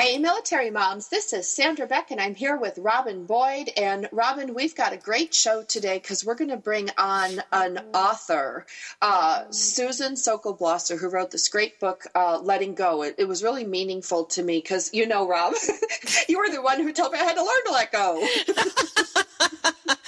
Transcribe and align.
Hey, 0.00 0.16
military 0.16 0.70
moms, 0.70 1.08
this 1.08 1.34
is 1.34 1.46
Sandra 1.46 1.86
Beck, 1.86 2.10
and 2.10 2.18
I'm 2.18 2.34
here 2.34 2.56
with 2.56 2.78
Robin 2.78 3.26
Boyd. 3.26 3.70
And 3.76 4.08
Robin, 4.12 4.54
we've 4.54 4.74
got 4.74 4.94
a 4.94 4.96
great 4.96 5.34
show 5.34 5.62
today 5.62 5.98
because 5.98 6.24
we're 6.24 6.36
going 6.36 6.48
to 6.48 6.56
bring 6.56 6.88
on 6.96 7.42
an 7.52 7.80
author, 7.92 8.64
uh, 9.02 9.42
Susan 9.50 10.16
Sokol 10.16 10.56
Blosser, 10.56 10.98
who 10.98 11.10
wrote 11.10 11.30
this 11.30 11.50
great 11.50 11.78
book, 11.80 12.06
uh, 12.14 12.40
Letting 12.42 12.74
Go. 12.74 13.02
It, 13.02 13.16
it, 13.18 13.28
was 13.28 13.42
really 13.42 13.66
meaningful 13.66 14.24
to 14.24 14.42
me 14.42 14.56
because, 14.56 14.88
you 14.94 15.06
know, 15.06 15.28
Rob, 15.28 15.52
you 16.30 16.38
were 16.38 16.48
the 16.48 16.62
one 16.62 16.80
who 16.80 16.94
told 16.94 17.12
me 17.12 17.18
I 17.18 17.24
had 17.24 17.36
to 17.36 17.44
learn 17.44 17.64
to 17.66 17.72
let 17.72 17.92
go. 17.92 18.26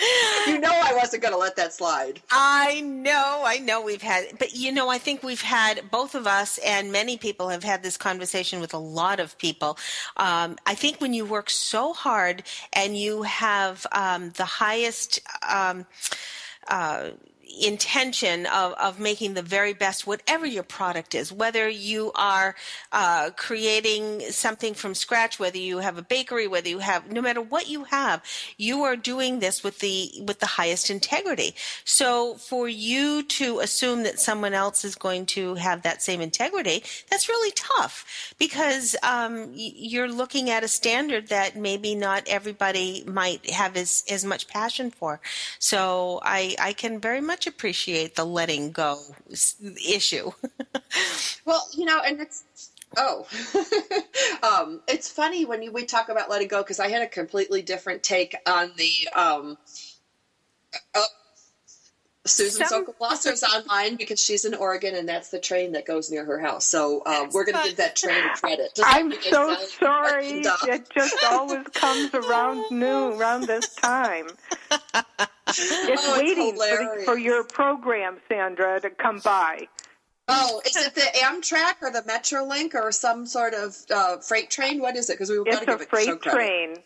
you 0.46 0.58
know 0.58 0.70
I 0.72 0.94
wasn't 0.94 1.22
going 1.22 1.32
to 1.32 1.38
let 1.38 1.56
that 1.56 1.72
slide. 1.72 2.20
I 2.30 2.80
know, 2.80 3.42
I 3.44 3.58
know 3.58 3.82
we've 3.82 4.02
had, 4.02 4.38
but 4.38 4.54
you 4.54 4.72
know, 4.72 4.88
I 4.88 4.98
think 4.98 5.22
we've 5.22 5.42
had 5.42 5.90
both 5.90 6.14
of 6.14 6.26
us 6.26 6.58
and 6.58 6.92
many 6.92 7.16
people 7.16 7.48
have 7.48 7.64
had 7.64 7.82
this 7.82 7.96
conversation 7.96 8.60
with 8.60 8.74
a 8.74 8.78
lot 8.78 9.20
of 9.20 9.36
people. 9.38 9.78
Um, 10.16 10.56
I 10.66 10.74
think 10.74 11.00
when 11.00 11.14
you 11.14 11.24
work 11.24 11.50
so 11.50 11.92
hard 11.92 12.42
and 12.72 12.96
you 12.96 13.22
have 13.22 13.86
um, 13.92 14.30
the 14.30 14.44
highest. 14.44 15.20
Um, 15.48 15.86
uh, 16.68 17.10
intention 17.60 18.46
of, 18.46 18.72
of 18.74 18.98
making 18.98 19.34
the 19.34 19.42
very 19.42 19.72
best, 19.72 20.06
whatever 20.06 20.46
your 20.46 20.62
product 20.62 21.14
is, 21.14 21.32
whether 21.32 21.68
you 21.68 22.12
are 22.14 22.54
uh, 22.92 23.30
creating 23.36 24.20
something 24.30 24.74
from 24.74 24.94
scratch, 24.94 25.38
whether 25.38 25.58
you 25.58 25.78
have 25.78 25.98
a 25.98 26.02
bakery, 26.02 26.46
whether 26.46 26.68
you 26.68 26.78
have, 26.78 27.10
no 27.10 27.20
matter 27.20 27.40
what 27.40 27.68
you 27.68 27.84
have, 27.84 28.22
you 28.56 28.82
are 28.82 28.96
doing 28.96 29.40
this 29.40 29.62
with 29.62 29.80
the, 29.80 30.12
with 30.26 30.40
the 30.40 30.46
highest 30.46 30.90
integrity. 30.90 31.54
So 31.84 32.34
for 32.34 32.68
you 32.68 33.22
to 33.24 33.60
assume 33.60 34.02
that 34.04 34.18
someone 34.18 34.54
else 34.54 34.84
is 34.84 34.94
going 34.94 35.26
to 35.26 35.54
have 35.56 35.82
that 35.82 36.02
same 36.02 36.20
integrity, 36.20 36.82
that's 37.10 37.28
really 37.28 37.52
tough 37.52 38.34
because 38.38 38.96
um, 39.02 39.50
you're 39.54 40.10
looking 40.10 40.50
at 40.50 40.64
a 40.64 40.68
standard 40.68 41.28
that 41.28 41.56
maybe 41.56 41.94
not 41.94 42.22
everybody 42.26 43.04
might 43.06 43.50
have 43.50 43.76
as, 43.76 44.04
as 44.10 44.24
much 44.24 44.48
passion 44.48 44.90
for. 44.90 45.20
So 45.58 46.20
I, 46.22 46.56
I 46.58 46.72
can 46.72 47.00
very 47.00 47.20
much 47.20 47.41
much 47.42 47.52
appreciate 47.52 48.14
the 48.14 48.24
letting 48.24 48.70
go 48.70 49.00
issue. 49.84 50.30
well, 51.44 51.66
you 51.72 51.84
know, 51.84 52.00
and 52.00 52.20
it's 52.20 52.44
Oh, 52.94 53.26
um, 54.42 54.82
it's 54.86 55.08
funny 55.08 55.46
when 55.46 55.62
you, 55.62 55.72
we 55.72 55.86
talk 55.86 56.10
about 56.10 56.28
letting 56.28 56.48
go 56.48 56.62
because 56.62 56.78
I 56.78 56.88
had 56.88 57.00
a 57.00 57.06
completely 57.06 57.62
different 57.62 58.02
take 58.02 58.36
on 58.46 58.70
the 58.76 59.08
um, 59.16 59.56
uh, 60.94 61.00
Susan 62.24 62.66
Some... 62.66 62.84
online 62.84 63.96
because 63.96 64.20
she's 64.20 64.44
in 64.44 64.54
Oregon 64.54 64.94
and 64.94 65.08
that's 65.08 65.30
the 65.30 65.40
train 65.40 65.72
that 65.72 65.86
goes 65.86 66.10
near 66.10 66.24
her 66.24 66.38
house. 66.38 66.66
So 66.66 67.02
um, 67.04 67.30
we're 67.32 67.44
going 67.44 67.60
to 67.60 67.68
give 67.68 67.78
that 67.78 67.96
train 67.96 68.22
credit. 68.36 68.72
Just 68.76 68.88
I'm 68.94 69.12
so 69.22 69.56
sorry. 69.80 70.42
It 70.42 70.88
just 70.94 71.24
always 71.24 71.66
comes 71.68 72.14
around 72.14 72.64
noon, 72.70 73.20
around 73.20 73.46
this 73.46 73.74
time. 73.74 74.28
It's 75.54 76.02
oh, 76.06 76.18
waiting 76.18 76.56
for, 76.56 77.04
for 77.04 77.18
your 77.18 77.44
program, 77.44 78.16
Sandra, 78.26 78.80
to 78.80 78.88
come 78.88 79.18
by. 79.18 79.68
Oh, 80.28 80.62
is 80.64 80.76
it 80.76 80.94
the 80.94 81.02
Amtrak 81.18 81.82
or 81.82 81.90
the 81.90 82.00
Metrolink 82.02 82.74
or 82.74 82.90
some 82.90 83.26
sort 83.26 83.52
of 83.52 83.76
uh, 83.90 84.16
freight 84.18 84.48
train? 84.48 84.80
What 84.80 84.96
is 84.96 85.10
it? 85.10 85.14
Because 85.14 85.28
we 85.28 85.38
were 85.38 85.44
going 85.44 85.58
to 85.58 85.66
give 85.66 85.80
it 85.80 85.86
a 85.86 85.90
freight 85.90 86.22
train. 86.22 86.76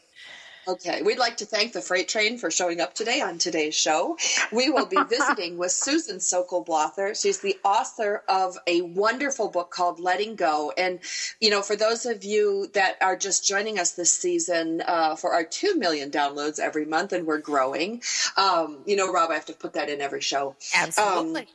Okay, 0.69 1.03
we'd 1.03 1.19
like 1.19 1.37
to 1.37 1.45
thank 1.45 1.73
the 1.73 1.81
Freight 1.81 2.09
Train 2.09 2.39
for 2.39 2.51
showing 2.51 2.81
up 2.81 2.93
today 2.93 3.21
on 3.21 3.39
today's 3.39 3.75
show. 3.75 4.17
We 4.51 4.69
will 4.69 4.87
be 4.87 4.99
visiting 5.09 5.59
with 5.59 5.71
Susan 5.71 6.19
Sokol 6.19 6.65
Blosser. 6.65 7.21
She's 7.21 7.39
the 7.39 7.57
author 7.63 8.25
of 8.29 8.59
a 8.67 8.83
wonderful 8.83 9.49
book 9.49 9.71
called 9.71 10.01
Letting 10.01 10.35
Go. 10.35 10.73
And, 10.77 10.99
you 11.41 11.51
know, 11.51 11.63
for 11.63 11.77
those 11.77 12.05
of 12.05 12.25
you 12.25 12.69
that 12.75 12.97
are 13.01 13.17
just 13.17 13.47
joining 13.47 13.79
us 13.79 13.93
this 13.93 14.13
season 14.13 14.83
uh, 14.87 15.15
for 15.15 15.33
our 15.33 15.45
2 15.45 15.77
million 15.77 16.11
downloads 16.11 16.59
every 16.59 16.85
month, 16.85 17.13
and 17.13 17.27
we're 17.27 17.39
growing, 17.39 18.03
um, 18.37 18.79
you 18.87 18.97
know, 18.97 19.13
Rob, 19.13 19.31
I 19.31 19.35
have 19.35 19.47
to 19.47 19.53
put 19.53 19.75
that 19.75 19.89
in 19.89 20.01
every 20.01 20.21
show. 20.21 20.57
Absolutely. 20.75 21.43
Um, 21.43 21.47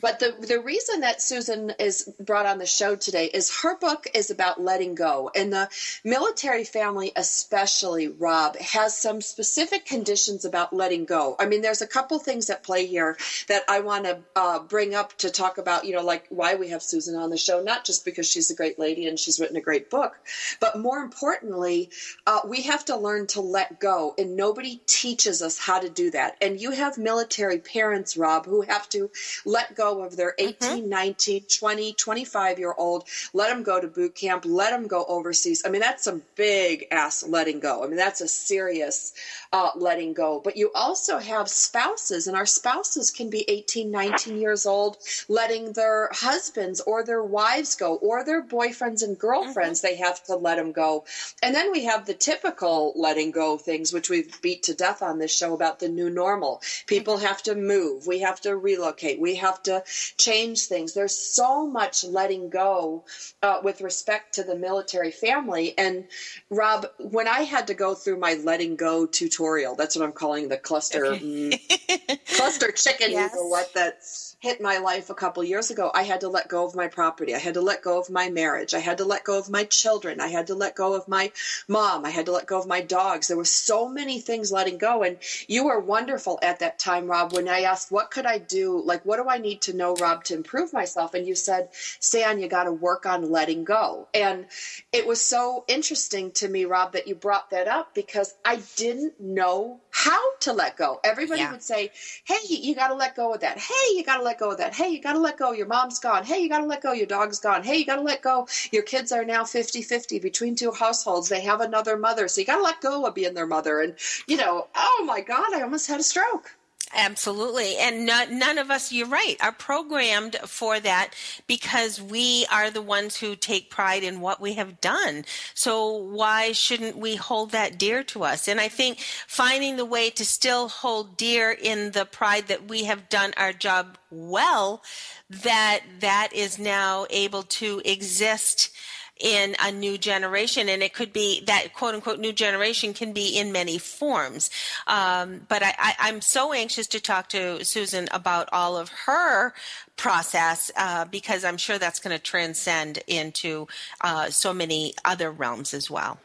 but 0.00 0.18
the 0.18 0.34
the 0.46 0.60
reason 0.60 1.00
that 1.00 1.22
Susan 1.22 1.72
is 1.78 2.10
brought 2.20 2.46
on 2.46 2.58
the 2.58 2.66
show 2.66 2.96
today 2.96 3.26
is 3.26 3.60
her 3.62 3.76
book 3.78 4.06
is 4.14 4.30
about 4.30 4.60
letting 4.60 4.94
go, 4.94 5.30
and 5.34 5.52
the 5.52 5.68
military 6.04 6.64
family, 6.64 7.12
especially 7.16 8.08
Rob, 8.08 8.56
has 8.56 8.96
some 8.96 9.20
specific 9.20 9.86
conditions 9.86 10.44
about 10.44 10.72
letting 10.72 11.04
go. 11.04 11.36
I 11.38 11.46
mean, 11.46 11.62
there's 11.62 11.82
a 11.82 11.86
couple 11.86 12.18
things 12.18 12.50
at 12.50 12.62
play 12.62 12.86
here 12.86 13.16
that 13.48 13.62
I 13.68 13.80
want 13.80 14.04
to 14.04 14.18
uh, 14.34 14.58
bring 14.60 14.94
up 14.94 15.16
to 15.18 15.30
talk 15.30 15.58
about. 15.58 15.84
You 15.84 15.94
know, 15.94 16.02
like 16.02 16.26
why 16.30 16.56
we 16.56 16.68
have 16.68 16.82
Susan 16.82 17.16
on 17.16 17.30
the 17.30 17.38
show, 17.38 17.62
not 17.62 17.84
just 17.84 18.04
because 18.04 18.28
she's 18.30 18.50
a 18.50 18.54
great 18.54 18.78
lady 18.78 19.06
and 19.06 19.18
she's 19.18 19.40
written 19.40 19.56
a 19.56 19.60
great 19.60 19.90
book, 19.90 20.18
but 20.60 20.78
more 20.78 20.98
importantly, 20.98 21.90
uh, 22.26 22.40
we 22.46 22.62
have 22.62 22.84
to 22.86 22.96
learn 22.96 23.26
to 23.28 23.40
let 23.40 23.80
go, 23.80 24.14
and 24.18 24.36
nobody 24.36 24.80
teaches 24.86 25.42
us 25.42 25.58
how 25.58 25.78
to 25.80 25.88
do 25.88 26.10
that. 26.10 26.36
And 26.40 26.60
you 26.60 26.72
have 26.72 26.98
military 26.98 27.58
parents, 27.58 28.16
Rob, 28.16 28.46
who 28.46 28.62
have 28.62 28.88
to 28.90 29.10
let 29.44 29.74
go 29.74 29.85
of 29.92 30.16
their 30.16 30.34
mm-hmm. 30.38 30.48
18, 30.48 30.82
mm-hmm. 30.82 30.88
19, 30.88 31.42
20, 31.58 31.92
25 31.94 32.58
year 32.58 32.74
old, 32.76 33.08
let 33.32 33.48
them 33.48 33.62
go 33.62 33.80
to 33.80 33.86
boot 33.86 34.14
camp, 34.14 34.44
let 34.46 34.70
them 34.70 34.86
go 34.86 35.04
overseas. 35.06 35.62
I 35.64 35.70
mean, 35.70 35.80
that's 35.80 36.04
some 36.04 36.22
big 36.34 36.86
ass 36.90 37.26
letting 37.26 37.60
go. 37.60 37.84
I 37.84 37.86
mean, 37.86 37.96
that's 37.96 38.20
a 38.20 38.28
serious 38.28 39.14
uh, 39.52 39.70
letting 39.76 40.12
go. 40.12 40.40
But 40.42 40.56
you 40.56 40.70
also 40.74 41.18
have 41.18 41.48
spouses, 41.48 42.26
and 42.26 42.36
our 42.36 42.46
spouses 42.46 43.10
can 43.10 43.30
be 43.30 43.44
18, 43.48 43.90
19 43.90 44.38
years 44.38 44.66
old, 44.66 44.98
letting 45.28 45.72
their 45.72 46.10
husbands 46.12 46.80
or 46.80 47.04
their 47.04 47.22
wives 47.22 47.74
go, 47.74 47.96
or 47.96 48.24
their 48.24 48.42
boyfriends 48.42 49.02
and 49.02 49.18
girlfriends, 49.18 49.80
mm-hmm. 49.80 49.94
they 49.94 49.96
have 49.96 50.22
to 50.24 50.36
let 50.36 50.56
them 50.56 50.72
go. 50.72 51.04
And 51.42 51.54
then 51.54 51.72
we 51.72 51.84
have 51.84 52.06
the 52.06 52.14
typical 52.14 52.92
letting 52.96 53.30
go 53.30 53.56
things, 53.58 53.92
which 53.92 54.10
we've 54.10 54.40
beat 54.42 54.64
to 54.64 54.74
death 54.74 55.02
on 55.02 55.18
this 55.18 55.34
show 55.34 55.54
about 55.54 55.78
the 55.78 55.88
new 55.88 56.10
normal. 56.10 56.62
People 56.86 57.18
have 57.18 57.42
to 57.44 57.54
move, 57.54 58.06
we 58.06 58.20
have 58.20 58.40
to 58.42 58.56
relocate, 58.56 59.20
we 59.20 59.36
have 59.36 59.62
to 59.66 59.84
change 60.16 60.62
things. 60.62 60.94
There's 60.94 61.16
so 61.16 61.66
much 61.66 62.04
letting 62.04 62.50
go 62.50 63.04
uh, 63.42 63.60
with 63.62 63.80
respect 63.80 64.34
to 64.34 64.42
the 64.42 64.56
military 64.56 65.12
family. 65.12 65.76
And 65.78 66.06
Rob, 66.50 66.86
when 66.98 67.28
I 67.28 67.42
had 67.42 67.68
to 67.68 67.74
go 67.74 67.94
through 67.94 68.18
my 68.18 68.34
letting 68.34 68.76
go 68.76 69.06
tutorial, 69.06 69.76
that's 69.76 69.94
what 69.94 70.04
I'm 70.04 70.12
calling 70.12 70.48
the 70.48 70.56
cluster 70.56 71.04
mm, 71.04 72.26
cluster 72.36 72.72
chicken 72.72 73.12
yes. 73.12 73.34
or 73.36 73.48
what 73.48 73.72
that's 73.74 74.25
hit 74.46 74.60
my 74.60 74.78
life 74.78 75.10
a 75.10 75.14
couple 75.14 75.42
years 75.42 75.72
ago, 75.72 75.90
I 75.92 76.04
had 76.04 76.20
to 76.20 76.28
let 76.28 76.46
go 76.46 76.64
of 76.64 76.76
my 76.76 76.86
property. 76.86 77.34
I 77.34 77.38
had 77.38 77.54
to 77.54 77.60
let 77.60 77.82
go 77.82 77.98
of 77.98 78.08
my 78.08 78.30
marriage. 78.30 78.74
I 78.74 78.78
had 78.78 78.98
to 78.98 79.04
let 79.04 79.24
go 79.24 79.40
of 79.40 79.50
my 79.50 79.64
children. 79.64 80.20
I 80.20 80.28
had 80.28 80.46
to 80.46 80.54
let 80.54 80.76
go 80.76 80.94
of 80.94 81.08
my 81.08 81.32
mom. 81.66 82.04
I 82.04 82.10
had 82.10 82.26
to 82.26 82.32
let 82.32 82.46
go 82.46 82.60
of 82.60 82.68
my 82.68 82.80
dogs. 82.80 83.26
There 83.26 83.36
were 83.36 83.44
so 83.44 83.88
many 83.88 84.20
things 84.20 84.52
letting 84.52 84.78
go. 84.78 85.02
And 85.02 85.18
you 85.48 85.64
were 85.64 85.80
wonderful 85.80 86.38
at 86.42 86.60
that 86.60 86.78
time, 86.78 87.08
Rob, 87.08 87.32
when 87.32 87.48
I 87.48 87.62
asked, 87.62 87.90
what 87.90 88.12
could 88.12 88.24
I 88.24 88.38
do? 88.38 88.80
Like, 88.80 89.04
what 89.04 89.16
do 89.16 89.28
I 89.28 89.38
need 89.38 89.62
to 89.62 89.76
know, 89.76 89.96
Rob, 89.96 90.22
to 90.24 90.34
improve 90.34 90.72
myself? 90.72 91.14
And 91.14 91.26
you 91.26 91.34
said, 91.34 91.70
Stan, 91.98 92.38
you 92.38 92.46
got 92.46 92.64
to 92.64 92.72
work 92.72 93.04
on 93.04 93.32
letting 93.32 93.64
go. 93.64 94.06
And 94.14 94.46
it 94.92 95.08
was 95.08 95.20
so 95.20 95.64
interesting 95.66 96.30
to 96.32 96.46
me, 96.46 96.66
Rob, 96.66 96.92
that 96.92 97.08
you 97.08 97.16
brought 97.16 97.50
that 97.50 97.66
up 97.66 97.96
because 97.96 98.32
I 98.44 98.62
didn't 98.76 99.20
know 99.20 99.80
how 99.90 100.36
to 100.40 100.52
let 100.52 100.76
go. 100.76 101.00
Everybody 101.02 101.40
yeah. 101.40 101.50
would 101.50 101.62
say, 101.62 101.90
"Hey, 102.24 102.38
you 102.48 102.74
got 102.74 102.88
to 102.88 102.94
let 102.94 103.16
go 103.16 103.32
of 103.32 103.40
that. 103.40 103.58
Hey, 103.58 103.96
you 103.96 104.04
got 104.04 104.18
to 104.18 104.22
let 104.22 104.35
go 104.38 104.50
of 104.50 104.58
that. 104.58 104.74
Hey, 104.74 104.88
you 104.88 105.00
got 105.00 105.14
to 105.14 105.18
let 105.18 105.38
go. 105.38 105.52
Your 105.52 105.66
mom's 105.66 105.98
gone. 105.98 106.24
Hey, 106.24 106.40
you 106.40 106.48
got 106.48 106.60
to 106.60 106.66
let 106.66 106.82
go. 106.82 106.92
Your 106.92 107.06
dog's 107.06 107.38
gone. 107.38 107.62
Hey, 107.62 107.78
you 107.78 107.86
got 107.86 107.96
to 107.96 108.02
let 108.02 108.22
go. 108.22 108.46
Your 108.72 108.82
kids 108.82 109.12
are 109.12 109.24
now 109.24 109.42
50-50 109.42 110.20
between 110.20 110.54
two 110.54 110.72
households. 110.72 111.28
They 111.28 111.40
have 111.40 111.60
another 111.60 111.96
mother, 111.96 112.28
so 112.28 112.40
you 112.40 112.46
got 112.46 112.56
to 112.56 112.62
let 112.62 112.80
go 112.80 113.06
of 113.06 113.14
being 113.14 113.34
their 113.34 113.46
mother." 113.46 113.80
And 113.80 113.94
you 114.26 114.36
know, 114.36 114.68
oh 114.74 115.04
my 115.06 115.20
God, 115.20 115.54
I 115.54 115.62
almost 115.62 115.86
had 115.86 116.00
a 116.00 116.04
stroke. 116.04 116.54
Absolutely. 116.98 117.76
And 117.76 118.06
none 118.06 118.56
of 118.56 118.70
us, 118.70 118.90
you're 118.90 119.06
right, 119.06 119.36
are 119.42 119.52
programmed 119.52 120.36
for 120.46 120.80
that 120.80 121.10
because 121.46 122.00
we 122.00 122.46
are 122.50 122.70
the 122.70 122.80
ones 122.80 123.18
who 123.18 123.36
take 123.36 123.68
pride 123.68 124.02
in 124.02 124.20
what 124.20 124.40
we 124.40 124.54
have 124.54 124.80
done. 124.80 125.26
So 125.52 125.94
why 125.94 126.52
shouldn't 126.52 126.96
we 126.96 127.16
hold 127.16 127.50
that 127.50 127.78
dear 127.78 128.02
to 128.04 128.24
us? 128.24 128.48
And 128.48 128.58
I 128.58 128.68
think 128.68 128.98
finding 129.26 129.76
the 129.76 129.84
way 129.84 130.08
to 130.08 130.24
still 130.24 130.68
hold 130.68 131.18
dear 131.18 131.50
in 131.50 131.90
the 131.90 132.06
pride 132.06 132.46
that 132.48 132.66
we 132.66 132.84
have 132.84 133.10
done 133.10 133.34
our 133.36 133.52
job 133.52 133.98
well, 134.10 134.82
that 135.28 135.80
that 136.00 136.30
is 136.32 136.58
now 136.58 137.06
able 137.10 137.42
to 137.42 137.82
exist 137.84 138.70
in 139.18 139.56
a 139.60 139.72
new 139.72 139.98
generation. 139.98 140.68
And 140.68 140.82
it 140.82 140.92
could 140.92 141.12
be 141.12 141.42
that 141.46 141.72
quote 141.74 141.94
unquote 141.94 142.18
new 142.18 142.32
generation 142.32 142.92
can 142.92 143.12
be 143.12 143.38
in 143.38 143.52
many 143.52 143.78
forms. 143.78 144.50
Um, 144.86 145.42
but 145.48 145.62
I, 145.62 145.94
am 146.08 146.20
so 146.20 146.52
anxious 146.52 146.86
to 146.88 147.00
talk 147.00 147.28
to 147.30 147.64
Susan 147.64 148.08
about 148.12 148.48
all 148.52 148.76
of 148.76 148.90
her 149.06 149.54
process 149.96 150.70
uh, 150.76 151.06
because 151.06 151.44
I'm 151.44 151.56
sure 151.56 151.78
that's 151.78 152.00
going 152.00 152.16
to 152.16 152.22
transcend 152.22 152.98
into 153.06 153.66
uh, 154.00 154.30
so 154.30 154.52
many 154.52 154.94
other 155.04 155.30
realms 155.30 155.72
as 155.72 155.90
well. 155.90 156.18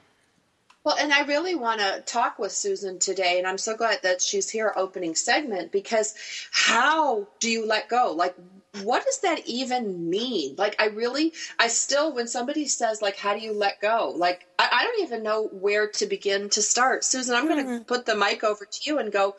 Well, 0.83 0.95
and 1.00 1.13
I 1.13 1.25
really 1.25 1.54
want 1.54 1.80
to 1.80 2.01
talk 2.07 2.39
with 2.39 2.51
Susan 2.51 2.98
today, 2.98 3.38
and 3.38 3.45
I'm 3.45 3.60
so 3.60 3.78
glad 3.78 4.00
that 4.01 4.22
she's 4.22 4.50
here 4.50 4.74
opening 4.75 5.13
segment 5.13 5.72
because 5.72 6.16
how 6.51 7.28
do 7.39 7.51
you 7.51 7.68
let 7.68 7.88
go? 7.88 8.13
Like, 8.18 8.36
what 8.81 9.06
does 9.06 9.19
that 9.19 9.45
even 9.45 10.10
mean? 10.10 10.56
Like, 10.57 10.81
I 10.81 10.88
really, 10.88 11.33
I 11.60 11.68
still, 11.68 12.16
when 12.16 12.28
somebody 12.28 12.66
says, 12.66 13.00
like, 13.00 13.16
how 13.16 13.36
do 13.36 13.42
you 13.42 13.54
let 13.54 13.80
go? 13.80 14.13
Like, 14.16 14.48
I, 14.57 14.69
I 14.72 14.83
don't 14.86 15.04
even 15.04 15.22
know 15.22 15.50
where 15.51 15.88
to 15.88 16.06
begin 16.07 16.50
to 16.50 16.63
start. 16.63 17.04
Susan, 17.04 17.36
I'm 17.36 17.48
going 17.48 17.63
to 17.63 17.72
mm-hmm. 17.72 17.84
put 17.84 18.07
the 18.07 18.16
mic 18.16 18.44
over 18.44 18.66
to 18.66 18.80
you 18.84 18.98
and 18.98 19.12
go, 19.12 19.36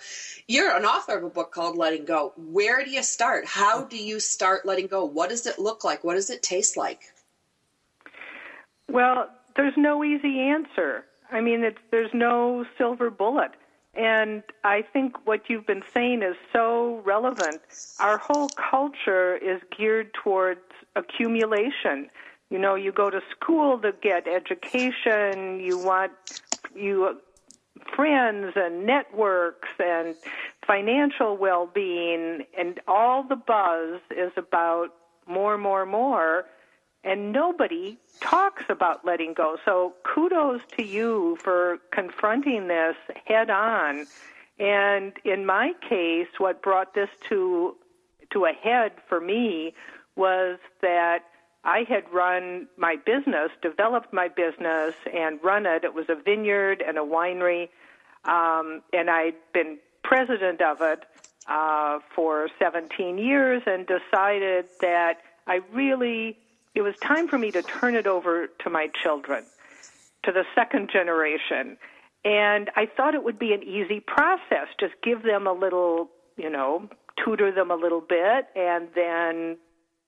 you're 0.46 0.76
an 0.76 0.84
author 0.84 1.16
of 1.16 1.24
a 1.24 1.30
book 1.30 1.50
called 1.50 1.76
Letting 1.76 2.04
Go. 2.04 2.34
Where 2.36 2.84
do 2.84 2.90
you 2.90 3.02
start? 3.02 3.46
How 3.46 3.82
do 3.82 3.96
you 3.96 4.20
start 4.20 4.64
letting 4.64 4.86
go? 4.86 5.06
What 5.06 5.30
does 5.30 5.46
it 5.46 5.58
look 5.58 5.82
like? 5.82 6.04
What 6.04 6.14
does 6.14 6.30
it 6.30 6.42
taste 6.42 6.76
like? 6.76 7.00
Well, 8.88 9.28
there's 9.56 9.74
no 9.76 10.04
easy 10.04 10.38
answer. 10.38 11.06
I 11.32 11.40
mean, 11.40 11.64
it's, 11.64 11.78
there's 11.90 12.12
no 12.12 12.64
silver 12.76 13.10
bullet. 13.10 13.52
And 13.94 14.42
I 14.64 14.82
think 14.82 15.26
what 15.26 15.48
you've 15.48 15.66
been 15.66 15.82
saying 15.92 16.22
is 16.22 16.36
so 16.52 17.02
relevant. 17.04 17.60
Our 17.98 18.18
whole 18.18 18.50
culture 18.70 19.36
is 19.36 19.60
geared 19.76 20.14
towards 20.14 20.60
accumulation. 20.96 22.08
You 22.50 22.58
know, 22.58 22.74
you 22.74 22.92
go 22.92 23.10
to 23.10 23.20
school 23.30 23.78
to 23.80 23.92
get 24.02 24.26
education, 24.26 25.60
you 25.60 25.78
want 25.78 26.12
you 26.74 27.18
friends 27.94 28.52
and 28.56 28.86
networks 28.86 29.68
and 29.78 30.14
financial 30.66 31.36
well-being 31.36 32.44
and 32.56 32.80
all 32.86 33.24
the 33.24 33.36
buzz 33.36 34.00
is 34.10 34.32
about 34.36 34.88
more 35.26 35.58
more 35.58 35.84
more 35.84 36.44
and 37.04 37.32
nobody 37.32 37.98
talks 38.20 38.64
about 38.68 39.04
letting 39.04 39.34
go. 39.34 39.56
So 39.64 39.94
kudos 40.04 40.60
to 40.76 40.84
you 40.84 41.36
for 41.40 41.78
confronting 41.90 42.68
this 42.68 42.96
head 43.24 43.50
on. 43.50 44.06
And 44.58 45.12
in 45.24 45.44
my 45.44 45.72
case, 45.88 46.28
what 46.38 46.62
brought 46.62 46.94
this 46.94 47.08
to 47.28 47.76
to 48.30 48.46
a 48.46 48.52
head 48.52 48.92
for 49.08 49.20
me 49.20 49.74
was 50.16 50.58
that 50.80 51.24
I 51.64 51.84
had 51.88 52.04
run 52.12 52.66
my 52.76 52.96
business, 52.96 53.50
developed 53.60 54.12
my 54.12 54.28
business, 54.28 54.94
and 55.12 55.38
run 55.42 55.66
it. 55.66 55.84
It 55.84 55.94
was 55.94 56.06
a 56.08 56.14
vineyard 56.14 56.82
and 56.86 56.98
a 56.98 57.02
winery, 57.02 57.68
um, 58.24 58.82
and 58.92 59.10
I'd 59.10 59.34
been 59.52 59.78
president 60.02 60.60
of 60.60 60.80
it 60.80 61.04
uh, 61.46 62.00
for 62.14 62.48
17 62.58 63.18
years, 63.18 63.62
and 63.66 63.86
decided 63.86 64.66
that 64.80 65.18
I 65.46 65.60
really 65.72 66.38
it 66.74 66.82
was 66.82 66.94
time 67.06 67.28
for 67.28 67.38
me 67.38 67.50
to 67.52 67.62
turn 67.62 67.94
it 67.94 68.06
over 68.06 68.48
to 68.64 68.70
my 68.70 68.88
children, 69.02 69.44
to 70.24 70.32
the 70.32 70.44
second 70.54 70.90
generation. 70.92 71.76
And 72.24 72.70
I 72.76 72.86
thought 72.96 73.14
it 73.14 73.24
would 73.24 73.38
be 73.38 73.52
an 73.52 73.62
easy 73.62 74.00
process. 74.00 74.68
Just 74.78 74.94
give 75.02 75.22
them 75.22 75.46
a 75.46 75.52
little, 75.52 76.08
you 76.36 76.48
know, 76.48 76.88
tutor 77.22 77.52
them 77.52 77.70
a 77.70 77.74
little 77.74 78.00
bit 78.00 78.46
and 78.54 78.88
then 78.94 79.58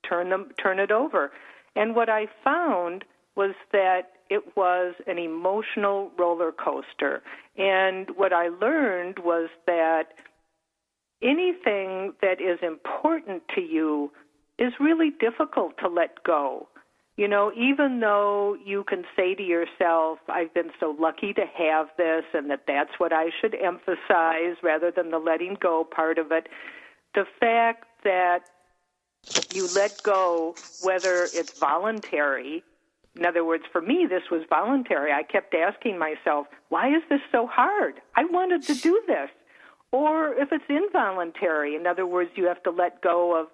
turn 0.08 0.30
them 0.30 0.50
turn 0.62 0.78
it 0.78 0.90
over. 0.90 1.32
And 1.76 1.94
what 1.94 2.08
I 2.08 2.26
found 2.42 3.04
was 3.36 3.54
that 3.72 4.12
it 4.30 4.56
was 4.56 4.94
an 5.06 5.18
emotional 5.18 6.10
roller 6.18 6.52
coaster. 6.52 7.22
And 7.56 8.08
what 8.16 8.32
I 8.32 8.48
learned 8.48 9.18
was 9.18 9.50
that 9.66 10.14
anything 11.22 12.12
that 12.22 12.40
is 12.40 12.58
important 12.62 13.42
to 13.54 13.60
you 13.60 14.12
is 14.58 14.72
really 14.80 15.10
difficult 15.10 15.78
to 15.78 15.88
let 15.88 16.22
go. 16.24 16.68
You 17.16 17.28
know, 17.28 17.52
even 17.56 18.00
though 18.00 18.56
you 18.64 18.82
can 18.84 19.04
say 19.14 19.34
to 19.36 19.42
yourself, 19.42 20.18
I've 20.28 20.52
been 20.52 20.70
so 20.80 20.96
lucky 20.98 21.32
to 21.34 21.44
have 21.56 21.88
this 21.96 22.24
and 22.32 22.50
that 22.50 22.64
that's 22.66 22.98
what 22.98 23.12
I 23.12 23.26
should 23.40 23.54
emphasize 23.54 24.56
rather 24.62 24.90
than 24.90 25.10
the 25.10 25.18
letting 25.18 25.56
go 25.60 25.84
part 25.84 26.18
of 26.18 26.32
it, 26.32 26.48
the 27.14 27.24
fact 27.38 27.86
that 28.02 28.40
you 29.54 29.68
let 29.76 30.02
go, 30.02 30.56
whether 30.82 31.28
it's 31.32 31.56
voluntary, 31.58 32.64
in 33.16 33.24
other 33.24 33.44
words, 33.44 33.62
for 33.70 33.80
me, 33.80 34.06
this 34.08 34.24
was 34.30 34.42
voluntary. 34.48 35.12
I 35.12 35.22
kept 35.22 35.54
asking 35.54 35.98
myself, 35.98 36.48
why 36.68 36.88
is 36.88 37.02
this 37.08 37.20
so 37.30 37.46
hard? 37.46 38.00
I 38.16 38.24
wanted 38.24 38.62
to 38.64 38.74
do 38.74 39.00
this. 39.06 39.30
Or 39.92 40.34
if 40.34 40.50
it's 40.50 40.64
involuntary, 40.68 41.76
in 41.76 41.86
other 41.86 42.06
words, 42.06 42.30
you 42.34 42.46
have 42.46 42.60
to 42.64 42.70
let 42.70 43.00
go 43.02 43.40
of 43.40 43.46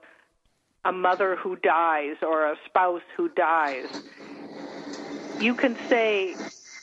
a 0.85 0.93
mother 0.93 1.37
who 1.37 1.57
dies 1.57 2.17
or 2.23 2.47
a 2.51 2.57
spouse 2.67 3.03
who 3.17 3.29
dies, 3.29 3.87
you 5.41 5.55
can 5.55 5.77
say, 5.89 6.35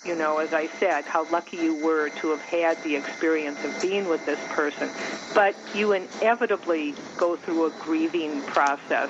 you 0.05 0.15
know, 0.15 0.37
as 0.37 0.53
I 0.53 0.67
said, 0.79 1.05
how 1.05 1.29
lucky 1.31 1.57
you 1.57 1.73
were 1.73 2.09
to 2.09 2.29
have 2.29 2.41
had 2.41 2.81
the 2.83 2.95
experience 2.95 3.63
of 3.63 3.81
being 3.81 4.07
with 4.07 4.25
this 4.25 4.39
person. 4.49 4.89
But 5.33 5.55
you 5.75 5.93
inevitably 5.93 6.95
go 7.17 7.35
through 7.35 7.65
a 7.65 7.69
grieving 7.71 8.41
process. 8.43 9.09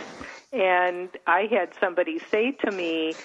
And 0.51 1.09
I 1.27 1.47
had 1.51 1.73
somebody 1.79 2.19
say 2.31 2.51
to 2.63 2.71
me 2.71 3.15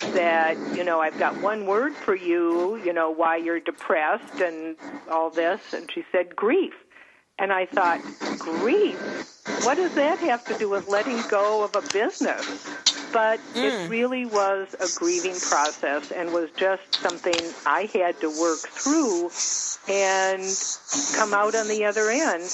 that, 0.00 0.56
you 0.76 0.84
know, 0.84 1.00
I've 1.00 1.18
got 1.18 1.40
one 1.40 1.66
word 1.66 1.94
for 1.94 2.14
you, 2.14 2.76
you 2.84 2.92
know, 2.92 3.10
why 3.10 3.36
you're 3.36 3.60
depressed 3.60 4.40
and 4.40 4.76
all 5.10 5.30
this. 5.30 5.60
And 5.72 5.90
she 5.90 6.04
said, 6.12 6.34
grief. 6.34 6.74
And 7.38 7.52
I 7.52 7.66
thought, 7.66 8.00
grief? 8.38 9.31
What 9.62 9.76
does 9.76 9.94
that 9.94 10.18
have 10.20 10.44
to 10.46 10.58
do 10.58 10.68
with 10.68 10.88
letting 10.88 11.20
go 11.28 11.64
of 11.64 11.74
a 11.74 11.82
business? 11.92 12.64
But 13.12 13.40
mm. 13.54 13.64
it 13.64 13.90
really 13.90 14.24
was 14.24 14.74
a 14.80 14.86
grieving 14.98 15.38
process 15.38 16.12
and 16.12 16.32
was 16.32 16.50
just 16.56 16.94
something 16.94 17.34
I 17.66 17.90
had 17.92 18.20
to 18.20 18.28
work 18.28 18.60
through 18.60 19.30
and 19.88 20.42
come 21.16 21.34
out 21.34 21.54
on 21.54 21.68
the 21.68 21.84
other 21.84 22.08
end. 22.08 22.44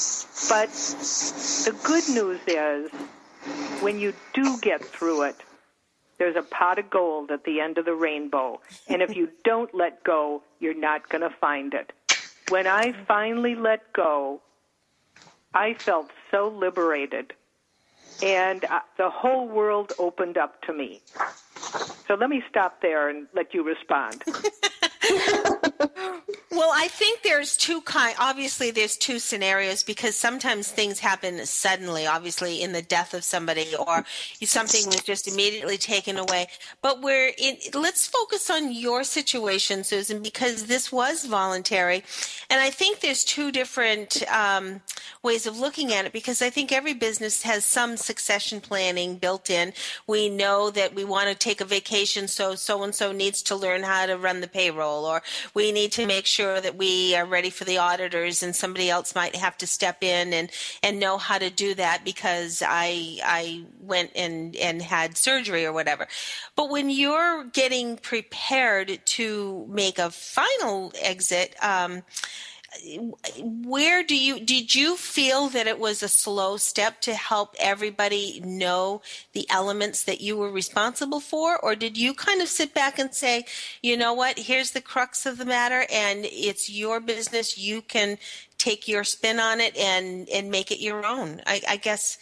But 0.48 0.70
the 0.70 1.76
good 1.84 2.08
news 2.08 2.40
is 2.46 2.90
when 3.82 3.98
you 3.98 4.14
do 4.32 4.58
get 4.60 4.82
through 4.82 5.22
it, 5.22 5.36
there's 6.18 6.36
a 6.36 6.42
pot 6.42 6.78
of 6.78 6.90
gold 6.90 7.30
at 7.30 7.44
the 7.44 7.60
end 7.60 7.78
of 7.78 7.84
the 7.84 7.94
rainbow. 7.94 8.60
And 8.88 9.02
if 9.02 9.14
you 9.14 9.28
don't 9.44 9.72
let 9.74 10.02
go, 10.04 10.42
you're 10.58 10.74
not 10.74 11.08
going 11.08 11.22
to 11.22 11.30
find 11.30 11.74
it. 11.74 11.92
When 12.48 12.66
I 12.66 12.92
finally 13.06 13.54
let 13.54 13.92
go, 13.92 14.40
I 15.54 15.74
felt 15.74 16.10
so 16.30 16.48
liberated. 16.48 17.32
And 18.22 18.64
uh, 18.64 18.80
the 18.96 19.10
whole 19.10 19.48
world 19.48 19.92
opened 19.98 20.36
up 20.36 20.60
to 20.62 20.72
me. 20.72 21.00
So 22.06 22.14
let 22.14 22.30
me 22.30 22.42
stop 22.48 22.80
there 22.82 23.08
and 23.08 23.26
let 23.34 23.54
you 23.54 23.62
respond. 23.62 24.24
well, 26.68 26.78
I 26.78 26.88
think 26.88 27.22
there's 27.22 27.56
two 27.56 27.80
kind. 27.82 28.14
Obviously, 28.18 28.70
there's 28.70 28.96
two 28.98 29.18
scenarios 29.18 29.82
because 29.82 30.14
sometimes 30.16 30.68
things 30.70 30.98
happen 30.98 31.44
suddenly. 31.46 32.06
Obviously, 32.06 32.60
in 32.60 32.72
the 32.72 32.82
death 32.82 33.14
of 33.14 33.24
somebody, 33.24 33.74
or 33.74 34.04
something 34.42 34.84
was 34.86 35.02
just 35.02 35.26
immediately 35.26 35.78
taken 35.78 36.18
away. 36.18 36.48
But 36.82 37.00
we're 37.00 37.32
in. 37.38 37.56
Let's 37.72 38.06
focus 38.06 38.50
on 38.50 38.72
your 38.72 39.02
situation, 39.04 39.82
Susan, 39.82 40.22
because 40.22 40.66
this 40.66 40.92
was 40.92 41.24
voluntary, 41.24 42.04
and 42.50 42.60
I 42.60 42.68
think 42.68 43.00
there's 43.00 43.24
two 43.24 43.50
different 43.50 44.22
um, 44.30 44.82
ways 45.22 45.46
of 45.46 45.58
looking 45.58 45.94
at 45.94 46.04
it. 46.04 46.12
Because 46.12 46.42
I 46.42 46.50
think 46.50 46.70
every 46.70 46.94
business 46.94 47.44
has 47.44 47.64
some 47.64 47.96
succession 47.96 48.60
planning 48.60 49.16
built 49.16 49.48
in. 49.48 49.72
We 50.06 50.28
know 50.28 50.70
that 50.70 50.94
we 50.94 51.04
want 51.04 51.30
to 51.30 51.34
take 51.34 51.62
a 51.62 51.64
vacation, 51.64 52.28
so 52.28 52.56
so 52.56 52.82
and 52.82 52.94
so 52.94 53.10
needs 53.10 53.40
to 53.44 53.56
learn 53.56 53.84
how 53.84 54.04
to 54.04 54.18
run 54.18 54.42
the 54.42 54.48
payroll, 54.48 55.06
or 55.06 55.22
we 55.54 55.72
need 55.72 55.92
to 55.92 56.06
make 56.06 56.26
sure 56.26 56.57
that 56.60 56.76
we 56.76 57.14
are 57.14 57.24
ready 57.24 57.50
for 57.50 57.64
the 57.64 57.78
auditors 57.78 58.42
and 58.42 58.54
somebody 58.54 58.90
else 58.90 59.14
might 59.14 59.36
have 59.36 59.56
to 59.58 59.66
step 59.66 60.02
in 60.02 60.32
and 60.32 60.50
and 60.82 61.00
know 61.00 61.18
how 61.18 61.38
to 61.38 61.50
do 61.50 61.74
that 61.74 62.04
because 62.04 62.62
I 62.66 63.18
I 63.24 63.64
went 63.80 64.12
and 64.14 64.56
and 64.56 64.82
had 64.82 65.16
surgery 65.16 65.64
or 65.64 65.72
whatever. 65.72 66.06
But 66.56 66.70
when 66.70 66.90
you're 66.90 67.44
getting 67.44 67.96
prepared 67.96 69.00
to 69.04 69.66
make 69.68 69.98
a 69.98 70.10
final 70.10 70.92
exit, 71.00 71.54
um, 71.62 72.02
where 73.40 74.02
do 74.02 74.16
you 74.16 74.40
did 74.40 74.74
you 74.74 74.96
feel 74.96 75.48
that 75.48 75.66
it 75.66 75.78
was 75.78 76.02
a 76.02 76.08
slow 76.08 76.58
step 76.58 77.00
to 77.00 77.14
help 77.14 77.54
everybody 77.58 78.42
know 78.44 79.00
the 79.32 79.46
elements 79.48 80.04
that 80.04 80.20
you 80.20 80.36
were 80.36 80.50
responsible 80.50 81.20
for? 81.20 81.58
Or 81.58 81.74
did 81.74 81.96
you 81.96 82.12
kind 82.12 82.42
of 82.42 82.48
sit 82.48 82.74
back 82.74 82.98
and 82.98 83.14
say 83.14 83.46
you 83.82 83.96
know 83.96 84.12
what? 84.12 84.38
Here's 84.38 84.72
the 84.72 84.82
crux 84.82 85.24
of 85.24 85.38
the 85.38 85.46
matter 85.46 85.86
and 85.90 86.26
it's 86.26 86.68
your 86.68 87.00
business. 87.00 87.56
You 87.56 87.80
can 87.80 88.18
take 88.58 88.86
your 88.86 89.04
spin 89.04 89.40
on 89.40 89.60
it 89.60 89.76
and 89.76 90.28
and 90.28 90.50
make 90.50 90.70
it 90.70 90.80
your 90.80 91.06
own. 91.06 91.40
I, 91.46 91.62
I 91.68 91.76
guess 91.76 92.18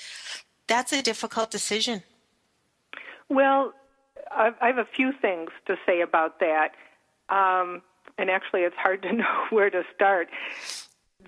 that's 0.69 0.93
a 0.93 1.03
difficult 1.03 1.51
decision. 1.51 2.03
Well 3.29 3.73
i 4.31 4.53
have 4.61 4.79
a 4.79 4.85
few 4.85 5.13
things 5.13 5.51
to 5.67 5.77
say 5.87 6.01
about 6.01 6.41
that. 6.41 6.73
Um, 7.29 7.83
and 8.19 8.31
actually 8.31 8.63
it's 8.63 8.77
hard 8.77 9.03
to 9.03 9.13
know 9.13 9.45
where 9.51 9.71
to 9.71 9.83
start. 9.95 10.29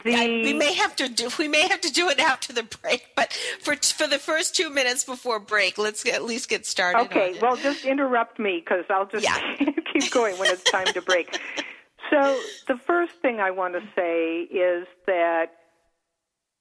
The... 0.04 0.12
We 0.12 0.52
may 0.52 0.74
have 0.74 0.94
to 0.96 1.08
do 1.08 1.28
we 1.38 1.48
may 1.48 1.66
have 1.68 1.80
to 1.80 1.92
do 1.92 2.08
it 2.08 2.20
after 2.20 2.52
the 2.52 2.62
break, 2.62 3.08
but 3.16 3.32
for 3.60 3.74
for 3.76 4.06
the 4.06 4.18
first 4.18 4.54
two 4.54 4.70
minutes 4.70 5.04
before 5.04 5.40
break, 5.40 5.78
let's 5.78 6.04
get, 6.04 6.14
at 6.14 6.24
least 6.24 6.48
get 6.48 6.66
started. 6.66 7.00
Okay, 7.06 7.38
well, 7.40 7.56
just 7.56 7.84
interrupt 7.84 8.38
me 8.38 8.62
because 8.64 8.84
I'll 8.90 9.06
just 9.06 9.24
yeah. 9.24 9.56
keep 9.92 10.10
going 10.12 10.38
when 10.38 10.50
it's 10.50 10.64
time 10.70 10.86
to 10.86 11.02
break. 11.02 11.38
So 12.10 12.40
the 12.66 12.76
first 12.86 13.12
thing 13.20 13.40
I 13.40 13.50
want 13.50 13.74
to 13.74 13.82
say 13.94 14.42
is 14.42 14.86
that 15.06 15.46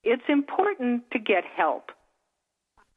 it's 0.04 0.24
important 0.28 1.10
to 1.12 1.20
get 1.20 1.44
help. 1.46 1.92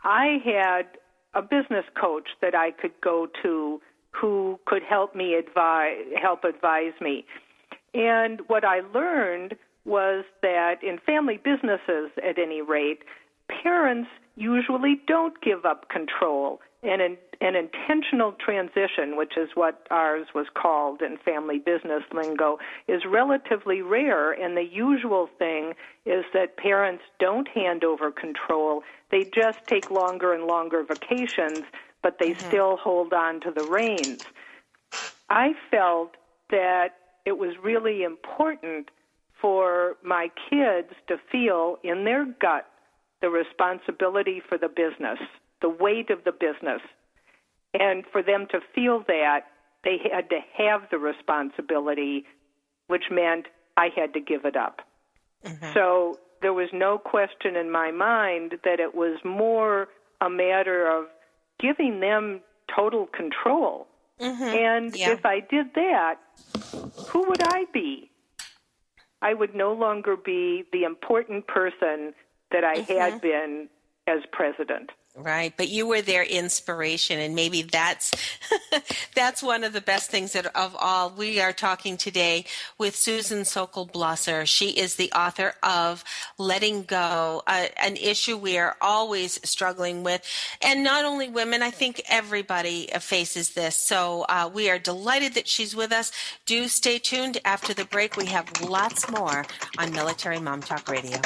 I 0.02 0.38
had 0.44 0.86
a 1.34 1.42
business 1.42 1.84
coach 2.00 2.28
that 2.40 2.54
I 2.54 2.72
could 2.72 2.92
go 3.02 3.28
to 3.42 3.80
who 4.10 4.58
could 4.66 4.82
help 4.82 5.14
me 5.14 5.34
advise 5.34 5.96
help 6.20 6.44
advise 6.44 6.92
me. 7.00 7.24
And 7.94 8.40
what 8.46 8.64
I 8.64 8.80
learned 8.94 9.56
was 9.84 10.24
that 10.42 10.82
in 10.82 10.98
family 10.98 11.40
businesses 11.42 12.10
at 12.22 12.38
any 12.38 12.62
rate, 12.62 13.00
parents 13.62 14.08
usually 14.36 15.00
don't 15.06 15.40
give 15.40 15.64
up 15.64 15.88
control. 15.88 16.60
And 16.82 17.02
an, 17.02 17.18
an 17.42 17.56
intentional 17.56 18.32
transition, 18.32 19.16
which 19.16 19.36
is 19.36 19.50
what 19.54 19.86
ours 19.90 20.28
was 20.34 20.46
called 20.54 21.02
in 21.02 21.18
family 21.18 21.58
business 21.58 22.02
lingo, 22.12 22.58
is 22.88 23.02
relatively 23.06 23.82
rare. 23.82 24.32
And 24.32 24.56
the 24.56 24.64
usual 24.64 25.28
thing 25.38 25.74
is 26.06 26.24
that 26.32 26.56
parents 26.56 27.02
don't 27.18 27.48
hand 27.48 27.84
over 27.84 28.10
control. 28.10 28.82
They 29.10 29.24
just 29.24 29.58
take 29.66 29.90
longer 29.90 30.32
and 30.32 30.44
longer 30.44 30.82
vacations 30.82 31.64
but 32.02 32.18
they 32.18 32.30
mm-hmm. 32.30 32.48
still 32.48 32.76
hold 32.76 33.12
on 33.12 33.40
to 33.40 33.50
the 33.50 33.64
reins. 33.64 34.24
I 35.28 35.54
felt 35.70 36.16
that 36.50 36.94
it 37.24 37.38
was 37.38 37.54
really 37.62 38.02
important 38.02 38.90
for 39.40 39.96
my 40.02 40.30
kids 40.50 40.88
to 41.08 41.16
feel 41.30 41.78
in 41.82 42.04
their 42.04 42.24
gut 42.24 42.66
the 43.20 43.30
responsibility 43.30 44.42
for 44.46 44.58
the 44.58 44.68
business, 44.68 45.18
the 45.60 45.68
weight 45.68 46.10
of 46.10 46.24
the 46.24 46.32
business. 46.32 46.80
And 47.74 48.04
for 48.10 48.22
them 48.22 48.46
to 48.50 48.60
feel 48.74 49.04
that, 49.06 49.40
they 49.84 49.98
had 50.12 50.28
to 50.30 50.40
have 50.58 50.82
the 50.90 50.98
responsibility, 50.98 52.24
which 52.88 53.04
meant 53.10 53.46
I 53.76 53.88
had 53.94 54.12
to 54.14 54.20
give 54.20 54.44
it 54.44 54.56
up. 54.56 54.80
Mm-hmm. 55.44 55.72
So 55.72 56.18
there 56.42 56.52
was 56.52 56.68
no 56.72 56.98
question 56.98 57.56
in 57.56 57.70
my 57.70 57.90
mind 57.90 58.56
that 58.64 58.80
it 58.80 58.94
was 58.94 59.18
more 59.24 59.88
a 60.20 60.28
matter 60.28 60.86
of 60.86 61.06
giving 61.60 62.00
them 62.00 62.40
total 62.74 63.06
control. 63.06 63.86
Mm-hmm. 64.20 64.42
And 64.42 64.96
yeah. 64.96 65.10
if 65.10 65.24
I 65.24 65.40
did 65.40 65.74
that, 65.74 66.16
who 67.08 67.28
would 67.28 67.42
I 67.42 67.66
be? 67.72 68.10
I 69.22 69.34
would 69.34 69.54
no 69.54 69.72
longer 69.72 70.16
be 70.16 70.64
the 70.72 70.84
important 70.84 71.46
person 71.46 72.14
that 72.50 72.64
I 72.64 72.76
mm-hmm. 72.76 72.92
had 72.92 73.20
been 73.20 73.68
as 74.06 74.20
president. 74.32 74.90
Right, 75.16 75.52
but 75.56 75.68
you 75.68 75.88
were 75.88 76.02
their 76.02 76.22
inspiration, 76.22 77.18
and 77.18 77.34
maybe 77.34 77.62
that's 77.62 78.12
that's 79.16 79.42
one 79.42 79.64
of 79.64 79.72
the 79.72 79.80
best 79.80 80.08
things 80.08 80.34
that, 80.34 80.46
of 80.56 80.76
all. 80.78 81.10
We 81.10 81.40
are 81.40 81.52
talking 81.52 81.96
today 81.96 82.44
with 82.78 82.94
Susan 82.94 83.44
Sokol 83.44 83.88
Blosser. 83.88 84.46
She 84.46 84.70
is 84.70 84.94
the 84.94 85.10
author 85.10 85.54
of 85.64 86.04
"Letting 86.38 86.84
Go," 86.84 87.42
uh, 87.48 87.66
an 87.76 87.96
issue 87.96 88.36
we 88.36 88.56
are 88.56 88.76
always 88.80 89.40
struggling 89.42 90.04
with, 90.04 90.22
and 90.62 90.84
not 90.84 91.04
only 91.04 91.28
women. 91.28 91.60
I 91.60 91.72
think 91.72 92.02
everybody 92.08 92.86
faces 93.00 93.50
this. 93.50 93.74
So 93.74 94.26
uh, 94.28 94.48
we 94.52 94.70
are 94.70 94.78
delighted 94.78 95.34
that 95.34 95.48
she's 95.48 95.74
with 95.74 95.90
us. 95.90 96.12
Do 96.46 96.68
stay 96.68 97.00
tuned. 97.00 97.40
After 97.44 97.74
the 97.74 97.84
break, 97.84 98.16
we 98.16 98.26
have 98.26 98.48
lots 98.60 99.10
more 99.10 99.44
on 99.76 99.90
Military 99.90 100.38
Mom 100.38 100.60
Talk 100.60 100.88
Radio. 100.88 101.20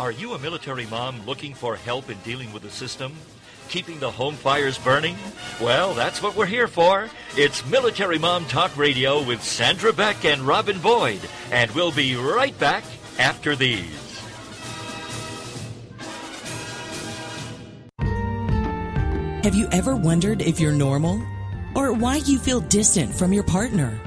Are 0.00 0.10
you 0.10 0.32
a 0.32 0.38
military 0.38 0.86
mom 0.86 1.26
looking 1.26 1.52
for 1.52 1.76
help 1.76 2.08
in 2.08 2.16
dealing 2.20 2.54
with 2.54 2.62
the 2.62 2.70
system? 2.70 3.12
Keeping 3.68 3.98
the 3.98 4.10
home 4.10 4.34
fires 4.34 4.78
burning? 4.78 5.14
Well, 5.60 5.92
that's 5.92 6.22
what 6.22 6.34
we're 6.34 6.46
here 6.46 6.68
for. 6.68 7.10
It's 7.36 7.66
Military 7.66 8.18
Mom 8.18 8.46
Talk 8.46 8.74
Radio 8.78 9.22
with 9.22 9.42
Sandra 9.42 9.92
Beck 9.92 10.24
and 10.24 10.40
Robin 10.40 10.78
Boyd, 10.78 11.20
and 11.52 11.70
we'll 11.72 11.92
be 11.92 12.16
right 12.16 12.58
back 12.58 12.82
after 13.18 13.54
these. 13.54 14.22
Have 19.44 19.54
you 19.54 19.68
ever 19.70 19.96
wondered 19.96 20.40
if 20.40 20.58
you're 20.58 20.72
normal? 20.72 21.22
Or 21.74 21.92
why 21.92 22.16
you 22.24 22.38
feel 22.38 22.62
distant 22.62 23.14
from 23.14 23.34
your 23.34 23.44
partner? 23.44 24.00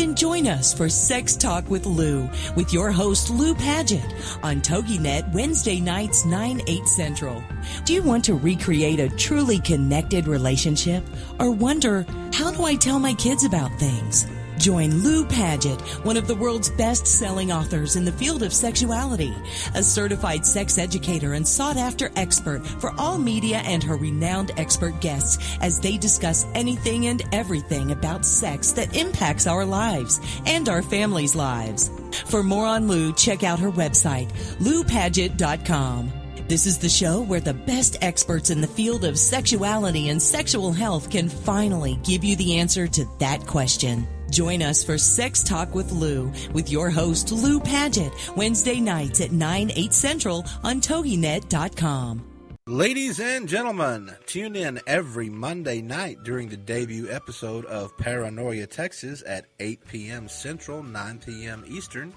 Then 0.00 0.14
join 0.14 0.46
us 0.46 0.72
for 0.72 0.88
Sex 0.88 1.36
Talk 1.36 1.68
with 1.68 1.84
Lou 1.84 2.26
with 2.56 2.72
your 2.72 2.90
host 2.90 3.28
Lou 3.28 3.54
Paget 3.54 4.14
on 4.42 4.62
TogiNet 4.62 5.30
Wednesday 5.34 5.78
nights 5.78 6.24
9 6.24 6.62
8 6.66 6.88
Central. 6.88 7.44
Do 7.84 7.92
you 7.92 8.02
want 8.02 8.24
to 8.24 8.32
recreate 8.32 8.98
a 8.98 9.10
truly 9.10 9.58
connected 9.58 10.26
relationship 10.26 11.04
or 11.38 11.50
wonder 11.50 12.06
how 12.32 12.50
do 12.50 12.64
I 12.64 12.76
tell 12.76 12.98
my 12.98 13.12
kids 13.12 13.44
about 13.44 13.78
things? 13.78 14.26
Join 14.60 15.02
Lou 15.02 15.24
Paget, 15.24 15.80
one 16.04 16.18
of 16.18 16.26
the 16.26 16.34
world's 16.34 16.68
best 16.68 17.06
selling 17.06 17.50
authors 17.50 17.96
in 17.96 18.04
the 18.04 18.12
field 18.12 18.42
of 18.42 18.52
sexuality, 18.52 19.34
a 19.74 19.82
certified 19.82 20.44
sex 20.44 20.76
educator 20.76 21.32
and 21.32 21.48
sought 21.48 21.78
after 21.78 22.10
expert 22.14 22.66
for 22.66 22.92
all 22.98 23.16
media 23.16 23.62
and 23.64 23.82
her 23.82 23.96
renowned 23.96 24.50
expert 24.58 25.00
guests 25.00 25.56
as 25.62 25.80
they 25.80 25.96
discuss 25.96 26.46
anything 26.54 27.06
and 27.06 27.22
everything 27.32 27.92
about 27.92 28.26
sex 28.26 28.72
that 28.72 28.94
impacts 28.94 29.46
our 29.46 29.64
lives 29.64 30.20
and 30.44 30.68
our 30.68 30.82
families' 30.82 31.34
lives. 31.34 31.90
For 32.26 32.42
more 32.42 32.66
on 32.66 32.86
Lou, 32.86 33.14
check 33.14 33.42
out 33.42 33.60
her 33.60 33.70
website, 33.70 34.30
loupaget.com. 34.58 36.12
This 36.48 36.66
is 36.66 36.76
the 36.76 36.88
show 36.90 37.22
where 37.22 37.40
the 37.40 37.54
best 37.54 37.96
experts 38.02 38.50
in 38.50 38.60
the 38.60 38.66
field 38.66 39.06
of 39.06 39.18
sexuality 39.18 40.10
and 40.10 40.20
sexual 40.20 40.72
health 40.72 41.08
can 41.08 41.30
finally 41.30 41.98
give 42.02 42.24
you 42.24 42.36
the 42.36 42.58
answer 42.58 42.86
to 42.88 43.06
that 43.20 43.46
question. 43.46 44.06
Join 44.30 44.62
us 44.62 44.84
for 44.84 44.96
Sex 44.96 45.42
Talk 45.42 45.74
with 45.74 45.90
Lou 45.92 46.32
with 46.52 46.70
your 46.70 46.90
host, 46.90 47.32
Lou 47.32 47.60
Paget, 47.60 48.12
Wednesday 48.36 48.80
nights 48.80 49.20
at 49.20 49.32
9, 49.32 49.72
8 49.74 49.92
central 49.92 50.44
on 50.62 50.80
TogiNet.com. 50.80 52.26
Ladies 52.66 53.18
and 53.18 53.48
gentlemen, 53.48 54.14
tune 54.26 54.54
in 54.54 54.80
every 54.86 55.28
Monday 55.28 55.82
night 55.82 56.22
during 56.22 56.48
the 56.48 56.56
debut 56.56 57.10
episode 57.10 57.64
of 57.64 57.96
Paranoia, 57.98 58.66
Texas 58.66 59.24
at 59.26 59.46
8 59.58 59.88
p.m. 59.88 60.28
Central, 60.28 60.82
9 60.82 61.18
p.m. 61.26 61.64
Eastern, 61.66 62.14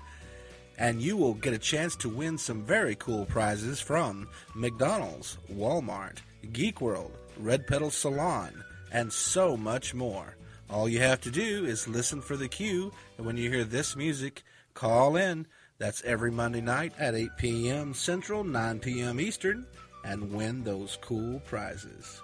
and 0.77 1.01
you 1.01 1.17
will 1.17 1.34
get 1.34 1.53
a 1.53 1.58
chance 1.58 1.96
to 1.96 2.10
win 2.10 2.38
some 2.38 2.62
very 2.62 2.96
cool 2.96 3.25
prizes 3.25 3.82
from 3.82 4.27
McDonald's, 4.53 5.39
Walmart, 5.51 6.17
Geek 6.51 6.82
World, 6.82 7.17
Red 7.38 7.65
Pedal 7.65 7.89
Salon, 7.89 8.63
and 8.91 9.12
so 9.12 9.58
much 9.58 9.96
more. 9.96 10.36
All 10.70 10.89
you 10.89 11.00
have 11.00 11.22
to 11.22 11.32
do 11.32 11.65
is 11.65 11.88
listen 11.88 12.22
for 12.22 12.36
the 12.36 12.48
cue, 12.48 12.91
and 13.17 13.25
when 13.25 13.38
you 13.38 13.50
hear 13.50 13.63
this 13.63 13.96
music, 13.96 14.43
call 14.74 15.15
in. 15.15 15.46
That's 15.77 16.03
every 16.03 16.32
Monday 16.32 16.62
night 16.62 16.93
at 16.98 17.15
8 17.15 17.29
p.m. 17.38 17.93
Central, 17.93 18.43
9 18.43 18.79
p.m. 18.79 19.20
Eastern, 19.20 19.65
and 20.05 20.32
win 20.32 20.63
those 20.63 20.98
cool 21.01 21.39
prizes. 21.41 22.22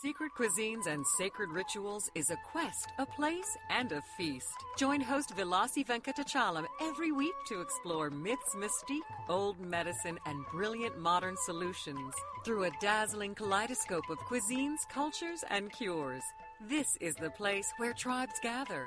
Secret 0.00 0.30
Cuisines 0.38 0.86
and 0.86 1.04
Sacred 1.04 1.50
Rituals 1.50 2.08
is 2.14 2.30
a 2.30 2.36
quest, 2.52 2.92
a 2.98 3.06
place, 3.06 3.56
and 3.68 3.90
a 3.90 4.00
feast. 4.16 4.54
Join 4.76 5.00
host 5.00 5.34
Vilasi 5.36 5.84
Venkatachalam 5.84 6.66
every 6.80 7.10
week 7.10 7.34
to 7.48 7.60
explore 7.60 8.08
myths, 8.08 8.54
mystique, 8.54 9.00
old 9.28 9.58
medicine, 9.58 10.16
and 10.24 10.46
brilliant 10.52 11.00
modern 11.00 11.34
solutions 11.44 12.14
through 12.44 12.64
a 12.64 12.70
dazzling 12.80 13.34
kaleidoscope 13.34 14.08
of 14.08 14.18
cuisines, 14.20 14.88
cultures, 14.88 15.42
and 15.50 15.72
cures. 15.72 16.22
This 16.60 16.96
is 17.00 17.16
the 17.16 17.30
place 17.30 17.72
where 17.78 17.92
tribes 17.92 18.38
gather, 18.40 18.86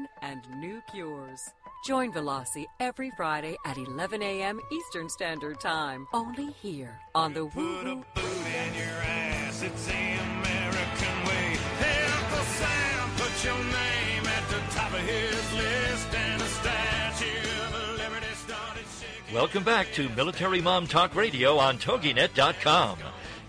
and 0.21 0.41
new 0.59 0.81
cures. 0.91 1.51
Join 1.85 2.11
Velasi 2.11 2.65
every 2.79 3.11
Friday 3.17 3.55
at 3.65 3.77
11 3.77 4.21
a.m. 4.21 4.59
Eastern 4.71 5.09
Standard 5.09 5.59
Time, 5.59 6.05
only 6.13 6.51
here 6.61 6.99
on 7.15 7.33
the 7.33 7.45
Woo 7.45 7.77
Put 7.77 7.87
a 7.87 7.95
Woo. 7.95 8.05
boot 8.13 8.23
in 8.23 8.73
your 8.75 8.97
ass, 9.03 9.63
it's 9.63 9.85
the 9.85 9.91
American 9.93 11.27
way. 11.27 11.57
Hey, 11.79 12.05
Uncle 12.21 12.45
Sam, 12.45 13.09
put 13.17 13.43
your 13.43 13.57
name 13.57 14.25
at 14.27 14.49
the 14.49 14.75
top 14.75 14.93
of 14.93 14.99
his 14.99 15.53
list, 15.53 16.13
and 16.13 16.41
a 16.41 16.45
statue 16.45 17.65
of 17.65 17.97
liberty 17.97 18.33
started 18.35 18.85
shaking. 18.99 19.35
Welcome 19.35 19.63
back 19.63 19.91
to 19.93 20.09
Military 20.09 20.61
Mom 20.61 20.85
Talk 20.87 21.15
Radio 21.15 21.57
on 21.57 21.77
TogiNet.com. 21.79 22.97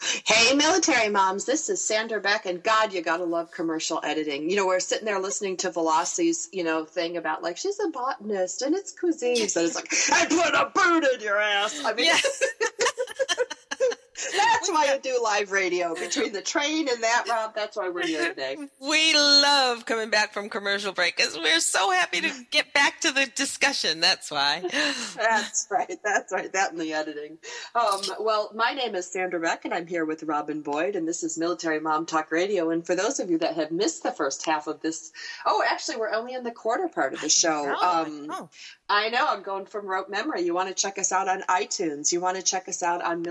Hey, 0.00 0.54
military 0.54 1.08
moms, 1.08 1.44
this 1.44 1.68
is 1.68 1.84
Sandra 1.84 2.20
Beck, 2.20 2.46
and 2.46 2.62
God, 2.62 2.92
you 2.92 3.02
gotta 3.02 3.24
love 3.24 3.50
commercial 3.50 4.00
editing. 4.04 4.48
You 4.48 4.56
know, 4.56 4.66
we're 4.66 4.78
sitting 4.78 5.04
there 5.04 5.18
listening 5.20 5.56
to 5.58 5.70
Veloci's, 5.70 6.48
you 6.52 6.62
know, 6.62 6.84
thing 6.84 7.16
about 7.16 7.42
like 7.42 7.56
she's 7.56 7.80
a 7.80 7.88
botanist 7.88 8.62
and 8.62 8.76
it's 8.76 8.94
cuisines, 8.94 9.56
and 9.56 9.66
it's 9.66 9.74
like, 9.74 9.92
I 10.12 10.26
put 10.26 10.54
a 10.54 10.70
bird 10.72 11.04
in 11.14 11.20
your 11.20 11.38
ass. 11.38 11.82
I 11.84 11.92
mean, 11.94 12.04
Yes. 12.06 12.42
that's 14.36 14.68
why 14.68 14.88
I 14.90 14.98
do 14.98 15.20
live 15.22 15.52
radio. 15.52 15.94
Between 15.94 16.32
the 16.32 16.42
train 16.42 16.88
and 16.88 17.02
that, 17.02 17.24
Rob, 17.28 17.54
that's 17.54 17.76
why 17.76 17.88
we're 17.88 18.06
here 18.06 18.28
today. 18.28 18.56
We 18.80 19.14
love 19.14 19.84
coming 19.86 20.08
back 20.10 20.32
from 20.32 20.48
commercial 20.48 20.92
break 20.92 21.16
because 21.16 21.36
we're 21.36 21.60
so 21.60 21.90
happy 21.90 22.20
to 22.20 22.30
get 22.50 22.72
back 22.72 23.00
to 23.00 23.10
the 23.12 23.26
discussion. 23.26 24.00
That's 24.00 24.30
why. 24.30 24.60
That's 25.16 25.66
right. 25.70 25.98
That's 26.02 26.32
right. 26.32 26.52
That 26.52 26.72
and 26.72 26.80
the 26.80 26.92
editing. 26.92 27.38
Um, 27.74 28.00
well, 28.20 28.50
my 28.54 28.72
name 28.72 28.94
is 28.94 29.10
Sandra 29.10 29.40
Beck, 29.40 29.64
and 29.64 29.74
I'm 29.74 29.86
here 29.86 30.04
with 30.04 30.22
Robin 30.22 30.62
Boyd, 30.62 30.96
and 30.96 31.06
this 31.06 31.22
is 31.22 31.38
Military 31.38 31.80
Mom 31.80 32.06
Talk 32.06 32.30
Radio. 32.30 32.70
And 32.70 32.86
for 32.86 32.94
those 32.94 33.20
of 33.20 33.30
you 33.30 33.38
that 33.38 33.56
have 33.56 33.70
missed 33.70 34.02
the 34.02 34.12
first 34.12 34.46
half 34.46 34.66
of 34.66 34.80
this, 34.80 35.12
oh, 35.44 35.62
actually, 35.66 35.96
we're 35.96 36.12
only 36.12 36.34
in 36.34 36.44
the 36.44 36.50
quarter 36.50 36.88
part 36.88 37.14
of 37.14 37.20
the 37.20 37.28
show. 37.28 37.74
Um, 37.74 38.28
Oh. 38.30 38.48
I 38.88 39.10
know 39.10 39.26
I'm 39.28 39.42
going 39.42 39.66
from 39.66 39.86
rote 39.86 40.08
memory. 40.08 40.42
You 40.42 40.54
want 40.54 40.68
to 40.68 40.74
check 40.74 40.98
us 40.98 41.12
out 41.12 41.28
on 41.28 41.42
iTunes. 41.42 42.10
You 42.10 42.20
want 42.20 42.36
to 42.36 42.42
check 42.42 42.68
us 42.68 42.82
out 42.82 43.04
on 43.04 43.22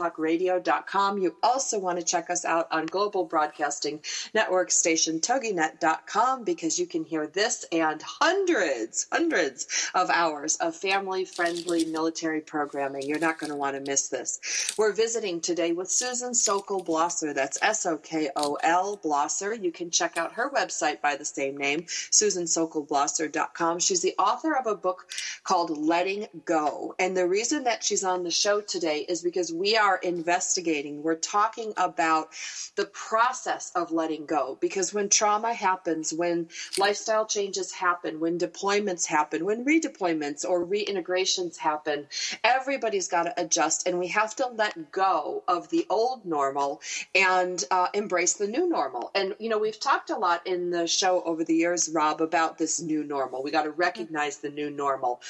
militarymomtalkradio.com. 0.00 1.18
You 1.18 1.36
also 1.42 1.78
want 1.78 1.98
to 1.98 2.04
check 2.04 2.30
us 2.30 2.44
out 2.44 2.68
on 2.70 2.86
Global 2.86 3.24
Broadcasting 3.24 4.00
Network 4.34 4.70
station 4.70 5.20
toginet.com 5.20 6.44
because 6.44 6.78
you 6.78 6.86
can 6.86 7.04
hear 7.04 7.26
this 7.26 7.64
and 7.72 8.00
hundreds, 8.02 9.06
hundreds 9.12 9.90
of 9.94 10.10
hours 10.10 10.56
of 10.56 10.74
family 10.74 11.24
friendly 11.24 11.84
military 11.84 12.40
programming. 12.40 13.02
You're 13.02 13.18
not 13.18 13.38
going 13.38 13.50
to 13.50 13.56
want 13.56 13.76
to 13.76 13.90
miss 13.90 14.08
this. 14.08 14.74
We're 14.78 14.92
visiting 14.92 15.40
today 15.40 15.72
with 15.72 15.90
Susan 15.90 16.34
Sokol 16.34 16.84
Blosser. 16.84 17.34
That's 17.34 17.58
S 17.62 17.86
O 17.86 17.96
K 17.98 18.30
O 18.36 18.56
L 18.62 18.98
Blosser. 19.02 19.60
You 19.60 19.72
can 19.72 19.90
check 19.90 20.16
out 20.16 20.32
her 20.32 20.50
website 20.50 21.00
by 21.00 21.16
the 21.16 21.24
same 21.24 21.56
name, 21.56 21.82
susansokolblosser.com. 21.82 23.78
She's 23.80 24.02
the 24.02 24.14
author 24.18 24.56
of 24.56 24.66
a 24.66 24.74
book 24.74 25.06
called 25.44 25.76
Letting 25.76 26.26
Go. 26.44 26.94
And 26.98 27.16
the 27.16 27.26
reason 27.26 27.64
that 27.64 27.84
she's 27.84 28.04
on 28.04 28.24
the 28.24 28.30
show 28.30 28.60
today 28.60 29.04
is 29.08 29.22
because 29.22 29.52
we 29.52 29.76
are 29.76 29.89
investigating, 29.96 31.02
we're 31.02 31.14
talking 31.14 31.72
about 31.76 32.28
the 32.76 32.86
process 32.86 33.72
of 33.74 33.90
letting 33.92 34.26
go. 34.26 34.58
Because 34.60 34.94
when 34.94 35.08
trauma 35.08 35.52
happens, 35.52 36.12
when 36.12 36.48
lifestyle 36.78 37.26
changes 37.26 37.72
happen, 37.72 38.20
when 38.20 38.38
deployments 38.38 39.06
happen, 39.06 39.44
when 39.44 39.64
redeployments 39.64 40.44
or 40.44 40.64
reintegrations 40.64 41.56
happen, 41.56 42.06
everybody's 42.44 43.08
got 43.08 43.24
to 43.24 43.40
adjust 43.40 43.86
and 43.86 43.98
we 43.98 44.08
have 44.08 44.34
to 44.36 44.46
let 44.46 44.92
go 44.92 45.42
of 45.48 45.68
the 45.70 45.86
old 45.90 46.24
normal 46.24 46.80
and 47.14 47.64
uh, 47.70 47.88
embrace 47.94 48.34
the 48.34 48.46
new 48.46 48.68
normal. 48.68 49.10
And, 49.14 49.34
you 49.38 49.48
know, 49.48 49.58
we've 49.58 49.80
talked 49.80 50.10
a 50.10 50.16
lot 50.16 50.46
in 50.46 50.70
the 50.70 50.86
show 50.86 51.22
over 51.22 51.44
the 51.44 51.54
years, 51.54 51.88
Rob, 51.88 52.20
about 52.20 52.58
this 52.58 52.80
new 52.80 53.04
normal. 53.04 53.42
We 53.42 53.50
got 53.50 53.64
to 53.64 53.70
recognize 53.70 54.38
the 54.38 54.50
new 54.50 54.70
normal. 54.70 55.20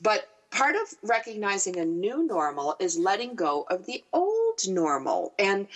But 0.00 0.28
part 0.50 0.76
of 0.76 0.82
recognizing 1.02 1.78
a 1.78 1.84
new 1.84 2.26
normal 2.26 2.76
is 2.80 2.98
letting 2.98 3.34
go 3.34 3.66
of 3.70 3.86
the 3.86 4.02
old 4.12 4.60
normal. 4.68 5.32
And 5.38 5.68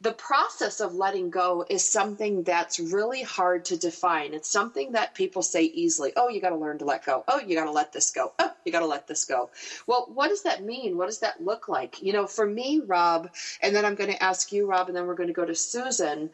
the 0.00 0.12
process 0.12 0.80
of 0.80 0.94
letting 0.94 1.30
go 1.30 1.64
is 1.68 1.86
something 1.88 2.42
that's 2.42 2.80
really 2.80 3.22
hard 3.22 3.66
to 3.66 3.76
define. 3.76 4.34
It's 4.34 4.50
something 4.50 4.92
that 4.92 5.14
people 5.14 5.42
say 5.42 5.64
easily. 5.64 6.12
Oh, 6.16 6.28
you 6.28 6.40
got 6.40 6.50
to 6.50 6.56
learn 6.56 6.78
to 6.78 6.86
let 6.86 7.04
go. 7.04 7.24
Oh, 7.28 7.40
you 7.40 7.54
got 7.56 7.66
to 7.66 7.70
let 7.70 7.92
this 7.92 8.10
go. 8.10 8.32
Oh, 8.38 8.52
you 8.64 8.72
got 8.72 8.80
to 8.80 8.86
let 8.86 9.06
this 9.06 9.24
go. 9.26 9.50
Well, 9.86 10.08
what 10.12 10.28
does 10.28 10.42
that 10.44 10.64
mean? 10.64 10.96
What 10.96 11.06
does 11.06 11.18
that 11.20 11.42
look 11.44 11.68
like? 11.68 12.02
You 12.02 12.12
know, 12.14 12.26
for 12.26 12.46
me, 12.46 12.80
Rob, 12.86 13.30
and 13.62 13.74
then 13.76 13.84
I'm 13.84 13.94
going 13.94 14.10
to 14.10 14.22
ask 14.22 14.52
you, 14.52 14.66
Rob, 14.66 14.88
and 14.88 14.96
then 14.96 15.06
we're 15.06 15.14
going 15.14 15.28
to 15.28 15.32
go 15.34 15.44
to 15.44 15.54
Susan. 15.54 16.30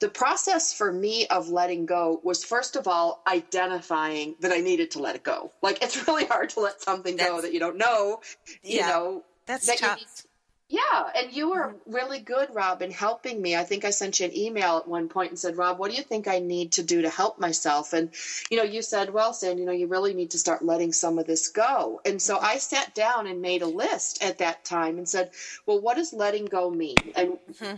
The 0.00 0.08
process 0.08 0.72
for 0.72 0.92
me 0.92 1.26
of 1.28 1.48
letting 1.50 1.86
go 1.86 2.20
was 2.24 2.44
first 2.44 2.76
of 2.76 2.88
all 2.88 3.22
identifying 3.26 4.34
that 4.40 4.52
I 4.52 4.60
needed 4.60 4.92
to 4.92 4.98
let 5.00 5.14
it 5.16 5.24
go. 5.24 5.52
Like 5.62 5.82
it's 5.82 6.06
really 6.08 6.24
hard 6.24 6.50
to 6.50 6.60
let 6.60 6.80
something 6.80 7.16
go 7.16 7.40
that 7.42 7.52
you 7.52 7.60
don't 7.60 7.76
know. 7.76 8.20
You 8.62 8.78
Yeah, 8.78 8.88
know, 8.88 9.24
That's 9.46 9.66
that 9.66 9.78
tough. 9.78 10.26
Yeah, 10.70 11.10
and 11.16 11.32
you 11.32 11.50
were 11.50 11.66
mm-hmm. 11.66 11.92
really 11.92 12.20
good, 12.20 12.54
Rob, 12.54 12.80
in 12.80 12.92
helping 12.92 13.42
me. 13.42 13.56
I 13.56 13.64
think 13.64 13.84
I 13.84 13.90
sent 13.90 14.20
you 14.20 14.26
an 14.26 14.36
email 14.36 14.78
at 14.78 14.86
one 14.86 15.08
point 15.08 15.30
and 15.30 15.38
said, 15.38 15.56
Rob, 15.56 15.80
what 15.80 15.90
do 15.90 15.96
you 15.96 16.02
think 16.04 16.28
I 16.28 16.38
need 16.38 16.72
to 16.72 16.84
do 16.84 17.02
to 17.02 17.10
help 17.10 17.40
myself? 17.40 17.92
And, 17.92 18.10
you 18.50 18.56
know, 18.56 18.62
you 18.62 18.80
said, 18.80 19.12
well, 19.12 19.32
Sam, 19.32 19.58
you 19.58 19.66
know, 19.66 19.72
you 19.72 19.88
really 19.88 20.14
need 20.14 20.30
to 20.30 20.38
start 20.38 20.64
letting 20.64 20.92
some 20.92 21.18
of 21.18 21.26
this 21.26 21.48
go. 21.48 22.00
And 22.04 22.22
so 22.22 22.36
mm-hmm. 22.36 22.46
I 22.46 22.58
sat 22.58 22.94
down 22.94 23.26
and 23.26 23.42
made 23.42 23.62
a 23.62 23.66
list 23.66 24.22
at 24.22 24.38
that 24.38 24.64
time 24.64 24.96
and 24.96 25.08
said, 25.08 25.32
well, 25.66 25.80
what 25.80 25.96
does 25.96 26.12
letting 26.12 26.44
go 26.44 26.70
mean? 26.70 26.94
And 27.16 27.38
mm-hmm. 27.52 27.74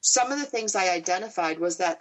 some 0.00 0.32
of 0.32 0.40
the 0.40 0.46
things 0.46 0.74
I 0.74 0.90
identified 0.90 1.60
was 1.60 1.76
that 1.76 2.00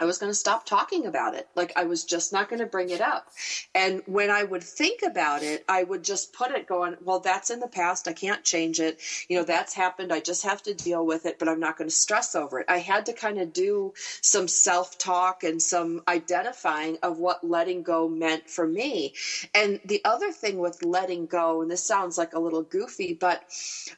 I 0.00 0.04
was 0.04 0.18
going 0.18 0.30
to 0.30 0.34
stop 0.34 0.66
talking 0.66 1.06
about 1.06 1.34
it. 1.34 1.48
Like 1.54 1.72
I 1.76 1.84
was 1.84 2.04
just 2.04 2.32
not 2.32 2.48
going 2.48 2.60
to 2.60 2.66
bring 2.66 2.90
it 2.90 3.00
up. 3.00 3.28
And 3.74 4.02
when 4.06 4.30
I 4.30 4.42
would 4.42 4.62
think 4.62 5.02
about 5.02 5.42
it, 5.42 5.64
I 5.68 5.84
would 5.84 6.02
just 6.02 6.32
put 6.32 6.50
it 6.50 6.66
going, 6.66 6.96
well, 7.02 7.20
that's 7.20 7.50
in 7.50 7.60
the 7.60 7.68
past. 7.68 8.08
I 8.08 8.12
can't 8.12 8.42
change 8.42 8.80
it. 8.80 9.00
You 9.28 9.38
know, 9.38 9.44
that's 9.44 9.74
happened. 9.74 10.12
I 10.12 10.20
just 10.20 10.44
have 10.44 10.62
to 10.64 10.74
deal 10.74 11.06
with 11.06 11.26
it, 11.26 11.38
but 11.38 11.48
I'm 11.48 11.60
not 11.60 11.76
going 11.76 11.88
to 11.88 11.94
stress 11.94 12.34
over 12.34 12.60
it. 12.60 12.66
I 12.68 12.78
had 12.78 13.06
to 13.06 13.12
kind 13.12 13.38
of 13.38 13.52
do 13.52 13.94
some 14.20 14.48
self 14.48 14.98
talk 14.98 15.44
and 15.44 15.62
some 15.62 16.02
identifying 16.08 16.98
of 17.02 17.18
what 17.18 17.44
letting 17.44 17.82
go 17.82 18.08
meant 18.08 18.50
for 18.50 18.66
me. 18.66 19.14
And 19.54 19.80
the 19.84 20.04
other 20.04 20.32
thing 20.32 20.58
with 20.58 20.84
letting 20.84 21.26
go, 21.26 21.62
and 21.62 21.70
this 21.70 21.84
sounds 21.84 22.18
like 22.18 22.34
a 22.34 22.40
little 22.40 22.62
goofy, 22.62 23.14
but 23.14 23.44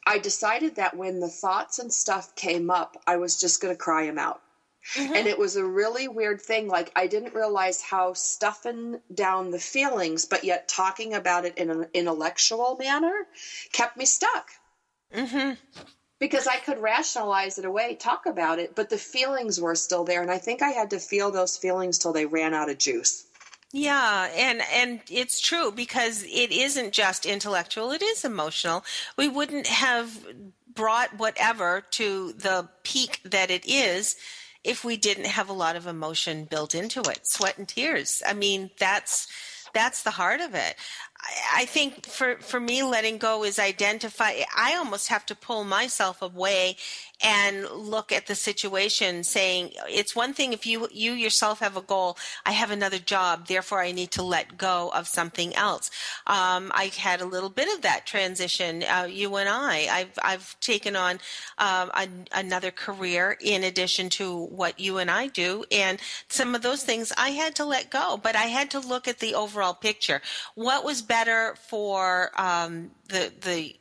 I 0.06 0.18
decided 0.18 0.76
that 0.76 0.96
when 0.96 1.20
the 1.20 1.28
thoughts 1.28 1.78
and 1.78 1.92
stuff 1.92 2.35
came 2.35 2.70
up, 2.70 2.96
I 3.06 3.16
was 3.16 3.40
just 3.40 3.61
going 3.61 3.74
to 3.74 3.78
cry 3.78 4.06
them 4.06 4.18
out. 4.18 4.42
Mm-hmm. 4.94 5.14
And 5.14 5.27
it 5.27 5.38
was 5.38 5.57
a 5.57 5.64
really 5.64 6.09
weird 6.09 6.40
thing. 6.40 6.68
Like, 6.68 6.92
I 6.94 7.07
didn't 7.07 7.35
realize 7.35 7.83
how 7.83 8.12
stuffing 8.12 9.01
down 9.12 9.51
the 9.51 9.59
feelings, 9.59 10.25
but 10.25 10.44
yet 10.44 10.68
talking 10.68 11.14
about 11.14 11.44
it 11.44 11.59
in 11.59 11.70
an 11.70 11.87
intellectual 11.92 12.77
manner 12.79 13.27
kept 13.72 13.96
me 13.96 14.05
stuck. 14.05 14.51
Mm-hmm. 15.14 15.55
Because 16.18 16.46
I 16.46 16.57
could 16.57 16.79
rationalize 16.79 17.59
it 17.59 17.64
away, 17.64 17.94
talk 17.94 18.27
about 18.27 18.59
it, 18.59 18.75
but 18.75 18.88
the 18.88 18.96
feelings 18.96 19.61
were 19.61 19.75
still 19.75 20.05
there. 20.05 20.22
And 20.22 20.31
I 20.31 20.38
think 20.38 20.62
I 20.62 20.70
had 20.70 20.90
to 20.90 20.99
feel 20.99 21.31
those 21.31 21.57
feelings 21.57 21.99
till 21.99 22.12
they 22.12 22.25
ran 22.25 22.55
out 22.55 22.70
of 22.70 22.79
juice. 22.79 23.27
Yeah, 23.72 24.31
and 24.35 24.62
and 24.72 25.01
it's 25.11 25.40
true 25.40 25.70
because 25.72 26.22
it 26.22 26.53
isn't 26.53 26.92
just 26.92 27.27
intellectual, 27.27 27.90
it 27.90 28.01
is 28.01 28.25
emotional. 28.25 28.85
We 29.18 29.29
wouldn't 29.29 29.66
have 29.66 30.16
brought 30.72 31.18
whatever 31.18 31.83
to 31.90 32.33
the 32.33 32.68
peak 32.85 33.20
that 33.25 33.51
it 33.51 33.66
is 33.66 34.16
if 34.66 34.85
we 34.85 34.96
didn't 34.96 35.26
have 35.26 35.48
a 35.48 35.55
lot 35.55 35.76
of 35.76 35.87
emotion 35.87 36.44
built 36.44 36.74
into 36.74 37.00
it, 37.00 37.26
sweat 37.26 37.59
and 37.59 37.68
tears. 37.68 38.22
I 38.26 38.35
mean, 38.35 38.70
that's 38.79 39.29
that's 39.72 40.02
the 40.02 40.11
heart 40.11 40.40
of 40.40 40.55
it. 40.55 40.74
I 41.55 41.64
think 41.66 42.07
for, 42.07 42.37
for 42.37 42.61
me, 42.61 42.83
letting 42.83 43.18
go 43.18 43.44
is 43.44 43.59
identify. 43.59 44.33
I 44.57 44.76
almost 44.76 45.09
have 45.09 45.26
to 45.26 45.35
pull 45.35 45.64
myself 45.64 46.22
away 46.22 46.76
and 47.22 47.66
look 47.70 48.12
at 48.12 48.26
the 48.26 48.35
situation 48.35 49.24
saying 49.24 49.70
it's 49.88 50.14
one 50.14 50.35
thing 50.35 50.52
if 50.52 50.66
you 50.66 50.88
you 50.92 51.12
yourself 51.12 51.61
have 51.61 51.76
a 51.76 51.83
goal 51.83 52.16
i 52.44 52.52
have 52.52 52.70
another 52.70 52.98
job 52.98 53.46
therefore 53.46 53.81
i 53.81 53.90
need 53.90 54.11
to 54.11 54.22
let 54.22 54.59
go 54.59 54.90
of 54.94 55.07
something 55.09 55.55
else. 55.55 55.90
Um, 56.26 56.70
i 56.74 56.90
had 56.96 57.20
a 57.20 57.26
little 57.26 57.50
bit 57.50 57.72
of 57.74 57.83
that 57.83 58.07
transition 58.07 58.83
uh, 58.85 59.07
you 59.11 59.37
and 59.37 59.48
i. 59.48 59.87
I've 59.90 60.18
i've 60.22 60.61
taken 60.61 60.96
on 60.96 61.18
um, 61.59 61.90
another 62.33 62.70
career 62.70 63.37
in 63.40 63.64
addition 63.64 64.09
to 64.11 64.46
what 64.46 64.79
you 64.79 64.98
and 64.98 65.11
i 65.11 65.29
do 65.29 65.64
and 65.70 65.98
some 66.29 66.55
of 66.55 66.62
those 66.62 66.83
things 66.85 67.12
i 67.16 67.31
had 67.31 67.55
to 67.57 67.64
let 67.64 67.90
go 67.90 68.18
but 68.22 68.37
i 68.37 68.44
had 68.44 68.70
to 68.70 68.81
look 68.81 69.09
at 69.09 69.18
the 69.18 69.35
overall 69.35 69.74
picture. 69.74 70.20
What 70.55 70.85
was 70.85 71.02
better 71.02 71.55
for 71.68 72.31
um, 72.40 72.90
the 73.09 73.33
the 73.40 73.76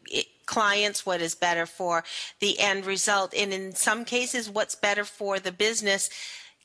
clients, 0.45 1.05
what 1.05 1.21
is 1.21 1.35
better 1.35 1.65
for 1.65 2.03
the 2.39 2.59
end 2.59 2.85
result, 2.85 3.33
and 3.35 3.53
in 3.53 3.73
some 3.73 4.05
cases, 4.05 4.49
what's 4.49 4.75
better 4.75 5.03
for 5.03 5.39
the 5.39 5.51
business 5.51 6.09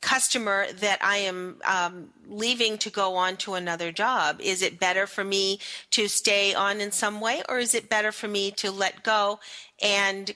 customer 0.01 0.67
that 0.73 0.99
I 1.03 1.19
am 1.19 1.61
um, 1.65 2.09
leaving 2.27 2.79
to 2.79 2.91
go 2.91 3.17
on 3.17 3.37
to 3.39 3.55
another 3.55 3.93
job? 3.93 4.41
Is 4.41 4.63
it 4.63 4.81
better 4.81 5.07
for 5.07 5.25
me 5.25 5.61
to 5.91 6.09
stay 6.09 6.55
on 6.55 6.81
in 6.81 6.91
some 6.91 7.21
way, 7.21 7.43
or 7.49 7.59
is 7.59 7.75
it 7.75 7.91
better 7.91 8.13
for 8.13 8.29
me 8.29 8.51
to 8.53 8.71
let 8.71 9.03
go 9.03 9.41
and 9.83 10.35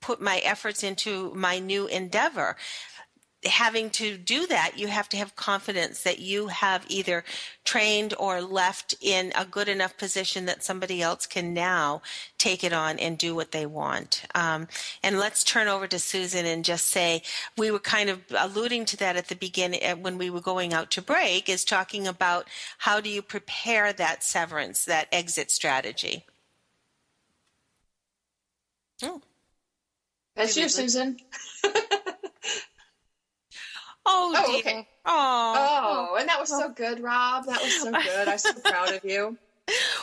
put 0.00 0.20
my 0.20 0.38
efforts 0.38 0.82
into 0.82 1.32
my 1.34 1.58
new 1.58 1.86
endeavor? 1.86 2.56
Having 3.44 3.88
to 3.88 4.18
do 4.18 4.46
that, 4.46 4.72
you 4.76 4.88
have 4.88 5.08
to 5.08 5.16
have 5.16 5.34
confidence 5.34 6.02
that 6.02 6.18
you 6.18 6.48
have 6.48 6.84
either 6.88 7.24
trained 7.64 8.12
or 8.18 8.42
left 8.42 8.94
in 9.00 9.32
a 9.34 9.46
good 9.46 9.68
enough 9.68 9.96
position 9.96 10.44
that 10.44 10.62
somebody 10.62 11.00
else 11.00 11.26
can 11.26 11.54
now 11.54 12.02
take 12.36 12.62
it 12.62 12.72
on 12.72 12.98
and 12.98 13.16
do 13.16 13.34
what 13.34 13.52
they 13.52 13.64
want. 13.64 14.24
Um, 14.34 14.68
and 15.02 15.18
let's 15.18 15.42
turn 15.42 15.68
over 15.68 15.86
to 15.86 15.98
Susan 15.98 16.44
and 16.44 16.64
just 16.64 16.88
say 16.88 17.22
we 17.56 17.70
were 17.70 17.78
kind 17.78 18.10
of 18.10 18.20
alluding 18.36 18.84
to 18.86 18.96
that 18.98 19.16
at 19.16 19.28
the 19.28 19.36
beginning 19.36 19.80
uh, 19.82 19.96
when 19.96 20.18
we 20.18 20.28
were 20.28 20.42
going 20.42 20.74
out 20.74 20.90
to 20.92 21.02
break, 21.02 21.48
is 21.48 21.64
talking 21.64 22.06
about 22.06 22.46
how 22.78 23.00
do 23.00 23.08
you 23.08 23.22
prepare 23.22 23.92
that 23.92 24.22
severance, 24.22 24.84
that 24.84 25.08
exit 25.12 25.50
strategy. 25.50 26.26
Oh. 29.02 29.22
That's 30.36 30.56
you, 30.56 30.68
Susan. 30.68 31.18
Oh, 34.20 34.34
oh 34.36 34.58
okay. 34.58 34.86
Oh, 35.06 36.10
oh, 36.12 36.16
and 36.18 36.28
that 36.28 36.38
was 36.38 36.50
so 36.50 36.68
good, 36.70 37.00
Rob. 37.00 37.46
That 37.46 37.62
was 37.62 37.80
so 37.80 37.90
good. 38.04 38.28
I'm 38.28 38.38
so 38.38 38.52
proud 38.54 38.92
of 38.92 39.04
you. 39.04 39.36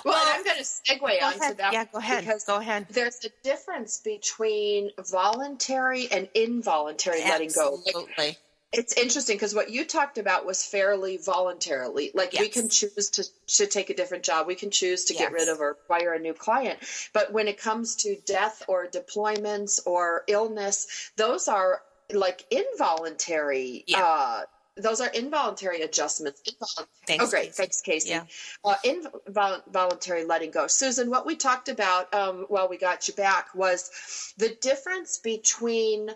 Well, 0.06 0.14
well 0.14 0.24
I'm 0.26 0.46
going 0.46 0.58
to 0.58 0.64
segue 0.64 1.22
onto 1.22 1.40
ahead. 1.40 1.58
that. 1.58 1.74
Yeah, 1.74 1.84
go 1.92 1.98
ahead. 1.98 2.24
Because 2.24 2.46
go 2.46 2.56
ahead. 2.56 2.88
There's 2.90 3.26
a 3.26 3.30
difference 3.44 4.00
between 4.00 4.92
voluntary 4.98 6.08
and 6.10 6.30
involuntary 6.34 7.22
Absolutely. 7.22 7.32
letting 7.32 7.54
go. 7.54 7.78
Absolutely. 7.86 8.38
it's 8.72 8.94
interesting 8.94 9.36
because 9.36 9.54
what 9.54 9.70
you 9.70 9.84
talked 9.84 10.20
about 10.20 10.46
was 10.46 10.64
fairly 10.64 11.18
voluntarily. 11.18 12.12
Like 12.14 12.32
yes. 12.32 12.42
we 12.42 12.48
can 12.48 12.70
choose 12.70 13.10
to, 13.10 13.26
to 13.58 13.68
take 13.68 13.90
a 13.90 13.94
different 13.94 14.24
job. 14.24 14.48
We 14.48 14.56
can 14.56 14.72
choose 14.72 15.04
to 15.06 15.14
yes. 15.14 15.24
get 15.24 15.34
rid 15.34 15.50
of 15.50 15.60
or 15.60 15.72
acquire 15.72 16.14
a 16.14 16.20
new 16.20 16.34
client. 16.34 16.80
But 17.12 17.34
when 17.34 17.50
it 17.50 17.60
comes 17.60 17.98
to 17.98 18.16
death 18.26 18.64
or 18.70 18.88
deployments 18.88 19.86
or 19.86 20.24
illness, 20.28 21.12
those 21.18 21.50
are 21.50 21.82
like 22.14 22.46
involuntary 22.52 23.84
yeah. 23.88 24.04
uh 24.04 24.42
those 24.78 25.02
are 25.02 25.10
involuntary 25.10 25.82
adjustments. 25.82 26.42
Involuntary. 26.46 26.88
Thanks, 27.08 27.26
oh, 27.26 27.30
great. 27.30 27.46
Casey. 27.46 27.54
Thanks, 27.54 27.82
Casey. 27.82 28.10
Yeah. 28.10 28.24
Uh, 28.64 28.76
involuntary 28.84 30.24
letting 30.24 30.52
go. 30.52 30.68
Susan, 30.68 31.10
what 31.10 31.26
we 31.26 31.36
talked 31.36 31.70
about 31.70 32.14
um, 32.14 32.46
while 32.48 32.70
we 32.70 32.78
got 32.78 33.08
you 33.08 33.14
back 33.16 33.54
was 33.56 34.34
the 34.38 34.56
difference 34.62 35.18
between 35.18 36.12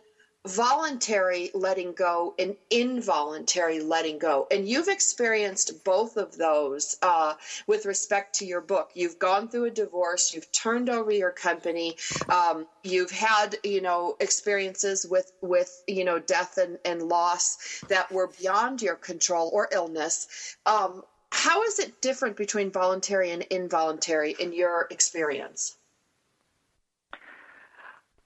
voluntary 0.48 1.52
letting 1.54 1.94
go 1.94 2.34
and 2.40 2.56
involuntary 2.70 3.80
letting 3.80 4.18
go. 4.18 4.48
And 4.50 4.68
you've 4.68 4.88
experienced 4.88 5.84
both 5.84 6.18
of 6.18 6.36
those 6.38 6.98
uh, 7.02 7.36
with 7.68 7.86
respect 7.86 8.36
to 8.36 8.46
your 8.46 8.62
book. 8.62 8.92
You've 8.96 9.20
gone 9.20 9.50
through 9.50 9.66
a 9.66 9.72
divorce, 9.72 10.34
you've 10.34 10.52
turned 10.52 10.90
over 10.90 11.12
your 11.12 11.32
company, 11.32 11.98
um, 12.30 12.66
you've 12.84 13.12
had, 13.12 13.56
you 13.64 13.82
know, 13.82 14.16
experiences 14.20 15.06
with, 15.10 15.32
with 15.42 15.84
you 15.88 16.04
know, 16.04 16.18
death 16.18 16.58
and, 16.58 16.80
and 16.86 17.04
loss 17.04 17.84
that 17.90 18.12
were 18.12 18.32
beyond 18.40 18.82
your 18.82 18.96
control 18.96 19.50
or 19.54 19.70
illness. 19.72 20.58
Um, 20.66 21.04
how 21.32 21.64
is 21.64 21.80
it 21.80 22.02
different 22.02 22.36
between 22.36 22.72
voluntary 22.72 23.32
and 23.32 23.44
involuntary 23.44 24.36
in 24.40 24.54
your 24.54 24.88
experience? 24.90 25.78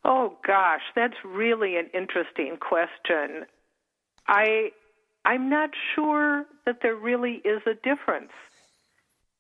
Oh 0.08 0.38
gosh, 0.46 0.84
that's 0.96 1.16
really 1.26 1.78
an 1.78 1.90
interesting 1.92 2.58
question. 2.58 3.46
I 4.28 4.70
I'm 5.26 5.50
not 5.50 5.72
sure 5.96 6.46
that 6.68 6.78
there 6.84 6.96
really 6.96 7.42
is 7.44 7.64
a 7.66 7.74
difference. 7.74 8.32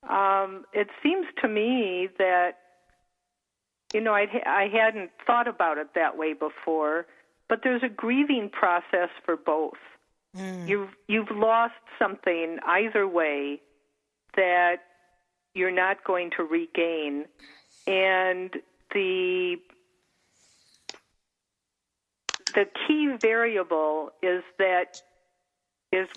Um, 0.09 0.65
it 0.73 0.87
seems 1.03 1.27
to 1.43 1.47
me 1.47 2.09
that 2.17 2.53
you 3.93 4.01
know 4.01 4.13
I 4.13 4.25
I 4.47 4.67
hadn't 4.73 5.11
thought 5.27 5.47
about 5.47 5.77
it 5.77 5.89
that 5.93 6.17
way 6.17 6.33
before, 6.33 7.05
but 7.47 7.59
there's 7.63 7.83
a 7.83 7.89
grieving 7.89 8.49
process 8.49 9.09
for 9.23 9.37
both. 9.37 9.77
Mm. 10.35 10.67
You've 10.67 10.89
you've 11.07 11.31
lost 11.31 11.75
something 11.99 12.57
either 12.65 13.07
way 13.07 13.61
that 14.35 14.77
you're 15.53 15.69
not 15.69 16.03
going 16.03 16.31
to 16.37 16.43
regain, 16.43 17.25
and 17.85 18.51
the 18.91 19.57
the 22.55 22.65
key 22.87 23.15
variable 23.21 24.11
is 24.23 24.43
that 24.57 25.01
is 25.91 26.07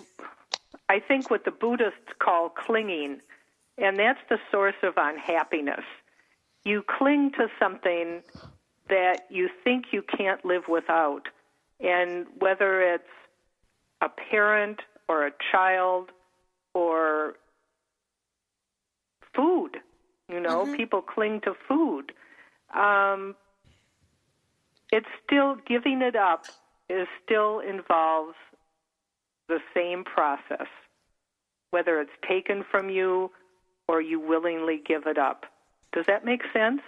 I 0.87 0.99
think 0.99 1.29
what 1.29 1.45
the 1.45 1.51
Buddhists 1.51 2.13
call 2.19 2.49
clinging, 2.49 3.19
and 3.77 3.99
that's 3.99 4.19
the 4.29 4.39
source 4.51 4.75
of 4.81 4.93
unhappiness. 4.97 5.83
You 6.65 6.83
cling 6.97 7.31
to 7.37 7.47
something 7.59 8.23
that 8.89 9.27
you 9.29 9.49
think 9.63 9.85
you 9.91 10.01
can't 10.01 10.43
live 10.43 10.63
without, 10.67 11.27
and 11.79 12.25
whether 12.39 12.81
it's 12.81 13.03
a 14.01 14.09
parent 14.09 14.79
or 15.07 15.27
a 15.27 15.31
child 15.51 16.11
or 16.73 17.35
food, 19.35 19.77
you 20.27 20.39
know, 20.39 20.63
mm-hmm. 20.63 20.75
people 20.75 21.01
cling 21.01 21.41
to 21.41 21.53
food. 21.67 22.13
Um, 22.73 23.35
it's 24.91 25.07
still 25.25 25.55
giving 25.67 26.01
it 26.01 26.15
up 26.15 26.45
is 26.89 27.07
still 27.23 27.59
involves 27.59 28.35
the 29.47 29.59
same 29.73 30.03
process, 30.03 30.67
whether 31.71 31.99
it's 31.99 32.11
taken 32.27 32.63
from 32.69 32.89
you 32.89 33.31
or 33.87 34.01
you 34.01 34.19
willingly 34.19 34.81
give 34.85 35.05
it 35.05 35.17
up. 35.17 35.45
Does 35.93 36.05
that 36.07 36.25
make 36.25 36.41
sense? 36.53 36.81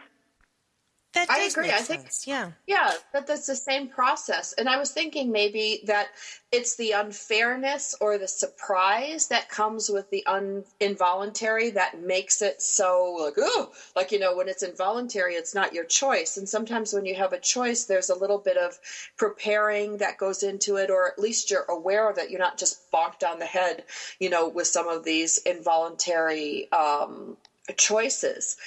That 1.14 1.30
I 1.30 1.44
agree. 1.44 1.70
I 1.70 1.80
think- 1.80 2.04
sense. 2.04 2.26
yeah. 2.26 2.52
Yeah, 2.68 2.94
that 3.12 3.28
that's 3.28 3.46
the 3.46 3.56
same 3.56 3.90
process. 3.90 4.54
And 4.54 4.70
I 4.70 4.78
was 4.78 4.92
thinking 4.92 5.32
maybe 5.32 5.82
that 5.86 6.08
it's 6.54 6.76
the 6.78 6.92
unfairness 6.94 7.96
or 8.00 8.18
the 8.18 8.28
surprise 8.28 9.28
that 9.28 9.50
comes 9.50 9.90
with 9.90 10.10
the 10.10 10.26
un- 10.26 10.64
involuntary 10.80 11.72
that 11.72 12.02
makes 12.02 12.42
it 12.42 12.62
so 12.62 13.18
like 13.20 13.34
oh, 13.38 13.72
like 13.96 14.14
you 14.14 14.20
know 14.20 14.36
when 14.38 14.48
it's 14.48 14.64
involuntary, 14.64 15.36
it's 15.36 15.54
not 15.54 15.74
your 15.74 15.86
choice. 15.86 16.38
And 16.38 16.48
sometimes 16.48 16.94
when 16.94 17.06
you 17.06 17.16
have 17.16 17.34
a 17.34 17.40
choice, 17.40 17.86
there's 17.86 18.10
a 18.10 18.16
little 18.18 18.38
bit 18.38 18.56
of 18.56 18.80
preparing 19.18 19.98
that 19.98 20.18
goes 20.18 20.44
into 20.44 20.78
it, 20.78 20.90
or 20.90 21.08
at 21.12 21.20
least 21.20 21.52
you're 21.52 21.66
aware 21.68 22.10
of 22.10 22.18
it. 22.20 22.30
You're 22.30 22.40
not 22.40 22.58
just 22.58 22.90
bonked 22.92 23.30
on 23.30 23.40
the 23.40 23.46
head, 23.46 23.84
you 24.20 24.30
know, 24.30 24.48
with 24.48 24.68
some 24.68 24.88
of 24.88 25.04
these 25.04 25.40
involuntary 25.40 26.72
um, 26.72 27.36
choices. 27.78 28.58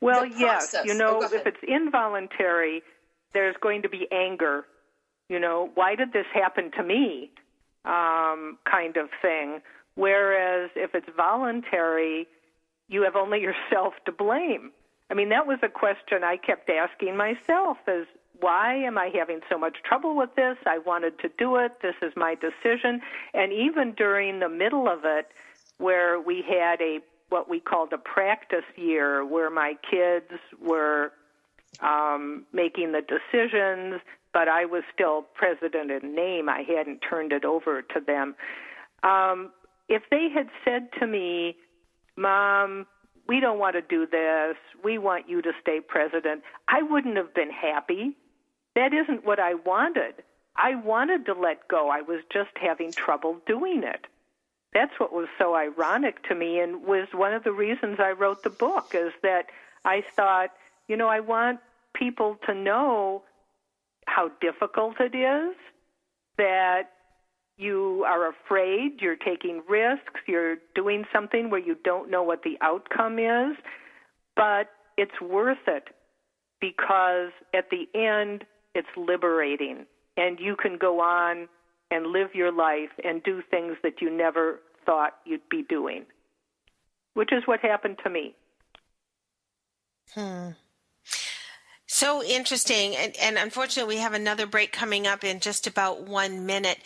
Well, 0.00 0.24
yes. 0.24 0.74
You 0.84 0.94
oh, 0.94 0.96
know, 0.96 1.20
go 1.20 1.36
if 1.36 1.46
it's 1.46 1.62
involuntary, 1.66 2.82
there's 3.32 3.56
going 3.60 3.82
to 3.82 3.88
be 3.88 4.06
anger. 4.12 4.64
You 5.28 5.40
know, 5.40 5.70
why 5.74 5.94
did 5.94 6.12
this 6.12 6.26
happen 6.32 6.70
to 6.76 6.82
me? 6.82 7.30
Um, 7.84 8.58
kind 8.70 8.96
of 8.96 9.08
thing. 9.22 9.60
Whereas 9.94 10.70
if 10.76 10.94
it's 10.94 11.08
voluntary, 11.16 12.26
you 12.88 13.02
have 13.02 13.16
only 13.16 13.40
yourself 13.48 13.94
to 14.06 14.12
blame. 14.12 14.72
I 15.10 15.14
mean, 15.14 15.30
that 15.30 15.46
was 15.46 15.58
a 15.62 15.68
question 15.68 16.22
I 16.22 16.36
kept 16.36 16.68
asking 16.68 17.16
myself 17.16 17.78
is 17.86 18.06
why 18.40 18.74
am 18.74 18.98
I 18.98 19.10
having 19.12 19.40
so 19.50 19.58
much 19.58 19.78
trouble 19.82 20.16
with 20.16 20.34
this? 20.36 20.56
I 20.66 20.78
wanted 20.78 21.18
to 21.20 21.30
do 21.38 21.56
it. 21.56 21.72
This 21.82 21.94
is 22.02 22.12
my 22.14 22.36
decision. 22.36 23.00
And 23.34 23.52
even 23.52 23.94
during 23.96 24.38
the 24.38 24.48
middle 24.48 24.88
of 24.88 25.00
it, 25.04 25.28
where 25.78 26.20
we 26.20 26.42
had 26.42 26.80
a 26.80 26.98
what 27.28 27.48
we 27.48 27.60
called 27.60 27.92
a 27.92 27.98
practice 27.98 28.64
year, 28.76 29.24
where 29.24 29.50
my 29.50 29.74
kids 29.90 30.30
were 30.60 31.12
um, 31.80 32.46
making 32.52 32.92
the 32.92 33.02
decisions, 33.02 34.00
but 34.32 34.48
I 34.48 34.64
was 34.64 34.82
still 34.92 35.26
president 35.34 35.90
in 35.90 36.14
name. 36.14 36.48
I 36.48 36.62
hadn't 36.62 37.00
turned 37.00 37.32
it 37.32 37.44
over 37.44 37.82
to 37.82 38.00
them. 38.00 38.34
Um, 39.02 39.52
if 39.88 40.02
they 40.10 40.28
had 40.32 40.48
said 40.64 40.88
to 41.00 41.06
me, 41.06 41.56
Mom, 42.16 42.86
we 43.26 43.40
don't 43.40 43.58
want 43.58 43.74
to 43.74 43.82
do 43.82 44.06
this, 44.06 44.56
we 44.82 44.98
want 44.98 45.28
you 45.28 45.42
to 45.42 45.52
stay 45.60 45.80
president, 45.80 46.42
I 46.66 46.82
wouldn't 46.82 47.16
have 47.16 47.34
been 47.34 47.50
happy. 47.50 48.16
That 48.74 48.92
isn't 48.94 49.24
what 49.24 49.38
I 49.38 49.54
wanted. 49.54 50.22
I 50.56 50.74
wanted 50.74 51.26
to 51.26 51.34
let 51.34 51.68
go. 51.68 51.88
I 51.88 52.02
was 52.02 52.20
just 52.32 52.50
having 52.60 52.92
trouble 52.92 53.36
doing 53.46 53.82
it. 53.84 54.06
That's 54.72 54.92
what 54.98 55.12
was 55.12 55.28
so 55.38 55.54
ironic 55.54 56.22
to 56.28 56.34
me 56.34 56.60
and 56.60 56.82
was 56.84 57.08
one 57.12 57.32
of 57.32 57.44
the 57.44 57.52
reasons 57.52 57.98
I 57.98 58.10
wrote 58.10 58.42
the 58.42 58.50
book 58.50 58.94
is 58.94 59.12
that 59.22 59.46
I 59.84 60.02
thought, 60.14 60.50
you 60.88 60.96
know, 60.96 61.08
I 61.08 61.20
want 61.20 61.60
people 61.94 62.38
to 62.46 62.54
know 62.54 63.22
how 64.06 64.30
difficult 64.40 65.00
it 65.00 65.14
is, 65.16 65.56
that 66.36 66.90
you 67.56 68.04
are 68.06 68.28
afraid, 68.28 69.00
you're 69.00 69.16
taking 69.16 69.62
risks, 69.68 70.20
you're 70.26 70.56
doing 70.74 71.04
something 71.12 71.50
where 71.50 71.60
you 71.60 71.76
don't 71.84 72.10
know 72.10 72.22
what 72.22 72.42
the 72.42 72.56
outcome 72.60 73.18
is, 73.18 73.56
but 74.36 74.68
it's 74.96 75.20
worth 75.20 75.66
it 75.66 75.88
because 76.60 77.30
at 77.54 77.70
the 77.70 77.88
end 77.94 78.44
it's 78.74 78.88
liberating 78.96 79.86
and 80.16 80.38
you 80.40 80.56
can 80.56 80.78
go 80.78 81.00
on 81.00 81.48
and 81.90 82.08
live 82.08 82.34
your 82.34 82.52
life 82.52 82.90
and 83.04 83.22
do 83.22 83.42
things 83.50 83.76
that 83.82 84.00
you 84.00 84.10
never 84.10 84.60
thought 84.84 85.14
you'd 85.24 85.48
be 85.48 85.62
doing, 85.62 86.04
which 87.14 87.32
is 87.32 87.42
what 87.46 87.60
happened 87.60 87.98
to 88.04 88.10
me. 88.10 88.34
Hmm. 90.14 90.50
So 91.86 92.22
interesting. 92.22 92.94
And, 92.96 93.16
and 93.16 93.38
unfortunately, 93.38 93.96
we 93.96 94.00
have 94.00 94.14
another 94.14 94.46
break 94.46 94.72
coming 94.72 95.06
up 95.06 95.24
in 95.24 95.40
just 95.40 95.66
about 95.66 96.02
one 96.02 96.46
minute. 96.46 96.78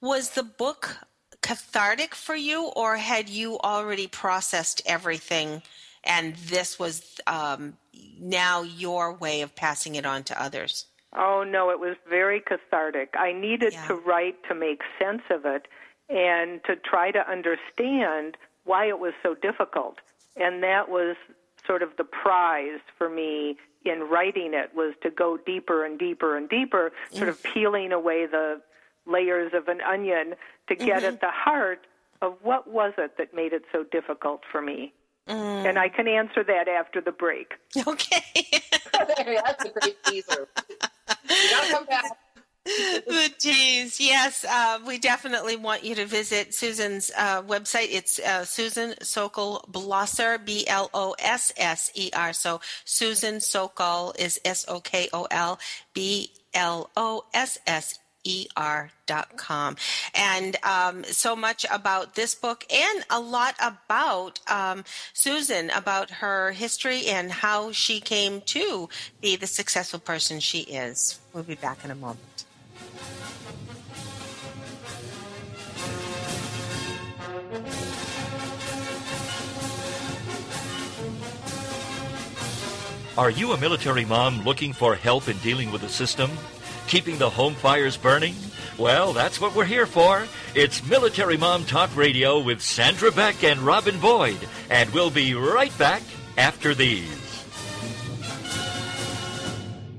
Was 0.00 0.30
the 0.30 0.42
book 0.42 0.98
cathartic 1.42 2.14
for 2.14 2.34
you, 2.36 2.66
or 2.76 2.96
had 2.96 3.28
you 3.28 3.58
already 3.58 4.06
processed 4.06 4.82
everything 4.86 5.62
and 6.04 6.34
this 6.36 6.78
was 6.78 7.20
um, 7.26 7.74
now 8.20 8.62
your 8.62 9.14
way 9.14 9.42
of 9.42 9.54
passing 9.54 9.94
it 9.94 10.06
on 10.06 10.24
to 10.24 10.42
others? 10.42 10.86
Oh 11.14 11.44
no, 11.44 11.70
it 11.70 11.78
was 11.78 11.96
very 12.08 12.40
cathartic. 12.40 13.14
I 13.18 13.32
needed 13.32 13.72
Yeah. 13.72 13.86
to 13.88 13.94
write 13.94 14.42
to 14.44 14.54
make 14.54 14.82
sense 14.98 15.22
of 15.30 15.44
it 15.44 15.68
and 16.08 16.62
to 16.64 16.76
try 16.76 17.10
to 17.10 17.28
understand 17.30 18.36
why 18.64 18.86
it 18.86 18.98
was 18.98 19.12
so 19.22 19.34
difficult. 19.34 19.98
And 20.36 20.62
that 20.62 20.88
was 20.88 21.16
sort 21.66 21.82
of 21.82 21.96
the 21.96 22.04
prize 22.04 22.80
for 22.96 23.08
me 23.08 23.58
in 23.84 24.08
writing 24.08 24.54
it 24.54 24.74
was 24.74 24.94
to 25.02 25.10
go 25.10 25.36
deeper 25.36 25.84
and 25.84 25.98
deeper 25.98 26.36
and 26.36 26.48
deeper, 26.48 26.92
sort 27.10 27.28
of 27.28 27.42
peeling 27.42 27.92
away 27.92 28.26
the 28.26 28.60
layers 29.06 29.52
of 29.54 29.68
an 29.68 29.80
onion 29.80 30.34
to 30.68 30.74
get 30.74 30.98
mm-hmm. 30.98 31.06
at 31.06 31.20
the 31.20 31.30
heart 31.30 31.86
of 32.20 32.36
what 32.42 32.68
was 32.68 32.92
it 32.98 33.16
that 33.18 33.34
made 33.34 33.52
it 33.52 33.64
so 33.72 33.82
difficult 33.82 34.42
for 34.50 34.62
me. 34.62 34.92
And 35.36 35.78
I 35.78 35.88
can 35.88 36.08
answer 36.08 36.44
that 36.44 36.68
after 36.68 37.00
the 37.00 37.12
break. 37.12 37.54
Okay. 37.86 38.22
That's 38.92 39.64
a 39.64 39.70
great 39.80 40.04
teaser. 40.04 40.48
You 41.28 41.50
gotta 41.50 41.72
come 41.72 41.86
back. 41.86 42.04
the 42.64 43.30
tease. 43.38 43.98
Yes, 44.00 44.44
uh, 44.44 44.78
we 44.86 44.98
definitely 44.98 45.56
want 45.56 45.82
you 45.82 45.94
to 45.96 46.06
visit 46.06 46.54
Susan's 46.54 47.10
uh, 47.16 47.42
website. 47.42 47.88
It's 47.90 48.20
uh, 48.20 48.44
Susan 48.44 48.94
Sokol 49.02 49.64
Blosser, 49.70 50.44
B 50.44 50.64
L 50.68 50.88
O 50.94 51.16
S 51.18 51.52
S 51.56 51.90
E 51.94 52.10
R. 52.14 52.32
So 52.32 52.60
Susan 52.84 53.40
Sokol 53.40 54.14
is 54.18 54.38
S 54.44 54.64
O 54.68 54.80
K 54.80 55.08
O 55.12 55.26
L 55.30 55.58
B 55.94 56.30
L 56.54 56.90
O 56.96 57.24
S 57.34 57.58
S 57.66 57.98
E 58.24 58.46
R 58.56 58.90
dot 59.06 59.36
com. 59.36 59.76
And 60.14 60.56
um, 60.64 61.04
so 61.04 61.34
much 61.34 61.66
about 61.70 62.14
this 62.14 62.34
book 62.34 62.64
and 62.72 63.04
a 63.10 63.20
lot 63.20 63.54
about 63.60 64.40
um, 64.48 64.84
Susan, 65.12 65.70
about 65.70 66.10
her 66.10 66.52
history 66.52 67.06
and 67.06 67.30
how 67.30 67.72
she 67.72 68.00
came 68.00 68.40
to 68.42 68.88
be 69.20 69.36
the 69.36 69.46
successful 69.46 70.00
person 70.00 70.40
she 70.40 70.60
is. 70.60 71.20
We'll 71.32 71.44
be 71.44 71.54
back 71.54 71.84
in 71.84 71.90
a 71.90 71.94
moment. 71.94 72.44
Are 83.18 83.28
you 83.28 83.52
a 83.52 83.58
military 83.60 84.06
mom 84.06 84.42
looking 84.42 84.72
for 84.72 84.94
help 84.94 85.28
in 85.28 85.36
dealing 85.38 85.70
with 85.70 85.82
the 85.82 85.88
system? 85.88 86.30
Keeping 86.86 87.18
the 87.18 87.30
home 87.30 87.54
fires 87.54 87.96
burning? 87.96 88.34
Well, 88.78 89.12
that's 89.12 89.40
what 89.40 89.54
we're 89.54 89.64
here 89.64 89.86
for. 89.86 90.26
It's 90.54 90.86
Military 90.86 91.36
Mom 91.36 91.64
Talk 91.64 91.94
Radio 91.96 92.40
with 92.40 92.60
Sandra 92.60 93.10
Beck 93.10 93.44
and 93.44 93.60
Robin 93.60 93.98
Boyd, 94.00 94.38
and 94.70 94.90
we'll 94.90 95.10
be 95.10 95.34
right 95.34 95.76
back 95.78 96.02
after 96.36 96.74
these. 96.74 97.44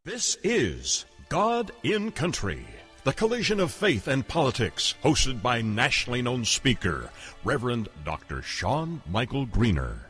This 0.04 0.38
is 0.44 1.06
God 1.30 1.72
in 1.84 2.12
Country, 2.12 2.66
the 3.04 3.14
collision 3.14 3.60
of 3.60 3.72
faith 3.72 4.08
and 4.08 4.28
politics, 4.28 4.96
hosted 5.04 5.42
by 5.42 5.62
nationally 5.62 6.22
known 6.22 6.46
speaker, 6.46 7.10
Reverend 7.44 7.90
Dr. 8.06 8.42
Sean 8.42 9.02
Michael 9.10 9.46
Greener. 9.46 10.10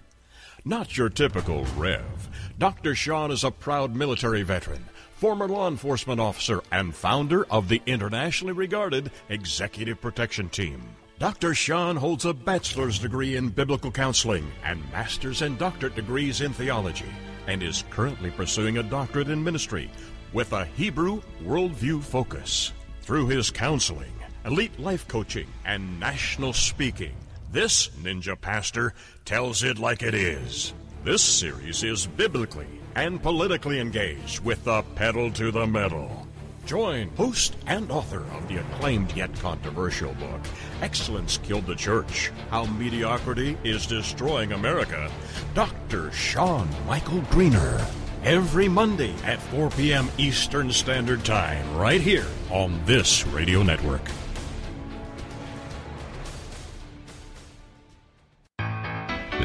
Not 0.65 0.97
your 0.97 1.09
typical 1.09 1.65
Rev. 1.77 2.29
Dr. 2.57 2.95
Sean 2.95 3.31
is 3.31 3.43
a 3.43 3.51
proud 3.51 3.95
military 3.95 4.43
veteran, 4.43 4.85
former 5.23 5.47
law 5.47 5.69
enforcement 5.69 6.19
officer, 6.19 6.61
and 6.73 6.93
founder 6.93 7.45
of 7.45 7.69
the 7.69 7.81
internationally 7.85 8.51
regarded 8.51 9.09
Executive 9.29 10.01
Protection 10.01 10.49
Team. 10.49 10.83
Dr. 11.17 11.53
Sean 11.53 11.95
holds 11.95 12.25
a 12.25 12.33
bachelor's 12.33 12.99
degree 12.99 13.37
in 13.37 13.47
biblical 13.47 13.89
counseling 13.89 14.45
and 14.65 14.83
master's 14.91 15.41
and 15.41 15.57
doctorate 15.57 15.95
degrees 15.95 16.41
in 16.41 16.51
theology, 16.51 17.07
and 17.47 17.63
is 17.63 17.85
currently 17.89 18.31
pursuing 18.31 18.79
a 18.79 18.83
doctorate 18.83 19.29
in 19.29 19.41
ministry 19.41 19.89
with 20.33 20.51
a 20.51 20.65
Hebrew 20.65 21.21
worldview 21.41 22.03
focus. 22.03 22.73
Through 22.99 23.27
his 23.27 23.49
counseling, 23.49 24.11
elite 24.43 24.77
life 24.77 25.07
coaching, 25.07 25.47
and 25.63 26.01
national 26.01 26.51
speaking, 26.51 27.15
this 27.49 27.87
ninja 28.01 28.35
pastor 28.41 28.93
tells 29.23 29.63
it 29.63 29.79
like 29.79 30.03
it 30.03 30.15
is. 30.15 30.73
This 31.05 31.21
series 31.21 31.81
is 31.81 32.07
biblically 32.07 32.67
and 32.95 33.21
politically 33.21 33.79
engaged 33.79 34.43
with 34.43 34.63
the 34.63 34.83
pedal 34.95 35.31
to 35.31 35.51
the 35.51 35.65
metal. 35.65 36.27
Join 36.65 37.09
host 37.17 37.57
and 37.67 37.91
author 37.91 38.23
of 38.35 38.47
the 38.47 38.57
acclaimed 38.57 39.11
yet 39.13 39.33
controversial 39.39 40.13
book, 40.13 40.39
Excellence 40.81 41.37
Killed 41.37 41.65
the 41.65 41.75
Church 41.75 42.31
How 42.49 42.65
Mediocrity 42.65 43.57
is 43.63 43.85
Destroying 43.85 44.53
America, 44.53 45.11
Dr. 45.53 46.11
Sean 46.11 46.69
Michael 46.87 47.21
Greener. 47.31 47.85
Every 48.23 48.69
Monday 48.69 49.13
at 49.25 49.41
4 49.41 49.71
p.m. 49.71 50.07
Eastern 50.17 50.71
Standard 50.71 51.25
Time, 51.25 51.75
right 51.75 51.99
here 51.99 52.27
on 52.49 52.79
this 52.85 53.27
radio 53.27 53.61
network. 53.63 54.01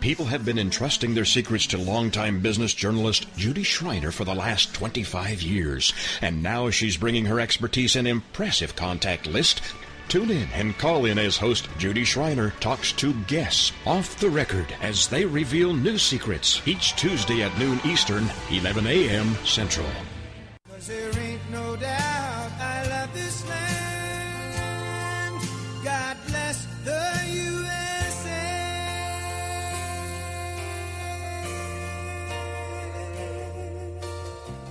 People 0.00 0.26
have 0.26 0.44
been 0.44 0.58
entrusting 0.58 1.14
their 1.14 1.24
secrets 1.24 1.66
to 1.68 1.78
longtime 1.78 2.40
business 2.40 2.74
journalist 2.74 3.26
Judy 3.36 3.62
Schreiner 3.62 4.10
for 4.10 4.24
the 4.24 4.34
last 4.34 4.74
25 4.74 5.42
years, 5.42 5.92
and 6.22 6.42
now 6.42 6.70
she's 6.70 6.96
bringing 6.96 7.26
her 7.26 7.38
expertise 7.38 7.96
and 7.96 8.08
impressive 8.08 8.74
contact 8.74 9.26
list 9.26 9.60
Tune 10.10 10.32
in 10.32 10.48
and 10.54 10.76
call 10.76 11.04
in 11.04 11.20
as 11.20 11.36
host 11.36 11.68
Judy 11.78 12.02
Schreiner 12.02 12.52
talks 12.58 12.90
to 12.94 13.14
guests 13.28 13.70
off 13.86 14.18
the 14.18 14.28
record 14.28 14.66
as 14.82 15.06
they 15.06 15.24
reveal 15.24 15.72
new 15.72 15.98
secrets 15.98 16.60
each 16.66 16.96
Tuesday 16.96 17.44
at 17.44 17.56
noon 17.60 17.78
Eastern, 17.84 18.28
11 18.50 18.88
a.m. 18.88 19.36
Central. 19.44 19.86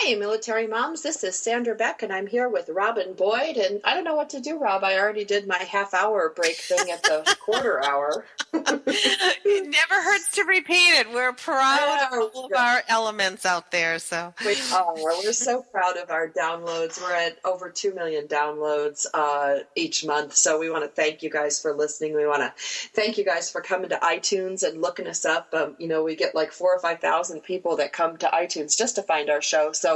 Hey, 0.00 0.14
military 0.14 0.68
moms, 0.68 1.02
this 1.02 1.24
is 1.24 1.36
Sandra 1.36 1.74
Beck, 1.74 2.04
and 2.04 2.12
I'm 2.12 2.28
here 2.28 2.48
with 2.48 2.68
Robin 2.68 3.14
Boyd. 3.14 3.56
And 3.56 3.80
I 3.82 3.94
don't 3.94 4.04
know 4.04 4.14
what 4.14 4.30
to 4.30 4.40
do, 4.40 4.56
Rob. 4.56 4.84
I 4.84 4.96
already 4.96 5.24
did 5.24 5.48
my 5.48 5.58
half 5.58 5.92
hour 5.92 6.32
break 6.34 6.54
thing 6.54 6.90
at 6.90 7.02
the 7.02 7.36
quarter 7.44 7.84
hour. 7.84 8.24
it 8.54 9.66
never 9.66 10.02
hurts 10.02 10.30
to 10.36 10.44
repeat 10.44 11.00
it. 11.00 11.10
We're 11.10 11.32
proud 11.32 12.12
of 12.12 12.30
all 12.34 12.46
of 12.46 12.52
our 12.56 12.82
elements 12.86 13.44
out 13.44 13.72
there. 13.72 13.98
So 13.98 14.32
we 14.46 14.56
are. 14.72 14.94
We're 14.94 15.32
so 15.32 15.62
proud 15.62 15.96
of 15.96 16.10
our 16.10 16.28
downloads. 16.28 17.02
We're 17.02 17.14
at 17.14 17.38
over 17.44 17.68
2 17.68 17.92
million 17.92 18.28
downloads 18.28 19.04
uh, 19.12 19.64
each 19.74 20.06
month. 20.06 20.34
So 20.36 20.60
we 20.60 20.70
want 20.70 20.84
to 20.84 20.90
thank 20.90 21.24
you 21.24 21.30
guys 21.30 21.60
for 21.60 21.74
listening. 21.74 22.14
We 22.14 22.26
want 22.26 22.42
to 22.42 22.52
thank 22.94 23.18
you 23.18 23.24
guys 23.24 23.50
for 23.50 23.60
coming 23.60 23.90
to 23.90 23.96
iTunes 23.96 24.62
and 24.62 24.80
looking 24.80 25.08
us 25.08 25.24
up. 25.24 25.52
Um, 25.52 25.74
you 25.78 25.88
know, 25.88 26.04
we 26.04 26.14
get 26.14 26.36
like 26.36 26.52
four 26.52 26.74
or 26.74 26.78
5,000 26.78 27.40
people 27.40 27.76
that 27.76 27.92
come 27.92 28.16
to 28.18 28.26
iTunes 28.28 28.78
just 28.78 28.94
to 28.94 29.02
find 29.02 29.28
our 29.28 29.42
show. 29.42 29.72
So 29.72 29.87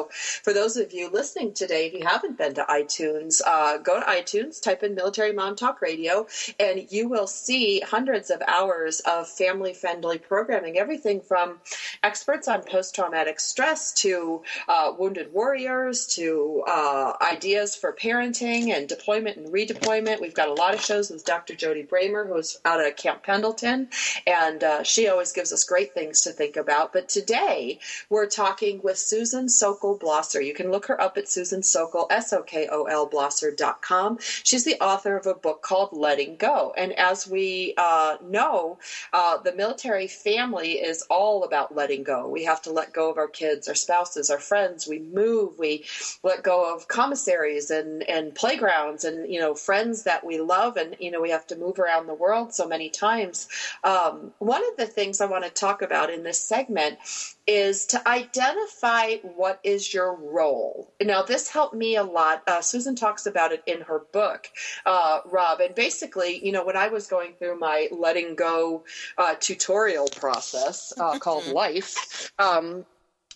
for 0.43 0.53
those 0.53 0.77
of 0.77 0.93
you 0.93 1.11
listening 1.11 1.53
today, 1.53 1.87
if 1.87 1.93
you 1.95 2.07
haven't 2.07 2.39
been 2.39 2.55
to 2.55 2.65
iTunes, 2.65 3.41
uh, 3.47 3.79
go 3.79 4.01
to 4.01 4.07
iTunes, 4.07 4.61
type 4.61 4.83
in 4.83 4.95
Military 4.95 5.33
Mom 5.33 5.57
Talk 5.57 5.81
Radio, 5.83 6.27
and 6.59 6.91
you 6.91 7.09
will 7.09 7.27
see 7.27 7.81
hundreds 7.81 8.31
of 8.31 8.43
hours 8.47 9.01
of 9.01 9.29
family 9.29 9.73
friendly 9.75 10.19
programming. 10.19 10.79
Everything 10.79 11.21
from 11.21 11.59
experts 12.03 12.49
on 12.49 12.63
post 12.63 12.95
traumatic 12.95 13.41
stress 13.41 13.93
to 13.93 14.43
uh, 14.69 14.93
wounded 14.99 15.33
warriors 15.33 16.07
to 16.07 16.63
uh, 16.67 17.13
ideas 17.23 17.77
for 17.77 17.93
parenting 17.93 18.73
and 18.75 18.89
deployment 18.89 19.37
and 19.37 19.49
redeployment. 19.49 20.21
We've 20.21 20.35
got 20.35 20.49
a 20.49 20.55
lot 20.55 20.75
of 20.75 20.81
shows 20.81 21.11
with 21.11 21.25
Dr. 21.25 21.55
Jody 21.55 21.85
Bramer, 21.85 22.27
who's 22.27 22.59
out 22.65 22.85
of 22.85 22.97
Camp 22.97 23.23
Pendleton, 23.23 23.89
and 24.27 24.63
uh, 24.63 24.83
she 24.83 25.09
always 25.09 25.33
gives 25.33 25.53
us 25.53 25.65
great 25.65 25.93
things 25.95 26.23
to 26.23 26.31
think 26.31 26.57
about. 26.57 26.93
But 26.93 27.09
today 27.09 27.79
we're 28.09 28.27
talking 28.27 28.81
with 28.83 28.99
Susan 28.99 29.49
Sokol 29.73 29.99
Blosser. 29.99 30.45
You 30.45 30.53
can 30.53 30.71
look 30.71 30.87
her 30.87 31.01
up 31.01 31.17
at 31.17 31.31
Susan 31.31 31.63
Sokol, 31.63 32.07
S 32.11 32.33
O 32.35 32.43
K 32.43 32.69
O 32.71 32.85
L 32.85 33.09
Blosser.com. 33.09 34.19
She's 34.21 34.65
the 34.65 34.79
author 34.83 35.17
of 35.17 35.27
a 35.27 35.35
book 35.35 35.63
called 35.63 35.91
Letting 35.93 36.37
Go. 36.37 36.75
And 36.77 36.93
as 36.99 37.27
we 37.27 37.73
uh, 37.79 38.17
know, 38.23 38.79
uh, 39.15 39.39
the 39.39 39.55
military 39.55 40.09
family 40.09 40.73
is 40.73 41.03
all 41.09 41.45
about 41.45 41.75
letting 41.75 42.03
go. 42.03 42.29
We 42.29 42.45
have 42.45 42.61
to 42.63 42.73
let 42.73 42.93
go 42.93 43.11
of 43.11 43.17
our 43.17 43.29
kids, 43.29 43.67
our 43.67 43.75
spouses, 43.75 44.29
our 44.29 44.39
friends. 44.39 44.87
We 44.87 44.99
move, 44.99 45.59
we 45.59 45.87
let 46.23 46.43
go 46.43 46.75
of 46.75 46.87
commissaries 46.89 47.71
and, 47.71 48.03
and 48.03 48.35
playgrounds 48.35 49.05
and, 49.05 49.33
you 49.33 49.41
know, 49.41 49.55
friends 49.55 50.03
that 50.03 50.27
we 50.27 50.39
love. 50.39 50.77
And, 50.77 50.97
you 51.01 51.11
know, 51.11 51.23
we 51.23 51.31
have 51.31 51.47
to 51.47 51.57
move 51.57 51.79
around 51.79 52.09
the 52.09 52.15
world 52.15 52.53
so 52.53 52.69
many 52.69 52.91
times. 52.91 53.49
Um, 53.85 54.33
one 54.39 54.63
of 54.71 54.77
the 54.77 54.87
things 54.87 55.23
I 55.23 55.27
want 55.27 55.45
to 55.45 55.51
talk 55.51 55.81
about 55.81 56.11
in 56.11 56.25
this 56.25 56.43
segment 56.43 56.99
is 57.47 57.87
to 57.87 58.09
identify 58.09 59.17
what 59.19 59.61
is 59.65 59.93
your 59.93 60.15
role. 60.15 60.93
Now, 61.01 61.23
this 61.23 61.49
helped 61.49 61.75
me 61.75 61.97
a 61.97 62.05
lot. 62.05 62.43
Uh, 62.47 62.61
Susan 62.61 62.95
talks 62.95 63.27
about 63.27 63.53
it 63.53 63.63
in 63.67 63.81
her 63.83 64.03
book, 64.13 64.49
uh, 64.87 65.21
Rob. 65.25 65.61
And 65.61 65.75
basically, 65.75 66.45
you 66.45 66.53
know, 66.53 66.65
when 66.65 66.77
I 66.77 66.89
was 66.89 67.07
going 67.07 67.35
through 67.35 67.59
my 67.59 67.89
letting 67.91 68.37
go 68.37 68.85
uh, 69.19 69.35
tutorial 69.41 70.09
process 70.09 70.93
uh, 70.99 71.19
called 71.19 71.47
Life, 71.47 72.33
um, 72.39 72.87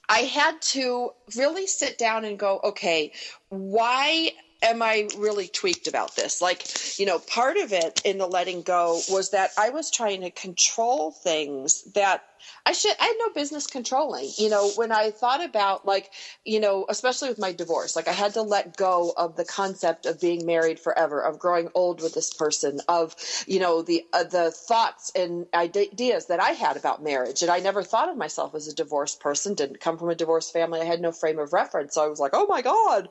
I 0.08 0.20
had 0.20 0.62
to 0.62 1.10
really 1.36 1.66
sit 1.66 1.98
down 1.98 2.24
and 2.24 2.38
go, 2.38 2.60
okay, 2.62 3.12
why 3.48 4.30
am 4.66 4.82
I 4.82 5.08
really 5.18 5.48
tweaked 5.48 5.86
about 5.86 6.16
this? 6.16 6.42
Like, 6.42 6.98
you 6.98 7.06
know, 7.06 7.18
part 7.18 7.56
of 7.56 7.72
it 7.72 8.00
in 8.04 8.18
the 8.18 8.26
letting 8.26 8.62
go 8.62 9.00
was 9.08 9.30
that 9.30 9.50
I 9.58 9.70
was 9.70 9.90
trying 9.90 10.20
to 10.22 10.30
control 10.30 11.12
things 11.12 11.82
that 11.94 12.24
I 12.64 12.72
should 12.72 12.94
I 13.00 13.04
had 13.04 13.16
no 13.18 13.30
business 13.30 13.66
controlling. 13.66 14.30
You 14.36 14.50
know, 14.50 14.70
when 14.76 14.92
I 14.92 15.10
thought 15.10 15.44
about 15.44 15.86
like, 15.86 16.10
you 16.44 16.60
know, 16.60 16.86
especially 16.88 17.28
with 17.28 17.38
my 17.38 17.52
divorce, 17.52 17.96
like 17.96 18.08
I 18.08 18.12
had 18.12 18.34
to 18.34 18.42
let 18.42 18.76
go 18.76 19.12
of 19.16 19.36
the 19.36 19.44
concept 19.44 20.06
of 20.06 20.20
being 20.20 20.46
married 20.46 20.78
forever, 20.78 21.20
of 21.20 21.38
growing 21.38 21.68
old 21.74 22.02
with 22.02 22.14
this 22.14 22.32
person, 22.32 22.80
of, 22.88 23.14
you 23.46 23.58
know, 23.58 23.82
the 23.82 24.04
uh, 24.12 24.24
the 24.24 24.50
thoughts 24.50 25.10
and 25.14 25.46
ideas 25.54 26.26
that 26.26 26.40
I 26.40 26.50
had 26.50 26.76
about 26.76 27.02
marriage. 27.02 27.42
And 27.42 27.50
I 27.50 27.60
never 27.60 27.82
thought 27.82 28.08
of 28.08 28.16
myself 28.16 28.54
as 28.54 28.68
a 28.68 28.74
divorced 28.74 29.20
person, 29.20 29.54
didn't 29.54 29.80
come 29.80 29.98
from 29.98 30.10
a 30.10 30.14
divorced 30.14 30.52
family. 30.52 30.80
I 30.80 30.84
had 30.84 31.00
no 31.00 31.12
frame 31.12 31.38
of 31.38 31.52
reference. 31.52 31.94
So 31.94 32.04
I 32.04 32.08
was 32.08 32.20
like, 32.20 32.32
"Oh 32.34 32.46
my 32.48 32.62
god, 32.62 33.08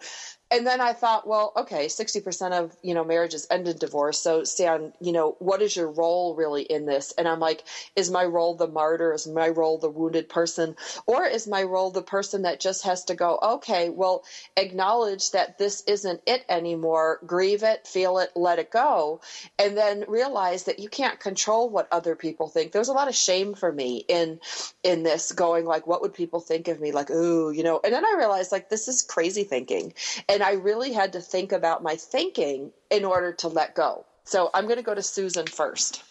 and 0.51 0.65
then 0.65 0.79
I 0.79 0.93
thought, 0.93 1.27
well, 1.27 1.53
okay, 1.57 1.87
60% 1.87 2.51
of, 2.51 2.75
you 2.83 2.93
know, 2.93 3.03
marriages 3.03 3.47
end 3.49 3.67
in 3.67 3.77
divorce. 3.77 4.19
So 4.19 4.43
Stan, 4.43 4.93
you 5.01 5.11
know, 5.11 5.35
what 5.39 5.61
is 5.63 5.75
your 5.75 5.89
role 5.91 6.35
really 6.35 6.61
in 6.61 6.85
this? 6.85 7.13
And 7.17 7.27
I'm 7.27 7.39
like, 7.39 7.63
is 7.95 8.11
my 8.11 8.23
role 8.23 8.53
the 8.55 8.67
martyr? 8.67 9.11
Is 9.13 9.25
my 9.25 9.49
role 9.49 9.79
the 9.79 9.89
wounded 9.89 10.29
person? 10.29 10.75
Or 11.07 11.25
is 11.25 11.47
my 11.47 11.63
role 11.63 11.89
the 11.89 12.03
person 12.03 12.43
that 12.43 12.59
just 12.59 12.85
has 12.85 13.05
to 13.05 13.15
go, 13.15 13.39
okay, 13.41 13.89
well, 13.89 14.23
acknowledge 14.55 15.31
that 15.31 15.57
this 15.57 15.81
isn't 15.87 16.21
it 16.27 16.45
anymore, 16.47 17.19
grieve 17.25 17.63
it, 17.63 17.87
feel 17.87 18.19
it, 18.19 18.29
let 18.35 18.59
it 18.59 18.69
go. 18.69 19.21
And 19.57 19.75
then 19.75 20.05
realize 20.07 20.65
that 20.65 20.77
you 20.77 20.89
can't 20.89 21.19
control 21.19 21.69
what 21.71 21.87
other 21.91 22.15
people 22.15 22.49
think. 22.49 22.71
There's 22.71 22.89
a 22.89 22.93
lot 22.93 23.07
of 23.07 23.15
shame 23.15 23.55
for 23.55 23.71
me 23.71 24.05
in, 24.07 24.39
in 24.83 25.01
this 25.01 25.31
going 25.31 25.65
like, 25.65 25.87
what 25.87 26.03
would 26.03 26.13
people 26.13 26.39
think 26.39 26.67
of 26.67 26.79
me? 26.79 26.91
Like, 26.91 27.09
ooh, 27.09 27.49
you 27.49 27.63
know, 27.63 27.81
and 27.83 27.91
then 27.91 28.05
I 28.05 28.13
realized 28.15 28.51
like, 28.51 28.69
this 28.69 28.87
is 28.87 29.01
crazy 29.01 29.43
thinking. 29.43 29.93
And 30.29 30.43
I 30.45 30.51
really 30.51 30.93
had 30.93 31.13
to 31.13 31.21
think 31.21 31.51
about 31.51 31.81
my 31.81 31.95
thinking 31.95 32.71
in 32.91 33.03
order 33.03 33.33
to 33.33 33.47
let 33.47 33.73
go. 33.73 34.05
So 34.25 34.51
I'm 34.53 34.65
going 34.65 34.77
to 34.77 34.83
go 34.83 34.93
to 34.93 35.01
Susan 35.01 35.47
first. 35.47 36.03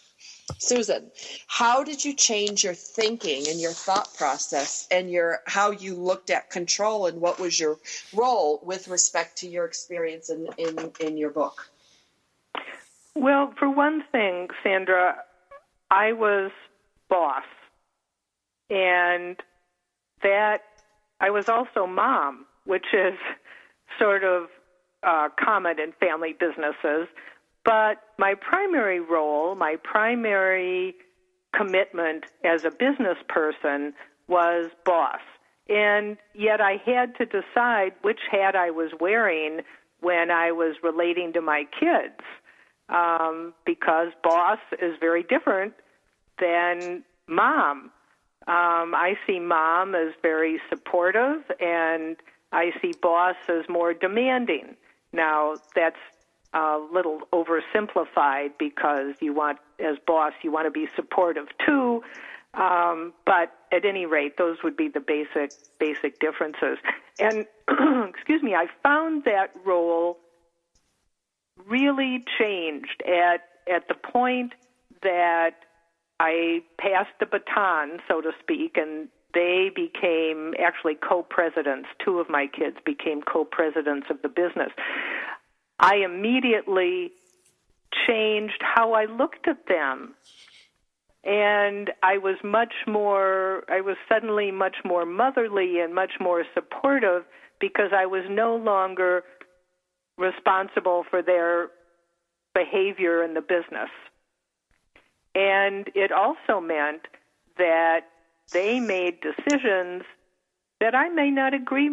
Susan, 0.57 1.09
how 1.47 1.85
did 1.85 2.03
you 2.03 2.13
change 2.13 2.61
your 2.61 2.73
thinking 2.73 3.47
and 3.47 3.61
your 3.61 3.71
thought 3.71 4.13
process 4.17 4.89
and 4.91 5.09
your 5.09 5.39
how 5.47 5.71
you 5.71 5.95
looked 5.95 6.29
at 6.31 6.49
control 6.49 7.05
and 7.05 7.21
what 7.21 7.39
was 7.39 7.57
your 7.57 7.77
role 8.13 8.59
with 8.61 8.89
respect 8.89 9.37
to 9.37 9.47
your 9.47 9.63
experience 9.63 10.29
in, 10.29 10.49
in, 10.57 10.91
in 10.99 11.17
your 11.17 11.29
book? 11.29 11.69
Well, 13.15 13.53
for 13.57 13.69
one 13.69 14.03
thing, 14.11 14.49
Sandra, 14.61 15.15
I 15.89 16.11
was 16.11 16.51
boss. 17.07 17.45
And 18.69 19.37
that 20.23 20.57
I 21.21 21.29
was 21.29 21.47
also 21.47 21.87
mom, 21.87 22.45
which 22.65 22.87
is 22.93 23.17
sort 23.99 24.23
of 24.23 24.47
uh, 25.03 25.29
common 25.39 25.79
in 25.79 25.93
family 25.99 26.33
businesses. 26.39 27.07
But 27.63 28.01
my 28.17 28.35
primary 28.35 28.99
role, 28.99 29.55
my 29.55 29.75
primary 29.83 30.95
commitment 31.55 32.25
as 32.43 32.65
a 32.65 32.71
business 32.71 33.17
person 33.27 33.93
was 34.27 34.69
boss. 34.85 35.21
And 35.67 36.17
yet 36.33 36.61
I 36.61 36.77
had 36.85 37.15
to 37.17 37.25
decide 37.25 37.93
which 38.01 38.19
hat 38.31 38.55
I 38.55 38.71
was 38.71 38.91
wearing 38.99 39.61
when 40.01 40.29
I 40.29 40.51
was 40.51 40.75
relating 40.83 41.33
to 41.33 41.41
my 41.41 41.65
kids. 41.79 42.21
um, 42.89 43.53
because 43.65 44.09
boss 44.23 44.59
is 44.81 44.95
very 44.99 45.23
different 45.23 45.73
than 46.39 47.03
mom. 47.27 47.91
Um, 48.47 48.93
I 48.93 49.15
see 49.25 49.39
mom 49.39 49.95
as 49.95 50.13
very 50.21 50.59
supportive, 50.69 51.41
and 51.59 52.15
I 52.51 52.71
see 52.81 52.93
boss 53.01 53.35
as 53.49 53.67
more 53.67 53.93
demanding. 53.93 54.75
Now, 55.11 55.55
that's 55.75 55.99
a 56.53 56.79
little 56.91 57.21
oversimplified 57.33 58.51
because 58.57 59.15
you 59.19 59.33
want, 59.33 59.59
as 59.79 59.97
boss, 60.05 60.33
you 60.41 60.51
want 60.51 60.65
to 60.65 60.71
be 60.71 60.87
supportive 60.95 61.47
too. 61.65 62.01
Um, 62.53 63.13
but 63.25 63.51
at 63.71 63.83
any 63.83 64.05
rate, 64.05 64.37
those 64.37 64.57
would 64.63 64.77
be 64.77 64.87
the 64.87 65.01
basic 65.01 65.51
basic 65.79 66.19
differences. 66.19 66.77
And 67.19 67.45
excuse 68.09 68.41
me, 68.41 68.55
I 68.55 68.67
found 68.81 69.25
that 69.25 69.53
role 69.65 70.17
really 71.67 72.23
changed 72.39 73.03
at 73.05 73.41
at 73.71 73.87
the 73.87 73.95
point 73.95 74.53
that 75.01 75.55
I 76.19 76.63
passed 76.77 77.11
the 77.19 77.25
baton, 77.25 77.99
so 78.07 78.21
to 78.21 78.31
speak, 78.39 78.77
and 78.77 79.09
they 79.35 79.69
became 79.75 80.53
actually 80.57 80.95
co-presidents. 80.95 81.87
Two 82.03 82.19
of 82.19 82.29
my 82.29 82.47
kids 82.47 82.77
became 82.83 83.21
co-presidents 83.21 84.07
of 84.09 84.21
the 84.23 84.29
business. 84.29 84.71
I 85.79 85.97
immediately 85.97 87.11
changed 88.07 88.61
how 88.61 88.93
I 88.93 89.05
looked 89.05 89.47
at 89.47 89.67
them. 89.67 90.15
And 91.25 91.91
I 92.01 92.17
was 92.17 92.37
much 92.43 92.73
more, 92.87 93.63
I 93.69 93.81
was 93.81 93.97
suddenly 94.07 94.51
much 94.51 94.77
more 94.85 95.05
motherly 95.05 95.79
and 95.79 95.93
much 95.93 96.13
more 96.19 96.43
supportive 96.53 97.23
because 97.59 97.91
I 97.95 98.05
was 98.05 98.23
no 98.29 98.55
longer 98.55 99.23
responsible 100.17 101.03
for 101.09 101.21
their 101.21 101.69
behavior 102.53 103.23
in 103.23 103.33
the 103.33 103.41
business. 103.41 103.89
And 105.33 105.89
it 105.93 106.11
also 106.11 106.61
meant 106.61 107.01
that 107.57 108.01
they 108.51 108.79
made 108.79 109.19
decisions 109.21 110.03
that 110.79 110.95
I 110.95 111.09
may 111.09 111.31
not 111.31 111.53
agree 111.53 111.89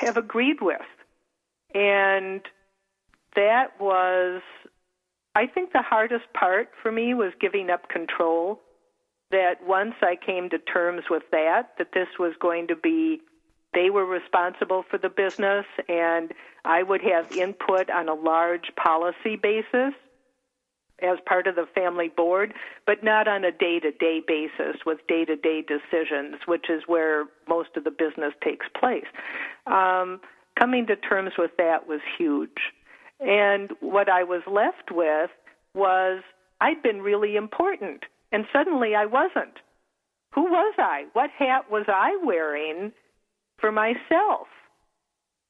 have 0.00 0.16
agreed 0.16 0.60
with. 0.60 0.80
And 1.74 2.42
that 3.34 3.80
was 3.80 4.42
I 5.34 5.46
think 5.46 5.72
the 5.72 5.82
hardest 5.82 6.26
part 6.34 6.68
for 6.82 6.92
me 6.92 7.14
was 7.14 7.32
giving 7.40 7.70
up 7.70 7.88
control. 7.88 8.60
That 9.30 9.66
once 9.66 9.94
I 10.02 10.16
came 10.16 10.50
to 10.50 10.58
terms 10.58 11.04
with 11.08 11.22
that, 11.32 11.70
that 11.78 11.92
this 11.94 12.08
was 12.18 12.34
going 12.38 12.68
to 12.68 12.76
be, 12.76 13.22
they 13.72 13.88
were 13.88 14.04
responsible 14.04 14.84
for 14.90 14.98
the 14.98 15.08
business 15.08 15.64
and 15.88 16.32
I 16.66 16.82
would 16.82 17.00
have 17.00 17.32
input 17.32 17.88
on 17.88 18.10
a 18.10 18.14
large 18.14 18.70
policy 18.76 19.36
basis 19.36 19.94
as 21.02 21.18
part 21.26 21.46
of 21.46 21.54
the 21.54 21.66
family 21.74 22.08
board, 22.08 22.54
but 22.86 23.02
not 23.02 23.28
on 23.28 23.44
a 23.44 23.52
day 23.52 23.80
to 23.80 23.90
day 23.92 24.20
basis 24.26 24.80
with 24.86 24.98
day 25.08 25.24
to 25.24 25.36
day 25.36 25.62
decisions, 25.62 26.36
which 26.46 26.66
is 26.68 26.82
where 26.86 27.24
most 27.48 27.70
of 27.76 27.84
the 27.84 27.90
business 27.90 28.32
takes 28.42 28.66
place. 28.78 29.06
Um, 29.66 30.20
coming 30.58 30.86
to 30.86 30.96
terms 30.96 31.32
with 31.38 31.52
that 31.58 31.86
was 31.86 32.00
huge. 32.18 32.72
And 33.20 33.70
what 33.80 34.08
I 34.08 34.24
was 34.24 34.42
left 34.46 34.90
with 34.90 35.30
was 35.74 36.22
I'd 36.60 36.82
been 36.82 37.02
really 37.02 37.36
important, 37.36 38.04
and 38.30 38.44
suddenly 38.52 38.94
I 38.94 39.06
wasn't. 39.06 39.58
Who 40.34 40.44
was 40.44 40.74
I? 40.78 41.06
What 41.12 41.30
hat 41.30 41.70
was 41.70 41.84
I 41.88 42.18
wearing 42.24 42.92
for 43.58 43.70
myself? 43.70 44.48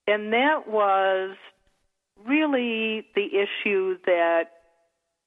And 0.06 0.32
that 0.32 0.66
was 0.66 1.36
really 2.26 3.06
the 3.14 3.26
issue 3.26 3.96
that 4.06 4.44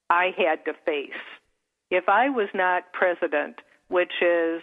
I 0.09 0.31
had 0.37 0.63
to 0.65 0.73
face. 0.85 1.11
If 1.91 2.09
I 2.09 2.29
was 2.29 2.49
not 2.53 2.93
president, 2.93 3.57
which 3.89 4.13
is 4.21 4.61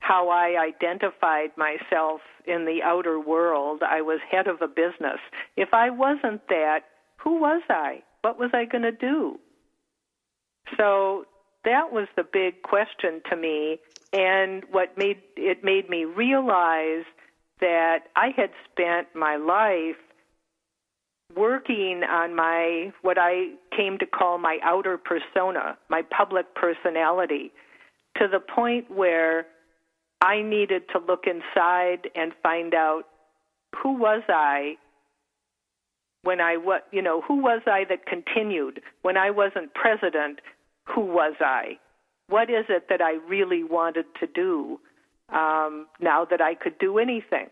how 0.00 0.28
I 0.28 0.56
identified 0.60 1.50
myself 1.56 2.20
in 2.46 2.64
the 2.64 2.80
outer 2.82 3.20
world, 3.20 3.82
I 3.82 4.00
was 4.00 4.20
head 4.30 4.46
of 4.46 4.62
a 4.62 4.68
business. 4.68 5.20
If 5.56 5.70
I 5.72 5.90
wasn't 5.90 6.46
that, 6.48 6.80
who 7.18 7.40
was 7.40 7.62
I? 7.68 8.02
What 8.22 8.38
was 8.38 8.50
I 8.54 8.64
going 8.64 8.82
to 8.82 8.92
do? 8.92 9.38
So 10.76 11.24
that 11.64 11.92
was 11.92 12.08
the 12.16 12.24
big 12.24 12.62
question 12.62 13.20
to 13.28 13.36
me, 13.36 13.78
and 14.12 14.64
what 14.70 14.96
made 14.96 15.18
it 15.36 15.62
made 15.62 15.90
me 15.90 16.04
realize 16.04 17.04
that 17.60 18.04
I 18.16 18.28
had 18.36 18.50
spent 18.70 19.08
my 19.14 19.36
life 19.36 20.00
working 21.36 22.02
on 22.08 22.34
my 22.34 22.92
what 23.02 23.18
I 23.18 23.54
came 23.80 23.98
to 23.98 24.06
call 24.06 24.38
my 24.38 24.58
outer 24.62 24.98
persona, 24.98 25.78
my 25.88 26.02
public 26.16 26.54
personality, 26.54 27.50
to 28.16 28.28
the 28.28 28.40
point 28.40 28.90
where 28.90 29.46
I 30.20 30.42
needed 30.42 30.82
to 30.92 30.98
look 30.98 31.24
inside 31.26 32.10
and 32.14 32.32
find 32.42 32.74
out 32.74 33.04
who 33.82 33.92
was 33.94 34.22
I 34.28 34.74
when 36.22 36.40
I 36.40 36.58
was, 36.58 36.82
you 36.92 37.00
know, 37.00 37.22
who 37.22 37.36
was 37.36 37.62
I 37.66 37.84
that 37.88 38.04
continued? 38.04 38.82
When 39.00 39.16
I 39.16 39.30
wasn't 39.30 39.72
president, 39.72 40.40
who 40.84 41.00
was 41.00 41.34
I? 41.40 41.78
What 42.28 42.50
is 42.50 42.66
it 42.68 42.86
that 42.90 43.00
I 43.00 43.12
really 43.28 43.64
wanted 43.64 44.04
to 44.20 44.26
do 44.26 44.78
um, 45.30 45.86
now 46.00 46.26
that 46.30 46.42
I 46.42 46.54
could 46.54 46.78
do 46.78 46.98
anything? 46.98 47.48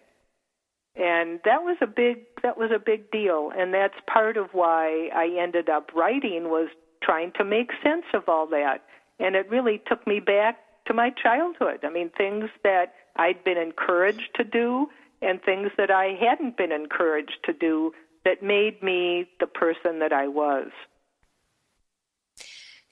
And 0.98 1.38
that 1.44 1.62
was 1.62 1.76
a 1.80 1.86
big 1.86 2.24
that 2.42 2.58
was 2.58 2.70
a 2.74 2.78
big 2.78 3.10
deal, 3.12 3.52
and 3.56 3.72
that's 3.72 3.94
part 4.12 4.36
of 4.36 4.48
why 4.52 5.10
I 5.14 5.36
ended 5.40 5.68
up 5.68 5.90
writing 5.94 6.50
was 6.50 6.68
trying 7.02 7.32
to 7.38 7.44
make 7.44 7.70
sense 7.82 8.04
of 8.14 8.28
all 8.28 8.48
that. 8.48 8.78
And 9.20 9.36
it 9.36 9.48
really 9.48 9.80
took 9.86 10.06
me 10.06 10.18
back 10.18 10.58
to 10.86 10.94
my 10.94 11.10
childhood. 11.10 11.80
I 11.84 11.90
mean, 11.90 12.10
things 12.16 12.50
that 12.64 12.94
I'd 13.16 13.44
been 13.44 13.58
encouraged 13.58 14.30
to 14.36 14.44
do 14.44 14.88
and 15.22 15.40
things 15.42 15.70
that 15.76 15.90
I 15.90 16.16
hadn't 16.20 16.56
been 16.56 16.72
encouraged 16.72 17.38
to 17.44 17.52
do 17.52 17.92
that 18.24 18.42
made 18.42 18.82
me 18.82 19.28
the 19.38 19.46
person 19.46 20.00
that 20.00 20.12
I 20.12 20.26
was. 20.28 20.70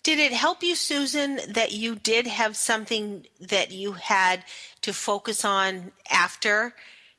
Did 0.02 0.20
it 0.20 0.32
help 0.32 0.62
you, 0.62 0.76
Susan, 0.76 1.40
that 1.48 1.72
you 1.72 1.96
did 1.96 2.28
have 2.28 2.56
something 2.56 3.26
that 3.40 3.72
you 3.72 3.92
had 3.92 4.44
to 4.82 4.92
focus 4.92 5.44
on 5.44 5.90
after 6.08 6.74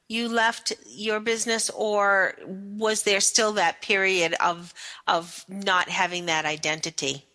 you 0.09 0.29
left 0.29 0.73
your 0.85 1.19
business, 1.19 1.69
or 1.71 2.33
was 2.45 3.03
there 3.03 3.19
still 3.19 3.53
that 3.53 3.81
period 3.81 4.35
of 4.39 4.73
of 5.07 5.45
not 5.47 5.89
having 5.89 6.25
that 6.27 6.45
identity? 6.45 7.25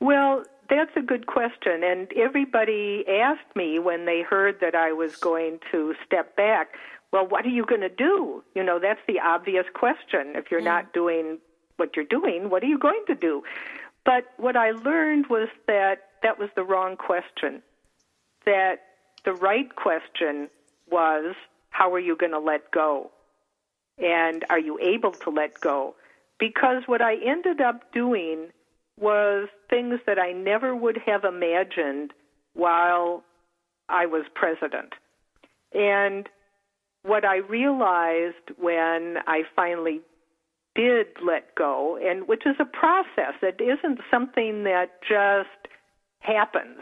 Well, 0.00 0.44
that's 0.70 0.90
a 0.96 1.02
good 1.02 1.26
question, 1.26 1.84
and 1.84 2.10
everybody 2.16 3.04
asked 3.08 3.54
me 3.54 3.78
when 3.78 4.06
they 4.06 4.22
heard 4.22 4.60
that 4.60 4.74
I 4.74 4.92
was 4.92 5.16
going 5.16 5.60
to 5.72 5.94
step 6.06 6.36
back 6.36 6.68
well, 7.14 7.28
what 7.28 7.46
are 7.46 7.50
you 7.50 7.64
going 7.64 7.80
to 7.80 7.88
do? 7.88 8.42
You 8.56 8.64
know, 8.64 8.80
that's 8.80 8.98
the 9.06 9.20
obvious 9.20 9.66
question. 9.72 10.32
If 10.34 10.50
you're 10.50 10.60
mm. 10.60 10.64
not 10.64 10.92
doing 10.92 11.38
what 11.76 11.90
you're 11.94 12.04
doing, 12.04 12.50
what 12.50 12.64
are 12.64 12.66
you 12.66 12.76
going 12.76 13.04
to 13.06 13.14
do? 13.14 13.44
But 14.04 14.24
what 14.36 14.56
I 14.56 14.72
learned 14.72 15.26
was 15.30 15.46
that 15.68 16.08
that 16.24 16.40
was 16.40 16.48
the 16.56 16.64
wrong 16.64 16.96
question. 16.96 17.62
That 18.46 18.80
the 19.24 19.32
right 19.32 19.76
question 19.76 20.48
was, 20.90 21.36
how 21.74 21.92
are 21.92 21.98
you 21.98 22.16
going 22.16 22.30
to 22.30 22.38
let 22.38 22.70
go? 22.70 23.10
And 23.98 24.44
are 24.48 24.60
you 24.60 24.78
able 24.78 25.10
to 25.10 25.30
let 25.30 25.60
go? 25.60 25.96
Because 26.38 26.84
what 26.86 27.02
I 27.02 27.16
ended 27.16 27.60
up 27.60 27.92
doing 27.92 28.46
was 28.98 29.48
things 29.68 29.98
that 30.06 30.16
I 30.16 30.30
never 30.30 30.76
would 30.76 30.98
have 31.04 31.24
imagined 31.24 32.12
while 32.54 33.24
I 33.88 34.06
was 34.06 34.24
president. 34.36 34.92
And 35.72 36.28
what 37.02 37.24
I 37.24 37.38
realized 37.38 38.52
when 38.56 39.16
I 39.26 39.42
finally 39.56 40.00
did 40.76 41.08
let 41.24 41.56
go, 41.56 41.98
and 42.00 42.28
which 42.28 42.46
is 42.46 42.54
a 42.60 42.64
process, 42.64 43.34
it 43.42 43.60
isn't 43.60 43.98
something 44.12 44.62
that 44.62 45.00
just 45.02 45.72
happens. 46.20 46.78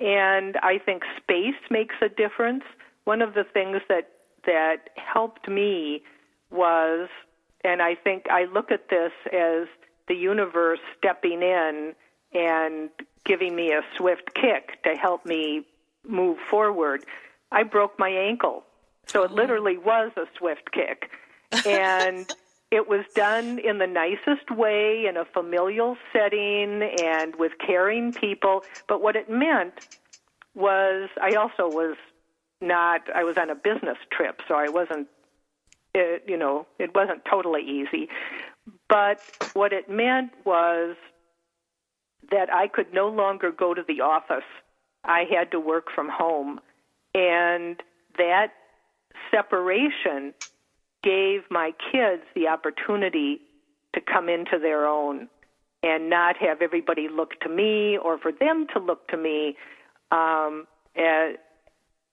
And 0.00 0.56
I 0.62 0.78
think 0.84 1.04
space 1.22 1.62
makes 1.70 1.94
a 2.02 2.08
difference. 2.08 2.64
One 3.08 3.22
of 3.22 3.32
the 3.32 3.44
things 3.44 3.80
that 3.88 4.10
that 4.44 4.90
helped 4.96 5.48
me 5.48 6.02
was, 6.50 7.08
and 7.64 7.80
I 7.80 7.94
think 7.94 8.26
I 8.30 8.44
look 8.44 8.70
at 8.70 8.90
this 8.90 9.12
as 9.32 9.66
the 10.08 10.14
universe 10.14 10.80
stepping 10.98 11.42
in 11.42 11.94
and 12.34 12.90
giving 13.24 13.56
me 13.56 13.72
a 13.72 13.80
swift 13.96 14.34
kick 14.34 14.82
to 14.82 14.94
help 14.94 15.24
me 15.24 15.66
move 16.06 16.36
forward. 16.50 17.06
I 17.50 17.62
broke 17.62 17.98
my 17.98 18.10
ankle 18.10 18.64
so 19.06 19.22
it 19.22 19.30
oh. 19.32 19.34
literally 19.34 19.78
was 19.78 20.12
a 20.18 20.26
swift 20.36 20.70
kick. 20.70 21.10
And 21.66 22.30
it 22.70 22.88
was 22.90 23.06
done 23.14 23.58
in 23.58 23.78
the 23.78 23.86
nicest 23.86 24.50
way, 24.50 25.06
in 25.08 25.16
a 25.16 25.24
familial 25.24 25.96
setting, 26.12 26.82
and 27.02 27.34
with 27.36 27.52
caring 27.66 28.12
people. 28.12 28.64
But 28.86 29.00
what 29.00 29.16
it 29.16 29.30
meant 29.30 29.96
was 30.54 31.08
I 31.22 31.36
also 31.36 31.74
was 31.74 31.96
not, 32.60 33.02
I 33.14 33.24
was 33.24 33.36
on 33.36 33.50
a 33.50 33.54
business 33.54 33.98
trip, 34.10 34.40
so 34.48 34.54
I 34.54 34.68
wasn't, 34.68 35.08
it, 35.94 36.24
you 36.26 36.36
know, 36.36 36.66
it 36.78 36.94
wasn't 36.94 37.24
totally 37.24 37.62
easy. 37.62 38.08
But 38.88 39.20
what 39.54 39.72
it 39.72 39.88
meant 39.88 40.32
was 40.44 40.96
that 42.30 42.52
I 42.52 42.68
could 42.68 42.92
no 42.92 43.08
longer 43.08 43.50
go 43.50 43.74
to 43.74 43.82
the 43.86 44.00
office. 44.00 44.44
I 45.04 45.24
had 45.30 45.50
to 45.52 45.60
work 45.60 45.86
from 45.94 46.08
home. 46.08 46.60
And 47.14 47.82
that 48.18 48.48
separation 49.30 50.34
gave 51.02 51.42
my 51.50 51.72
kids 51.92 52.22
the 52.34 52.48
opportunity 52.48 53.40
to 53.94 54.00
come 54.00 54.28
into 54.28 54.58
their 54.60 54.86
own 54.86 55.28
and 55.82 56.10
not 56.10 56.36
have 56.36 56.60
everybody 56.60 57.08
look 57.08 57.38
to 57.40 57.48
me 57.48 57.96
or 57.96 58.18
for 58.18 58.32
them 58.32 58.66
to 58.74 58.80
look 58.80 59.08
to 59.08 59.16
me. 59.16 59.56
Um, 60.10 60.66
and, 60.94 61.38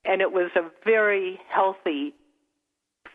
and 0.06 0.22
it 0.22 0.32
was 0.32 0.52
a 0.56 0.70
very 0.84 1.40
healthy 1.50 2.14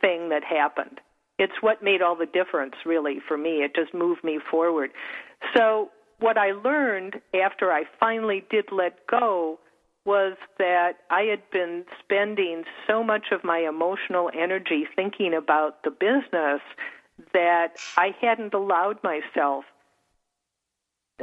thing 0.01 0.29
that 0.31 0.43
happened. 0.45 1.01
It's 1.39 1.63
what 1.63 1.83
made 1.83 2.03
all 2.03 2.17
the 2.17 2.27
difference, 2.27 2.75
really, 2.85 3.19
for 3.27 3.39
me. 3.39 3.63
It 3.63 3.75
just 3.75 3.95
moved 3.95 4.23
me 4.23 4.39
forward. 4.51 4.91
So, 5.57 5.91
what 6.19 6.37
I 6.37 6.53
learned 6.53 7.15
after 7.35 7.73
I 7.73 7.85
finally 7.99 8.45
did 8.51 8.67
let 8.71 9.07
go 9.07 9.59
was 10.05 10.37
that 10.59 10.99
I 11.11 11.23
had 11.23 11.43
been 11.51 11.85
spending 12.03 12.65
so 12.87 13.03
much 13.03 13.27
of 13.33 13.45
my 13.45 13.59
emotional 13.59 14.31
energy 14.35 14.87
thinking 14.97 15.35
about 15.35 15.83
the 15.83 15.91
business 15.91 16.61
that 17.33 17.77
I 17.97 18.15
hadn't 18.21 18.55
allowed 18.55 18.99
myself, 19.03 19.65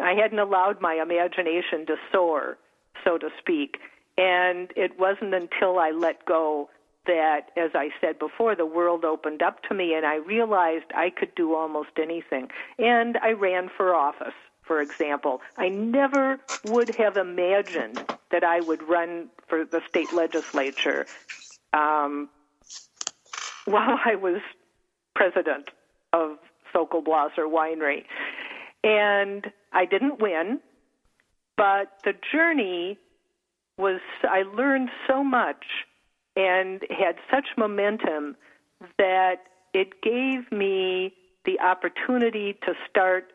I 0.02 0.14
hadn't 0.14 0.40
allowed 0.40 0.80
my 0.80 0.96
imagination 0.96 1.86
to 1.88 1.96
soar, 2.12 2.58
so 3.04 3.18
to 3.18 3.30
speak. 3.40 3.78
And 4.18 4.72
it 4.76 5.00
wasn't 5.00 5.34
until 5.34 5.78
I 5.80 5.92
let 5.92 6.26
go 6.26 6.70
that, 7.06 7.52
as 7.56 7.72
I 7.74 7.90
said 8.02 8.20
before, 8.20 8.56
the 8.56 8.66
world 8.66 9.06
opened 9.06 9.42
up 9.42 9.64
to 9.64 9.74
me 9.74 9.94
and 9.94 10.06
I 10.06 10.16
realized 10.16 10.86
I 10.94 11.10
could 11.10 11.34
do 11.36 11.56
almost 11.56 11.92
anything. 12.02 12.50
And 12.78 13.18
I 13.18 13.32
ran 13.32 13.70
for 13.76 13.96
office, 13.96 14.34
for 14.64 14.82
example. 14.82 15.42
I 15.58 15.70
never 15.70 16.40
would 16.66 16.96
have 16.96 17.18
imagined 17.18 18.04
that 18.32 18.44
I 18.44 18.60
would 18.62 18.84
run 18.84 19.30
for 19.48 19.66
the 19.66 19.82
state 19.88 20.14
legislature 20.14 21.06
um, 21.74 22.30
while 23.66 24.00
I 24.04 24.16
was 24.16 24.42
president 25.16 25.70
of 26.14 26.38
Sokol 26.74 27.02
Blosser 27.02 27.50
Winery. 27.50 28.04
And 28.84 29.52
I 29.74 29.86
didn't 29.86 30.20
win, 30.20 30.60
but 31.56 31.94
the 32.04 32.14
journey 32.32 32.98
was, 33.78 34.00
I 34.24 34.44
learned 34.44 34.90
so 35.08 35.24
much 35.24 35.66
and 36.36 36.82
had 36.90 37.16
such 37.32 37.48
momentum 37.58 38.36
that 38.98 39.44
it 39.74 40.02
gave 40.02 40.52
me 40.52 41.14
the 41.46 41.60
opportunity 41.60 42.54
to 42.66 42.74
start 42.90 43.32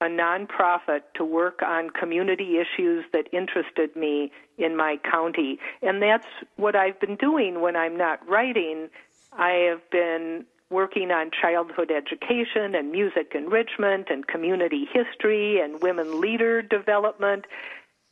a 0.00 0.04
nonprofit 0.04 1.00
to 1.14 1.24
work 1.24 1.60
on 1.62 1.90
community 1.90 2.58
issues 2.58 3.04
that 3.12 3.26
interested 3.32 3.94
me 3.96 4.30
in 4.56 4.76
my 4.76 4.98
county. 5.10 5.58
And 5.82 6.00
that's 6.00 6.26
what 6.56 6.76
I've 6.76 7.00
been 7.00 7.16
doing 7.16 7.60
when 7.60 7.74
I'm 7.74 7.96
not 7.96 8.26
writing. 8.28 8.88
I 9.32 9.50
have 9.68 9.90
been 9.90 10.44
working 10.70 11.10
on 11.10 11.30
childhood 11.30 11.90
education 11.90 12.74
and 12.74 12.92
music 12.92 13.32
enrichment 13.34 14.08
and 14.10 14.26
community 14.26 14.86
history 14.92 15.60
and 15.60 15.80
women 15.80 16.20
leader 16.20 16.62
development. 16.62 17.46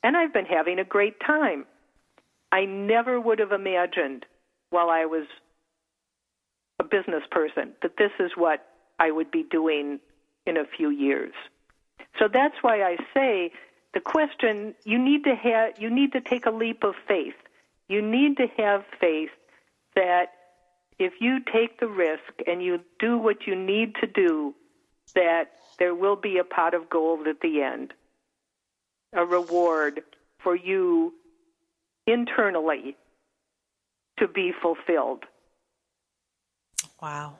And 0.07 0.17
I've 0.17 0.33
been 0.33 0.47
having 0.47 0.79
a 0.79 0.85
great 0.85 1.19
time. 1.19 1.67
I 2.53 2.65
never 2.65 3.21
would 3.21 3.41
have 3.41 3.51
imagined 3.51 4.25
while 4.71 4.89
I 4.89 5.05
was 5.05 5.27
a 6.79 6.85
business 6.85 7.25
person 7.29 7.73
that 7.83 7.97
this 7.99 8.13
is 8.21 8.31
what 8.37 8.65
I 9.01 9.11
would 9.11 9.33
be 9.33 9.43
doing 9.51 9.99
in 10.47 10.59
a 10.59 10.65
few 10.65 10.91
years. 10.91 11.33
So 12.21 12.29
that's 12.33 12.55
why 12.63 12.85
I 12.85 12.99
say 13.15 13.51
the 13.95 14.01
question 14.01 14.77
you 14.85 14.97
need 14.97 15.25
to 15.25 15.35
have 15.35 15.81
you 15.81 15.91
need 15.91 16.13
to 16.13 16.21
take 16.21 16.47
a 16.47 16.53
leap 16.53 16.85
of 16.85 16.95
faith. 17.09 17.35
You 17.89 18.01
need 18.01 18.37
to 18.37 18.47
have 18.59 18.85
faith 19.01 19.31
that 19.97 20.27
if 21.01 21.15
you 21.21 21.41
take 21.53 21.81
the 21.81 21.89
risk 21.89 22.33
and 22.47 22.63
you 22.63 22.79
do 23.01 23.19
what 23.19 23.49
you 23.49 23.57
need 23.57 23.97
to 23.97 24.07
do, 24.07 24.55
that 25.17 25.51
there 25.81 25.97
will 25.97 26.15
be 26.15 26.39
a 26.39 26.45
pot 26.45 26.75
of 26.75 26.89
gold 26.89 27.27
at 27.27 27.41
the 27.41 27.61
end, 27.61 27.93
a 29.13 29.25
reward 29.25 30.03
for 30.43 30.55
you 30.55 31.13
internally 32.07 32.97
to 34.19 34.29
be 34.29 34.53
fulfilled. 34.63 35.25
Wow. 37.01 37.37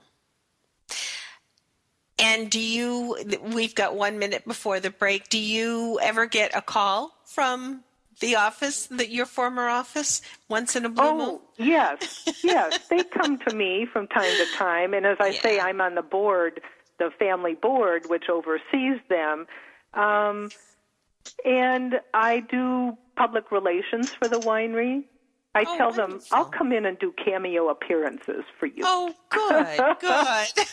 And 2.19 2.51
do 2.51 2.61
you, 2.61 3.17
we've 3.43 3.75
got 3.75 3.95
one 3.95 4.19
minute 4.19 4.47
before 4.47 4.81
the 4.81 4.91
break, 4.91 5.29
do 5.29 5.39
you 5.39 5.99
ever 6.03 6.27
get 6.27 6.57
a 6.57 6.63
call 6.63 7.15
from 7.25 7.83
the 8.21 8.37
office, 8.37 8.87
that 8.87 9.11
your 9.11 9.27
former 9.27 9.69
office, 9.69 10.23
once 10.49 10.75
in 10.75 10.87
a 10.87 10.89
blue 10.89 11.05
oh, 11.05 11.19
moon? 11.19 11.41
yes, 11.59 12.41
yes. 12.43 12.79
they 12.89 13.05
come 13.05 13.39
to 13.47 13.55
me 13.55 13.87
from 13.93 14.07
time 14.09 14.31
to 14.31 14.47
time, 14.57 14.95
and 14.95 15.05
as 15.05 15.19
I 15.21 15.29
yeah. 15.29 15.41
say, 15.43 15.61
I'm 15.61 15.83
on 15.83 15.95
the 15.95 16.03
board, 16.03 16.63
the 16.99 17.11
family 17.19 17.55
board, 17.55 18.05
which 18.09 18.31
oversees 18.31 19.01
them. 19.11 19.47
Um, 19.93 20.49
and 21.45 22.01
I 22.15 22.41
do 22.41 22.97
public 23.17 23.51
relations 23.51 24.11
for 24.11 24.29
the 24.29 24.39
winery. 24.39 25.05
I 25.55 25.65
oh, 25.67 25.77
tell 25.79 25.89
wonderful. 25.89 26.19
them 26.19 26.21
I'll 26.33 26.45
come 26.45 26.71
in 26.71 26.85
and 26.85 26.99
do 26.99 27.15
cameo 27.25 27.71
appearances 27.71 28.45
for 28.61 28.67
you. 28.67 28.83
Oh, 28.85 29.15
good, 29.31 29.97
good. 30.01 30.67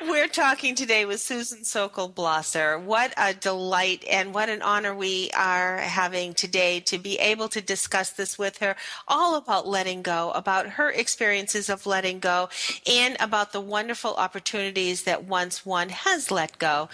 We're 0.00 0.26
talking 0.26 0.74
today 0.74 1.04
with 1.04 1.20
Susan 1.20 1.62
Sokol 1.62 2.10
Blosser. 2.10 2.82
What 2.82 3.14
a 3.16 3.34
delight 3.34 4.04
and 4.10 4.34
what 4.34 4.48
an 4.48 4.62
honor 4.62 4.96
we 4.96 5.30
are 5.36 5.78
having 5.78 6.34
today 6.34 6.80
to 6.80 6.98
be 6.98 7.18
able 7.18 7.48
to 7.50 7.60
discuss 7.60 8.10
this 8.10 8.36
with 8.36 8.58
her, 8.58 8.74
all 9.06 9.36
about 9.36 9.68
letting 9.68 10.02
go, 10.02 10.32
about 10.32 10.66
her 10.70 10.90
experiences 10.90 11.68
of 11.68 11.86
letting 11.86 12.18
go, 12.18 12.48
and 12.90 13.16
about 13.20 13.52
the 13.52 13.60
wonderful 13.60 14.14
opportunities 14.14 15.04
that 15.04 15.24
once 15.24 15.64
one 15.64 15.90
has 15.90 16.32
let 16.32 16.58
go 16.58 16.88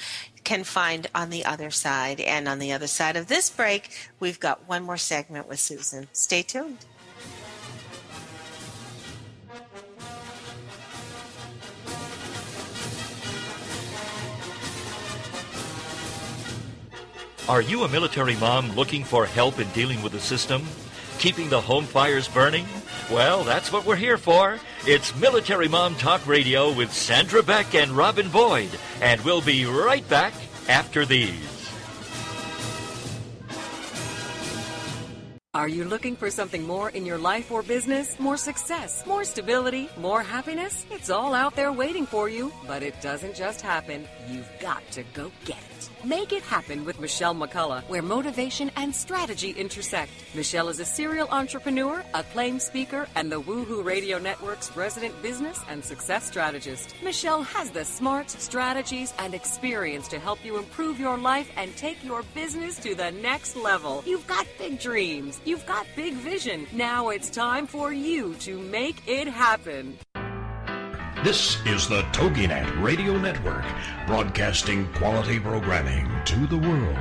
can 0.44 0.62
find 0.64 1.08
on 1.14 1.30
the 1.30 1.44
other 1.44 1.70
side. 1.70 2.20
And 2.20 2.46
on 2.46 2.58
the 2.58 2.72
other 2.72 2.86
side 2.86 3.16
of 3.16 3.26
this 3.26 3.50
break, 3.50 3.90
we've 4.20 4.38
got 4.38 4.68
one 4.68 4.84
more 4.84 4.96
segment 4.96 5.48
with 5.48 5.58
Susan. 5.58 6.08
Stay 6.12 6.42
tuned. 6.42 6.84
Are 17.46 17.60
you 17.60 17.84
a 17.84 17.88
military 17.88 18.36
mom 18.36 18.72
looking 18.72 19.04
for 19.04 19.26
help 19.26 19.58
in 19.58 19.68
dealing 19.70 20.02
with 20.02 20.12
the 20.12 20.20
system? 20.20 20.66
Keeping 21.18 21.50
the 21.50 21.60
home 21.60 21.84
fires 21.84 22.26
burning? 22.26 22.64
Well, 23.10 23.44
that's 23.44 23.70
what 23.70 23.84
we're 23.84 23.96
here 23.96 24.16
for. 24.16 24.58
It's 24.86 25.14
Military 25.16 25.68
Mom 25.68 25.94
Talk 25.96 26.26
Radio 26.26 26.72
with 26.72 26.90
Sandra 26.90 27.42
Beck 27.42 27.74
and 27.74 27.92
Robin 27.92 28.30
Boyd. 28.30 28.70
And 29.02 29.20
we'll 29.20 29.42
be 29.42 29.66
right 29.66 30.08
back 30.08 30.32
after 30.68 31.04
these. 31.04 31.68
Are 35.52 35.68
you 35.68 35.84
looking 35.84 36.16
for 36.16 36.30
something 36.30 36.66
more 36.66 36.88
in 36.88 37.04
your 37.04 37.18
life 37.18 37.52
or 37.52 37.62
business? 37.62 38.18
More 38.18 38.38
success, 38.38 39.06
more 39.06 39.22
stability, 39.22 39.88
more 39.98 40.22
happiness? 40.22 40.86
It's 40.90 41.10
all 41.10 41.34
out 41.34 41.54
there 41.56 41.72
waiting 41.72 42.06
for 42.06 42.30
you, 42.30 42.52
but 42.66 42.82
it 42.82 43.00
doesn't 43.02 43.36
just 43.36 43.60
happen. 43.60 44.08
You've 44.28 44.50
got 44.60 44.82
to 44.92 45.02
go 45.12 45.30
get 45.44 45.58
it. 45.58 45.73
Make 46.04 46.34
it 46.34 46.42
happen 46.42 46.84
with 46.84 47.00
Michelle 47.00 47.34
McCullough, 47.34 47.88
where 47.88 48.02
motivation 48.02 48.70
and 48.76 48.94
strategy 48.94 49.52
intersect. 49.52 50.10
Michelle 50.34 50.68
is 50.68 50.78
a 50.78 50.84
serial 50.84 51.26
entrepreneur, 51.30 52.04
acclaimed 52.12 52.60
speaker, 52.60 53.08
and 53.14 53.32
the 53.32 53.40
Woohoo 53.40 53.82
Radio 53.82 54.18
Network's 54.18 54.76
resident 54.76 55.14
business 55.22 55.58
and 55.66 55.82
success 55.82 56.26
strategist. 56.26 56.94
Michelle 57.02 57.42
has 57.42 57.70
the 57.70 57.86
smarts, 57.86 58.42
strategies, 58.42 59.14
and 59.18 59.32
experience 59.32 60.06
to 60.08 60.18
help 60.18 60.44
you 60.44 60.58
improve 60.58 61.00
your 61.00 61.16
life 61.16 61.50
and 61.56 61.74
take 61.74 62.04
your 62.04 62.22
business 62.34 62.78
to 62.80 62.94
the 62.94 63.10
next 63.10 63.56
level. 63.56 64.02
You've 64.04 64.26
got 64.26 64.46
big 64.58 64.78
dreams, 64.78 65.40
you've 65.46 65.64
got 65.64 65.86
big 65.96 66.12
vision. 66.12 66.66
Now 66.72 67.08
it's 67.08 67.30
time 67.30 67.66
for 67.66 67.94
you 67.94 68.34
to 68.40 68.58
make 68.58 69.00
it 69.08 69.26
happen. 69.26 69.96
This 71.24 71.56
is 71.64 71.88
the 71.88 72.02
TogiNet 72.12 72.82
Radio 72.82 73.16
Network, 73.16 73.64
broadcasting 74.06 74.86
quality 74.92 75.40
programming 75.40 76.06
to 76.26 76.46
the 76.46 76.58
world. 76.58 76.98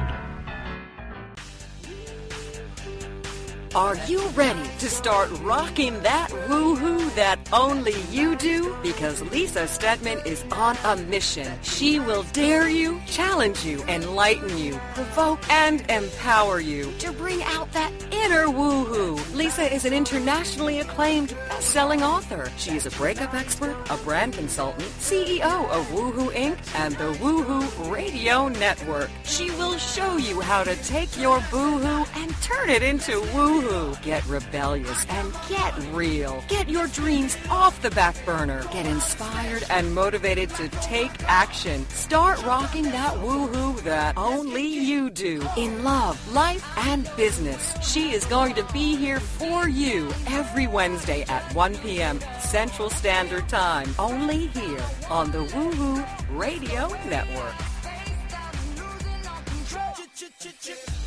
Are 3.76 3.98
you 4.08 4.26
ready 4.30 4.64
to 4.80 4.88
start 4.90 5.30
rocking 5.42 6.02
that 6.04 6.30
woohoo 6.48 7.14
that 7.16 7.43
only 7.54 7.94
you 8.12 8.36
do? 8.36 8.76
Because 8.82 9.22
Lisa 9.32 9.68
Steadman 9.68 10.20
is 10.26 10.44
on 10.52 10.76
a 10.84 10.96
mission. 11.04 11.48
She 11.62 12.00
will 12.00 12.24
dare 12.34 12.68
you, 12.68 13.00
challenge 13.06 13.64
you, 13.64 13.84
enlighten 13.84 14.58
you, 14.58 14.80
provoke, 14.96 15.40
and 15.52 15.82
empower 15.90 16.60
you 16.60 16.92
to 17.00 17.12
bring 17.12 17.44
out 17.44 17.72
that 17.74 17.92
inner 18.12 18.48
woohoo. 18.48 19.36
Lisa 19.36 19.72
is 19.74 19.86
an 19.86 19.94
internationally 19.94 20.80
acclaimed 20.80 21.36
best-selling 21.50 22.02
author. 22.02 22.52
She 22.58 22.76
is 22.76 22.86
a 22.86 22.92
breakup 22.92 23.34
expert, 23.34 23.76
a 23.90 23.98
brand 23.98 24.34
consultant, 24.34 24.90
CEO 25.00 25.70
of 25.70 25.86
Woohoo 25.88 26.32
Inc. 26.32 26.58
and 26.76 26.96
the 26.96 27.14
Woohoo 27.24 27.92
Radio 27.92 28.48
Network. 28.48 29.10
She 29.24 29.52
will 29.52 29.78
show 29.78 30.18
you 30.18 30.42
how 30.42 30.64
to 30.64 30.76
take 30.84 31.16
your 31.20 31.40
boohoo 31.52 32.06
and 32.16 32.36
turn 32.42 32.70
it 32.70 32.82
into 32.82 33.12
woohoo. 33.34 34.02
Get 34.02 34.26
rebellious 34.26 35.06
and 35.10 35.32
get 35.48 35.74
real. 35.94 36.44
Get 36.48 36.68
your 36.68 36.88
dreams 36.88 37.38
off 37.50 37.82
the 37.82 37.92
back 37.92 38.16
burner. 38.26 38.64
Get 38.72 38.86
inspired 38.86 39.64
and 39.70 39.94
motivated 39.94 40.50
to 40.52 40.70
take 40.82 41.12
action. 41.24 41.88
Start 41.90 42.44
rocking 42.44 42.84
that 42.86 43.14
woohoo 43.16 43.82
that 43.84 44.18
only 44.18 44.66
you 44.66 45.10
do 45.10 45.46
in 45.58 45.84
love, 45.84 46.18
life, 46.34 46.66
and 46.78 47.10
business. 47.16 47.76
She 47.82 48.12
is 48.12 48.26
going 48.26 48.56
to 48.56 48.64
be 48.74 48.96
here 48.96 49.20
for 49.20 49.68
you 49.68 50.12
every 50.28 50.68
Wednesday 50.68 51.24
at 51.24 51.54
1 51.54 51.76
p.m. 51.78 52.20
Central 52.40 52.90
Standard 52.90 53.48
Time. 53.50 53.94
Only 54.00 54.48
here 54.48 54.86
on 55.10 55.32
the 55.32 55.40
Woohoo 55.40 56.06
Radio 56.38 56.88
Network. 57.10 57.56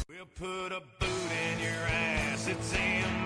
We'll 0.08 0.26
put 0.34 0.72
a 0.72 0.80
boot 0.98 1.30
in 1.52 1.60
your 1.60 1.70
ass. 1.88 2.48
It's 2.48 2.70
the 2.70 3.25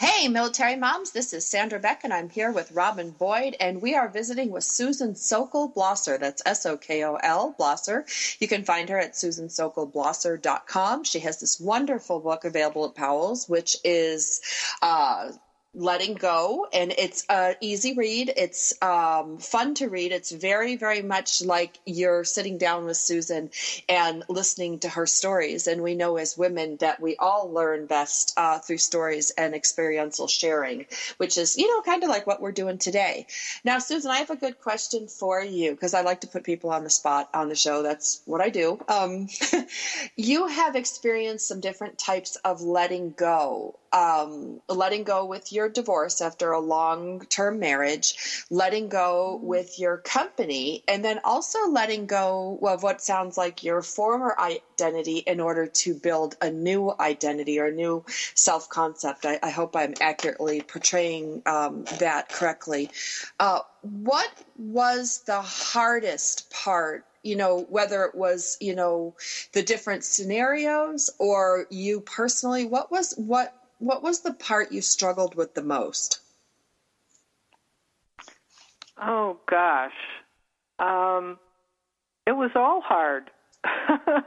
Hey, 0.00 0.28
military 0.28 0.76
moms, 0.76 1.10
this 1.10 1.34
is 1.34 1.44
Sandra 1.44 1.78
Beck, 1.78 2.04
and 2.04 2.12
I'm 2.14 2.30
here 2.30 2.50
with 2.50 2.72
Robin 2.72 3.10
Boyd, 3.10 3.54
and 3.60 3.82
we 3.82 3.94
are 3.94 4.08
visiting 4.08 4.50
with 4.50 4.64
Susan 4.64 5.14
Sokol 5.14 5.70
Blosser. 5.70 6.18
That's 6.18 6.40
S 6.46 6.64
O 6.64 6.78
K 6.78 7.04
O 7.04 7.16
L 7.16 7.54
Blosser. 7.60 8.06
You 8.40 8.48
can 8.48 8.64
find 8.64 8.88
her 8.88 8.98
at 8.98 9.12
susansokolblosser.com. 9.12 11.04
She 11.04 11.18
has 11.18 11.38
this 11.38 11.60
wonderful 11.60 12.18
book 12.20 12.46
available 12.46 12.86
at 12.86 12.94
Powell's, 12.94 13.46
which 13.46 13.76
is 13.84 14.40
uh, 14.80 15.32
letting 15.74 16.14
go 16.14 16.66
and 16.72 16.92
it's 16.98 17.24
an 17.28 17.54
easy 17.60 17.94
read. 17.94 18.32
It's 18.36 18.74
um, 18.82 19.38
fun 19.38 19.74
to 19.76 19.88
read. 19.88 20.12
It's 20.12 20.32
very 20.32 20.76
very 20.76 21.02
much 21.02 21.42
like 21.42 21.78
you're 21.86 22.24
sitting 22.24 22.58
down 22.58 22.86
with 22.86 22.96
susan 22.96 23.50
and 23.88 24.24
listening 24.28 24.80
to 24.80 24.88
her 24.88 25.06
stories. 25.06 25.66
And 25.68 25.82
we 25.82 25.94
know 25.94 26.16
as 26.16 26.36
women 26.36 26.76
that 26.78 27.00
we 27.00 27.16
all 27.16 27.50
learn 27.52 27.86
best 27.86 28.34
uh, 28.36 28.58
through 28.58 28.78
stories 28.78 29.30
and 29.30 29.54
experiential 29.54 30.26
sharing 30.26 30.86
which 31.18 31.38
is 31.38 31.56
you 31.56 31.68
know 31.68 31.82
kind 31.82 32.02
of 32.02 32.08
like 32.08 32.26
what 32.26 32.40
we're 32.40 32.52
doing 32.52 32.78
today. 32.78 33.26
Now 33.64 33.78
susan 33.78 34.10
i 34.10 34.18
have 34.18 34.30
a 34.30 34.36
good 34.36 34.60
question 34.60 35.06
for 35.06 35.42
you 35.42 35.70
because 35.70 35.94
i 35.94 36.00
like 36.00 36.22
to 36.22 36.26
put 36.26 36.44
people 36.44 36.70
on 36.70 36.84
the 36.84 36.90
spot 36.90 37.28
on 37.32 37.48
the 37.48 37.54
show. 37.54 37.82
That's 37.82 38.22
what 38.24 38.40
i 38.40 38.50
do. 38.50 38.80
Um, 38.88 39.28
you 40.16 40.46
have 40.46 40.74
experienced 40.76 41.46
some 41.46 41.60
different 41.60 41.98
types 41.98 42.36
of 42.36 42.60
letting 42.60 43.12
go 43.12 43.76
um, 43.92 44.60
letting 44.68 45.04
go 45.04 45.26
with 45.26 45.52
your 45.52 45.68
divorce 45.68 46.20
after 46.20 46.52
a 46.52 46.60
long 46.60 47.20
term 47.26 47.58
marriage, 47.58 48.44
letting 48.50 48.88
go 48.88 49.38
with 49.42 49.78
your 49.78 49.98
company, 49.98 50.84
and 50.86 51.04
then 51.04 51.20
also 51.24 51.68
letting 51.68 52.06
go 52.06 52.58
of 52.62 52.82
what 52.82 53.00
sounds 53.00 53.36
like 53.36 53.64
your 53.64 53.82
former 53.82 54.36
identity 54.38 55.18
in 55.18 55.40
order 55.40 55.66
to 55.66 55.94
build 55.94 56.36
a 56.40 56.50
new 56.50 56.92
identity 57.00 57.58
or 57.58 57.66
a 57.66 57.72
new 57.72 58.04
self 58.34 58.68
concept. 58.68 59.26
I, 59.26 59.38
I, 59.42 59.50
hope 59.50 59.74
I'm 59.74 59.94
accurately 60.00 60.60
portraying 60.60 61.42
um, 61.46 61.84
that 61.98 62.28
correctly. 62.28 62.90
Uh, 63.38 63.60
what 63.82 64.30
was 64.56 65.22
the 65.26 65.40
hardest 65.40 66.50
part 66.50 67.04
you 67.22 67.36
know, 67.36 67.66
whether 67.68 68.04
it 68.04 68.14
was, 68.14 68.56
you 68.60 68.74
know, 68.74 69.14
the 69.52 69.62
different 69.62 70.04
scenarios 70.04 71.10
or 71.18 71.66
you 71.70 72.00
personally, 72.00 72.64
what 72.64 72.90
was, 72.90 73.12
what 73.18 73.54
what 73.80 74.02
was 74.02 74.20
the 74.20 74.32
part 74.32 74.70
you 74.70 74.82
struggled 74.82 75.34
with 75.34 75.54
the 75.54 75.62
most? 75.62 76.20
Oh 79.02 79.38
gosh, 79.48 79.94
um, 80.78 81.38
it 82.26 82.32
was 82.32 82.50
all 82.54 82.82
hard. 82.82 83.30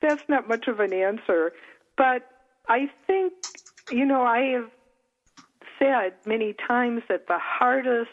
That's 0.00 0.22
not 0.28 0.48
much 0.48 0.68
of 0.68 0.78
an 0.78 0.92
answer, 0.92 1.52
but 1.96 2.30
I 2.68 2.88
think 3.06 3.32
you 3.90 4.04
know 4.06 4.22
I 4.22 4.40
have 4.52 4.70
said 5.80 6.14
many 6.24 6.54
times 6.54 7.02
that 7.08 7.26
the 7.26 7.38
hardest 7.38 8.10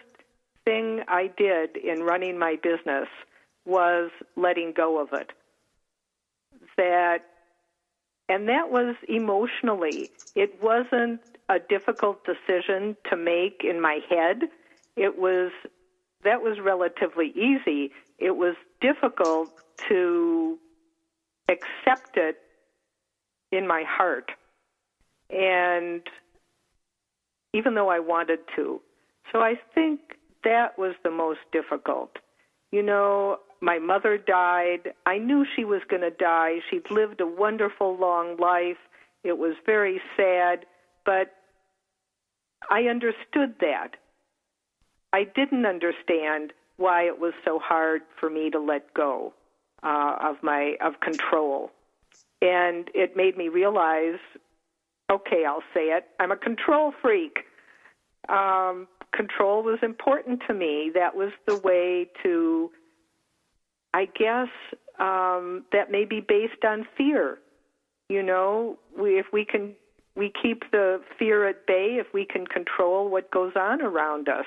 thing 0.66 1.02
I 1.08 1.30
did 1.38 1.78
in 1.78 2.02
running 2.02 2.40
my 2.40 2.58
business 2.62 3.08
was 3.66 4.10
letting 4.36 4.74
go 4.76 5.00
of 5.00 5.10
it. 5.14 5.32
That 6.78 7.26
and 8.34 8.50
that 8.50 8.72
was 8.72 8.96
emotionally. 9.08 10.10
It 10.34 10.58
wasn't 10.60 11.22
a 11.50 11.60
difficult 11.60 12.26
decision 12.26 12.98
to 13.12 13.16
make 13.16 13.62
in 13.64 13.80
my 13.80 14.00
head. 14.10 14.50
It 14.96 15.20
was 15.20 15.52
that 16.24 16.42
was 16.42 16.58
relatively 16.60 17.28
easy. 17.36 17.92
It 18.18 18.36
was 18.36 18.56
difficult 18.82 19.50
to 19.88 20.58
accept 21.48 22.18
it 22.18 22.38
in 23.52 23.68
my 23.68 23.84
heart. 23.88 24.32
And 25.30 26.02
even 27.54 27.76
though 27.76 27.90
I 27.90 28.00
wanted 28.00 28.40
to. 28.56 28.82
So 29.32 29.42
I 29.42 29.60
think 29.76 30.00
that 30.44 30.80
was 30.80 30.96
the 31.04 31.12
most 31.12 31.42
difficult. 31.52 32.18
You 32.72 32.82
know, 32.82 33.38
my 33.64 33.80
mother 33.80 34.18
died. 34.18 34.92
I 35.06 35.18
knew 35.18 35.46
she 35.56 35.64
was 35.64 35.80
going 35.90 36.02
to 36.02 36.10
die. 36.10 36.60
She'd 36.70 36.92
lived 36.92 37.22
a 37.22 37.26
wonderful 37.26 37.98
long 37.98 38.36
life. 38.36 38.78
It 39.24 39.38
was 39.38 39.56
very 39.66 40.02
sad, 40.18 40.66
but 41.06 41.34
I 42.70 42.84
understood 42.84 43.56
that. 43.62 43.92
I 45.14 45.24
didn't 45.24 45.66
understand 45.66 46.52
why 46.76 47.04
it 47.04 47.18
was 47.20 47.32
so 47.46 47.58
hard 47.58 48.02
for 48.20 48.30
me 48.30 48.50
to 48.50 48.60
let 48.60 48.94
go 48.94 49.34
uh, 49.82 50.18
of 50.22 50.44
my 50.44 50.76
of 50.84 51.00
control, 51.00 51.72
and 52.42 52.90
it 52.94 53.16
made 53.16 53.38
me 53.38 53.48
realize, 53.48 54.20
okay, 55.10 55.46
I'll 55.48 55.64
say 55.74 55.86
it. 55.86 56.04
I'm 56.20 56.32
a 56.32 56.36
control 56.36 56.94
freak. 57.02 57.46
Um, 58.28 58.88
control 59.14 59.64
was 59.64 59.80
important 59.84 60.42
to 60.48 60.54
me. 60.54 60.92
That 60.94 61.16
was 61.16 61.32
the 61.48 61.60
way 61.60 62.10
to 62.24 62.70
I 63.94 64.06
guess 64.06 64.50
um, 65.00 65.66
that 65.72 65.92
may 65.92 66.06
be 66.06 66.20
based 66.20 66.64
on 66.66 66.86
fear. 66.98 67.38
You 68.10 68.24
know, 68.24 68.78
we, 68.98 69.20
if 69.20 69.28
we 69.32 69.46
can, 69.46 69.74
we 70.16 70.32
keep 70.42 70.70
the 70.72 71.02
fear 71.18 71.48
at 71.48 71.66
bay. 71.66 71.98
If 72.00 72.08
we 72.14 72.26
can 72.26 72.46
control 72.46 73.10
what 73.10 73.32
goes 73.32 73.54
on 73.56 73.82
around 73.82 74.30
us, 74.30 74.46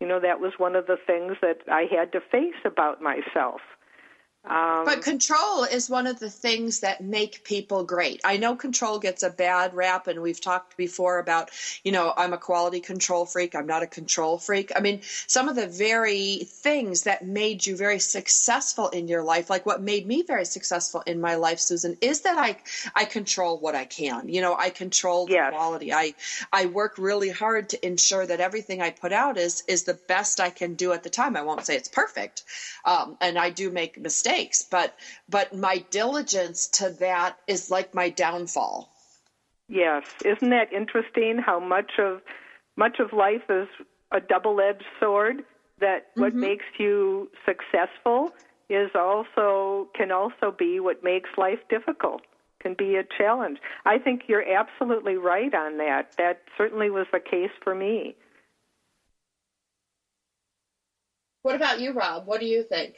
you 0.00 0.06
know, 0.06 0.20
that 0.20 0.40
was 0.40 0.52
one 0.58 0.76
of 0.76 0.86
the 0.86 0.96
things 1.06 1.36
that 1.40 1.58
I 1.70 1.86
had 1.90 2.12
to 2.12 2.20
face 2.20 2.60
about 2.64 3.00
myself. 3.00 3.60
Um, 4.46 4.84
but 4.84 5.00
control 5.00 5.64
is 5.64 5.88
one 5.88 6.06
of 6.06 6.18
the 6.18 6.28
things 6.28 6.80
that 6.80 7.02
make 7.02 7.44
people 7.44 7.82
great. 7.82 8.20
I 8.24 8.36
know 8.36 8.54
control 8.56 8.98
gets 8.98 9.22
a 9.22 9.30
bad 9.30 9.72
rap, 9.72 10.06
and 10.06 10.20
we've 10.20 10.40
talked 10.40 10.76
before 10.76 11.18
about, 11.18 11.50
you 11.82 11.92
know, 11.92 12.12
I'm 12.14 12.34
a 12.34 12.38
quality 12.38 12.80
control 12.80 13.24
freak. 13.24 13.54
I'm 13.54 13.66
not 13.66 13.82
a 13.82 13.86
control 13.86 14.36
freak. 14.36 14.70
I 14.76 14.80
mean, 14.80 15.00
some 15.26 15.48
of 15.48 15.56
the 15.56 15.66
very 15.66 16.44
things 16.44 17.04
that 17.04 17.26
made 17.26 17.64
you 17.64 17.74
very 17.74 17.98
successful 17.98 18.88
in 18.90 19.08
your 19.08 19.22
life, 19.22 19.48
like 19.48 19.64
what 19.64 19.80
made 19.80 20.06
me 20.06 20.22
very 20.22 20.44
successful 20.44 21.02
in 21.06 21.22
my 21.22 21.36
life, 21.36 21.58
Susan, 21.58 21.96
is 22.02 22.20
that 22.22 22.36
I 22.36 22.58
I 22.94 23.06
control 23.06 23.58
what 23.58 23.74
I 23.74 23.86
can. 23.86 24.28
You 24.28 24.42
know, 24.42 24.54
I 24.54 24.68
control 24.68 25.24
the 25.24 25.34
yes. 25.34 25.52
quality. 25.52 25.92
I 25.94 26.14
I 26.52 26.66
work 26.66 26.98
really 26.98 27.30
hard 27.30 27.70
to 27.70 27.86
ensure 27.86 28.26
that 28.26 28.40
everything 28.40 28.82
I 28.82 28.90
put 28.90 29.12
out 29.12 29.38
is 29.38 29.62
is 29.68 29.84
the 29.84 29.94
best 29.94 30.38
I 30.38 30.50
can 30.50 30.74
do 30.74 30.92
at 30.92 31.02
the 31.02 31.10
time. 31.10 31.34
I 31.34 31.42
won't 31.42 31.64
say 31.64 31.76
it's 31.76 31.88
perfect, 31.88 32.42
um, 32.84 33.16
and 33.22 33.38
I 33.38 33.48
do 33.48 33.70
make 33.70 33.98
mistakes 33.98 34.33
takes. 34.34 34.62
But 34.62 34.94
but 35.28 35.54
my 35.54 35.78
diligence 35.90 36.68
to 36.78 36.90
that 37.00 37.38
is 37.46 37.70
like 37.70 37.94
my 37.94 38.10
downfall. 38.10 38.90
Yes, 39.68 40.04
isn't 40.24 40.50
that 40.50 40.72
interesting? 40.72 41.38
How 41.38 41.60
much 41.60 41.92
of 41.98 42.20
much 42.76 42.98
of 43.00 43.12
life 43.12 43.42
is 43.48 43.68
a 44.12 44.20
double-edged 44.20 44.84
sword. 45.00 45.44
That 45.80 46.06
what 46.16 46.32
Mm-hmm. 46.32 46.40
makes 46.40 46.64
you 46.78 47.30
successful 47.44 48.32
is 48.68 48.90
also 48.94 49.88
can 49.94 50.12
also 50.12 50.54
be 50.56 50.80
what 50.80 51.02
makes 51.02 51.30
life 51.36 51.58
difficult. 51.68 52.22
Can 52.60 52.74
be 52.74 52.96
a 52.96 53.04
challenge. 53.18 53.58
I 53.84 53.98
think 53.98 54.22
you're 54.28 54.48
absolutely 54.56 55.16
right 55.16 55.52
on 55.52 55.78
that. 55.78 56.12
That 56.16 56.42
certainly 56.56 56.90
was 56.90 57.06
the 57.12 57.20
case 57.20 57.50
for 57.62 57.74
me. 57.74 58.14
What 61.42 61.56
about 61.56 61.80
you, 61.80 61.92
Rob? 61.92 62.26
What 62.26 62.40
do 62.40 62.46
you 62.46 62.62
think? 62.62 62.94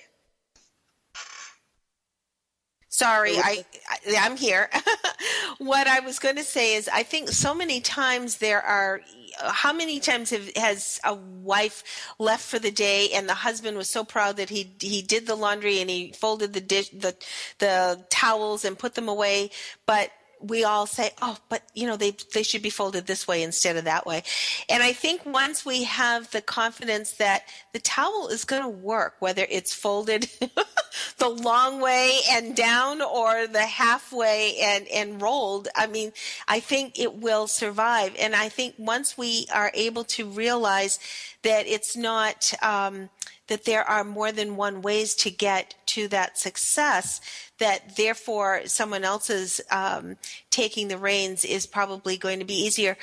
Sorry, 2.97 3.37
I, 3.37 3.63
I 3.91 4.17
I'm 4.21 4.39
here. 4.39 4.71
what 5.59 5.87
I 5.87 6.01
was 6.01 6.19
going 6.19 6.37
to 6.37 6.43
say 6.43 6.77
is, 6.77 6.89
I 6.89 7.03
think 7.03 7.29
so 7.29 7.55
many 7.55 7.83
times 7.83 8.39
there 8.39 8.63
are. 8.63 9.03
How 9.39 9.75
many 9.75 10.01
times 10.01 10.31
have, 10.31 10.51
has 10.57 10.99
a 11.05 11.15
wife 11.15 11.85
left 12.19 12.43
for 12.43 12.59
the 12.59 12.71
day, 12.71 13.11
and 13.13 13.29
the 13.29 13.35
husband 13.35 13.77
was 13.77 13.91
so 13.91 14.03
proud 14.03 14.39
that 14.39 14.49
he 14.49 14.73
he 14.81 15.03
did 15.03 15.27
the 15.27 15.35
laundry 15.35 15.83
and 15.83 15.91
he 15.91 16.13
folded 16.13 16.55
the 16.55 16.61
dish 16.63 16.89
the 16.89 17.15
the 17.59 18.03
towels 18.09 18.65
and 18.65 18.79
put 18.79 18.95
them 18.95 19.09
away, 19.11 19.51
but 19.85 20.11
we 20.41 20.65
all 20.65 20.87
say, 20.87 21.11
"Oh, 21.23 21.37
but 21.49 21.63
you 21.75 21.87
know, 21.87 21.97
they 21.97 22.17
they 22.35 22.43
should 22.43 22.63
be 22.63 22.71
folded 22.71 23.07
this 23.07 23.27
way 23.27 23.43
instead 23.43 23.77
of 23.77 23.85
that 23.85 24.07
way." 24.07 24.23
And 24.69 24.83
I 24.83 24.93
think 24.93 25.25
once 25.25 25.65
we 25.65 25.85
have 25.85 26.31
the 26.31 26.43
confidence 26.43 27.13
that 27.13 27.45
the 27.73 27.79
towel 27.79 28.29
is 28.29 28.45
going 28.45 28.63
to 28.63 28.69
work, 28.69 29.17
whether 29.19 29.47
it's 29.49 29.75
folded 29.75 30.29
the 31.19 31.29
long 31.29 31.81
way 31.81 32.21
and 32.31 32.55
down 32.55 33.03
or 33.03 33.47
the 33.47 33.67
halfway 33.67 34.57
and 34.59 34.87
and 34.89 35.21
rolled, 35.21 35.69
I 35.75 35.87
mean, 35.87 36.13
I 36.49 36.61
think 36.61 36.99
it 36.99 37.15
will 37.15 37.47
survive. 37.47 38.15
And 38.19 38.35
I 38.35 38.49
think 38.49 38.75
once 38.79 39.17
we 39.17 39.47
are 39.53 39.71
able 39.75 40.05
to 40.05 40.29
realize 40.29 40.99
that 41.43 41.67
it's 41.67 41.97
not 41.97 42.53
um, 42.63 43.11
that 43.49 43.65
there 43.65 43.89
are 43.89 44.05
more 44.05 44.33
than 44.33 44.57
one 44.57 44.83
ways 44.83 45.15
to 45.15 45.31
get 45.31 45.75
to 45.97 46.07
that 46.09 46.37
success 46.37 47.23
that 47.57 47.97
therefore 47.97 48.61
someone 48.67 49.03
else's 49.03 49.63
um, 49.71 50.17
taking 50.51 50.89
the 50.89 50.99
reins 50.99 51.43
is 51.43 51.67
probably 51.67 52.19
going 52.19 52.39
to 52.39 52.45
be 52.45 52.67
easier. 52.67 52.99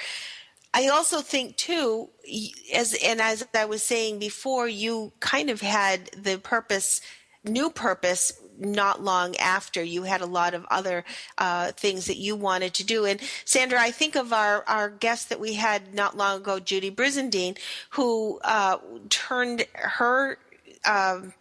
I 0.75 0.89
also 0.89 1.21
think 1.21 1.57
too 1.57 2.09
as 2.73 2.95
and 3.03 3.19
as 3.19 3.45
i 3.55 3.65
was 3.65 3.83
saying 3.83 4.19
before 4.19 4.67
you 4.67 5.11
kind 5.19 5.49
of 5.49 5.61
had 5.61 6.05
the 6.17 6.37
purpose 6.37 7.01
new 7.43 7.69
purpose 7.69 8.31
not 8.59 9.01
long 9.01 9.35
after. 9.37 9.83
You 9.83 10.03
had 10.03 10.21
a 10.21 10.27
lot 10.27 10.53
of 10.53 10.63
other 10.69 11.03
uh, 11.39 11.71
things 11.71 12.05
that 12.05 12.17
you 12.17 12.35
wanted 12.35 12.75
to 12.75 12.83
do. 12.83 13.05
And 13.05 13.19
sandra 13.43 13.81
i 13.81 13.89
think 13.89 14.15
of 14.15 14.31
our, 14.31 14.63
our 14.67 14.89
guest 14.89 15.29
that 15.29 15.39
we 15.39 15.55
had 15.55 15.95
not 15.95 16.15
long 16.15 16.37
ago 16.41 16.59
judy 16.59 16.91
brizendine 16.91 17.57
who 17.89 18.39
uh, 18.43 18.77
turned 19.09 19.65
her 19.73 20.37
um, 20.85 21.33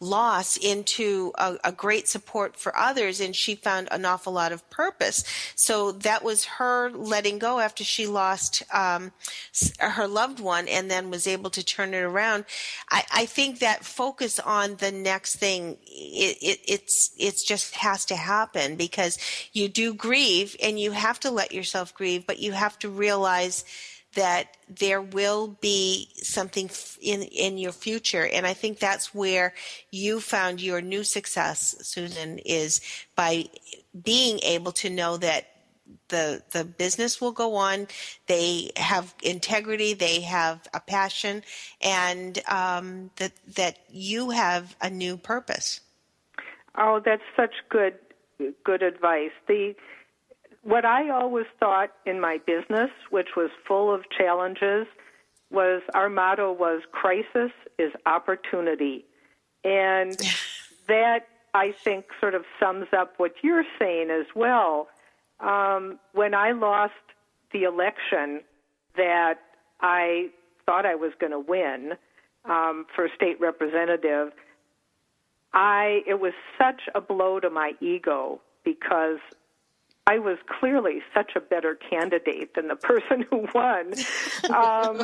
loss 0.00 0.56
into 0.56 1.32
a, 1.36 1.56
a 1.64 1.72
great 1.72 2.06
support 2.06 2.56
for 2.56 2.76
others 2.76 3.20
and 3.20 3.34
she 3.34 3.54
found 3.54 3.88
an 3.90 4.04
awful 4.04 4.32
lot 4.32 4.52
of 4.52 4.68
purpose. 4.70 5.24
So 5.56 5.92
that 5.92 6.22
was 6.22 6.44
her 6.44 6.90
letting 6.90 7.38
go 7.38 7.58
after 7.58 7.82
she 7.82 8.06
lost 8.06 8.62
um, 8.72 9.12
her 9.80 10.06
loved 10.06 10.38
one 10.40 10.68
and 10.68 10.90
then 10.90 11.10
was 11.10 11.26
able 11.26 11.50
to 11.50 11.64
turn 11.64 11.94
it 11.94 12.02
around. 12.02 12.44
I, 12.90 13.04
I 13.12 13.26
think 13.26 13.58
that 13.58 13.84
focus 13.84 14.38
on 14.38 14.76
the 14.76 14.92
next 14.92 15.36
thing 15.36 15.78
it, 15.86 16.38
it, 16.40 16.60
it's 16.66 17.10
it's 17.18 17.42
just 17.42 17.74
has 17.76 18.04
to 18.06 18.16
happen 18.16 18.76
because 18.76 19.18
you 19.52 19.68
do 19.68 19.94
grieve 19.94 20.56
and 20.62 20.78
you 20.78 20.92
have 20.92 21.18
to 21.20 21.30
let 21.30 21.52
yourself 21.52 21.94
grieve 21.94 22.26
but 22.26 22.38
you 22.38 22.52
have 22.52 22.78
to 22.78 22.88
realize 22.88 23.64
that 24.18 24.56
there 24.68 25.00
will 25.00 25.56
be 25.60 26.10
something 26.16 26.68
in 27.00 27.22
in 27.22 27.56
your 27.56 27.72
future. 27.72 28.26
And 28.26 28.46
i 28.46 28.54
think 28.54 28.78
that's 28.78 29.14
where 29.14 29.54
you 29.90 30.20
found 30.20 30.60
your 30.60 30.80
new 30.80 31.04
success 31.04 31.58
susan 31.82 32.38
is 32.38 32.80
by 33.14 33.32
being 34.12 34.40
able 34.42 34.72
to 34.72 34.90
know 34.90 35.16
that 35.16 35.42
the 36.08 36.42
the 36.50 36.64
business 36.64 37.20
will 37.20 37.32
go 37.32 37.54
on. 37.54 37.86
They 38.26 38.70
have 38.76 39.14
integrity. 39.22 39.94
They 39.94 40.20
have 40.22 40.66
a 40.74 40.80
passion. 40.80 41.42
And 41.80 42.38
um, 42.48 43.10
that 43.16 43.32
that 43.56 43.78
you 43.88 44.30
have 44.30 44.76
a 44.80 44.90
new 44.90 45.16
purpose. 45.16 45.80
Oh, 46.76 47.00
that's 47.04 47.28
such 47.36 47.54
good 47.68 47.94
good 48.64 48.82
advice. 48.82 49.36
The 49.46 49.74
what 50.62 50.84
I 50.84 51.10
always 51.10 51.46
thought 51.60 51.90
in 52.06 52.20
my 52.20 52.38
business, 52.46 52.90
which 53.10 53.28
was 53.36 53.50
full 53.66 53.94
of 53.94 54.02
challenges, 54.10 54.86
was 55.50 55.82
our 55.94 56.08
motto 56.08 56.52
was 56.52 56.82
crisis 56.92 57.52
is 57.78 57.92
opportunity. 58.06 59.04
And 59.64 60.16
that 60.88 61.26
I 61.54 61.72
think 61.72 62.06
sort 62.20 62.34
of 62.34 62.44
sums 62.60 62.88
up 62.96 63.14
what 63.16 63.32
you're 63.42 63.64
saying 63.78 64.10
as 64.10 64.26
well. 64.34 64.88
Um, 65.40 65.98
when 66.12 66.34
I 66.34 66.52
lost 66.52 66.92
the 67.52 67.62
election 67.62 68.40
that 68.96 69.38
I 69.80 70.28
thought 70.66 70.84
I 70.84 70.96
was 70.96 71.12
going 71.18 71.32
to 71.32 71.38
win 71.38 71.92
um, 72.44 72.86
for 72.94 73.08
state 73.14 73.40
representative, 73.40 74.32
I 75.54 76.02
it 76.06 76.20
was 76.20 76.32
such 76.58 76.82
a 76.94 77.00
blow 77.00 77.40
to 77.40 77.48
my 77.48 77.72
ego 77.80 78.40
because 78.64 79.18
I 80.08 80.18
was 80.18 80.38
clearly 80.58 81.02
such 81.12 81.32
a 81.36 81.40
better 81.40 81.74
candidate 81.74 82.54
than 82.54 82.68
the 82.68 82.76
person 82.76 83.26
who 83.30 83.46
won 83.54 83.92
um, 84.44 84.96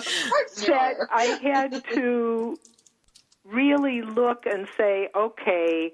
that 0.66 0.94
I 1.10 1.38
had 1.42 1.84
to 1.92 2.58
really 3.44 4.00
look 4.00 4.46
and 4.46 4.66
say, 4.78 5.10
okay, 5.14 5.92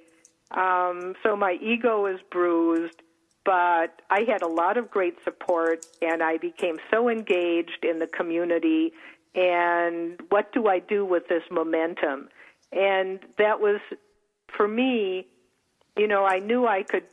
um, 0.52 1.14
so 1.24 1.34
my 1.34 1.58
ego 1.60 2.06
is 2.06 2.20
bruised, 2.30 3.02
but 3.44 4.00
I 4.10 4.20
had 4.28 4.42
a 4.42 4.46
lot 4.46 4.76
of 4.76 4.92
great 4.92 5.16
support, 5.24 5.84
and 6.00 6.22
I 6.22 6.36
became 6.36 6.76
so 6.88 7.08
engaged 7.08 7.84
in 7.84 7.98
the 7.98 8.06
community. 8.06 8.92
And 9.34 10.20
what 10.28 10.52
do 10.52 10.68
I 10.68 10.78
do 10.78 11.04
with 11.04 11.26
this 11.26 11.42
momentum? 11.50 12.28
And 12.70 13.18
that 13.38 13.60
was, 13.60 13.80
for 14.56 14.68
me, 14.68 15.26
you 15.96 16.06
know, 16.06 16.24
I 16.24 16.38
knew 16.38 16.68
I 16.68 16.84
could 16.84 17.04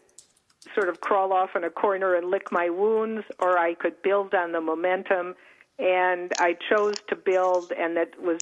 sort 0.75 0.89
of 0.89 1.01
crawl 1.01 1.33
off 1.33 1.51
in 1.55 1.63
a 1.63 1.69
corner 1.69 2.15
and 2.15 2.29
lick 2.29 2.51
my 2.51 2.69
wounds, 2.69 3.25
or 3.39 3.57
I 3.57 3.73
could 3.73 4.01
build 4.01 4.33
on 4.33 4.51
the 4.51 4.61
momentum. 4.61 5.35
And 5.79 6.33
I 6.39 6.55
chose 6.69 6.97
to 7.09 7.15
build, 7.15 7.71
and 7.71 7.95
that 7.97 8.19
was 8.19 8.39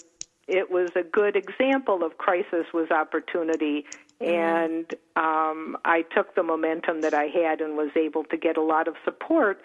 it 0.47 0.69
was 0.69 0.91
a 0.95 1.01
good 1.01 1.36
example 1.36 2.03
of 2.03 2.17
crisis 2.17 2.67
was 2.73 2.91
opportunity. 2.91 3.86
And 4.21 4.86
um, 5.15 5.76
I 5.84 6.05
took 6.15 6.36
the 6.36 6.43
momentum 6.43 7.01
that 7.01 7.13
I 7.13 7.26
had 7.26 7.61
and 7.61 7.76
was 7.76 7.89
able 7.95 8.23
to 8.26 8.38
get 8.38 8.55
a 8.55 8.61
lot 8.61 8.88
of 8.88 8.95
support 9.03 9.61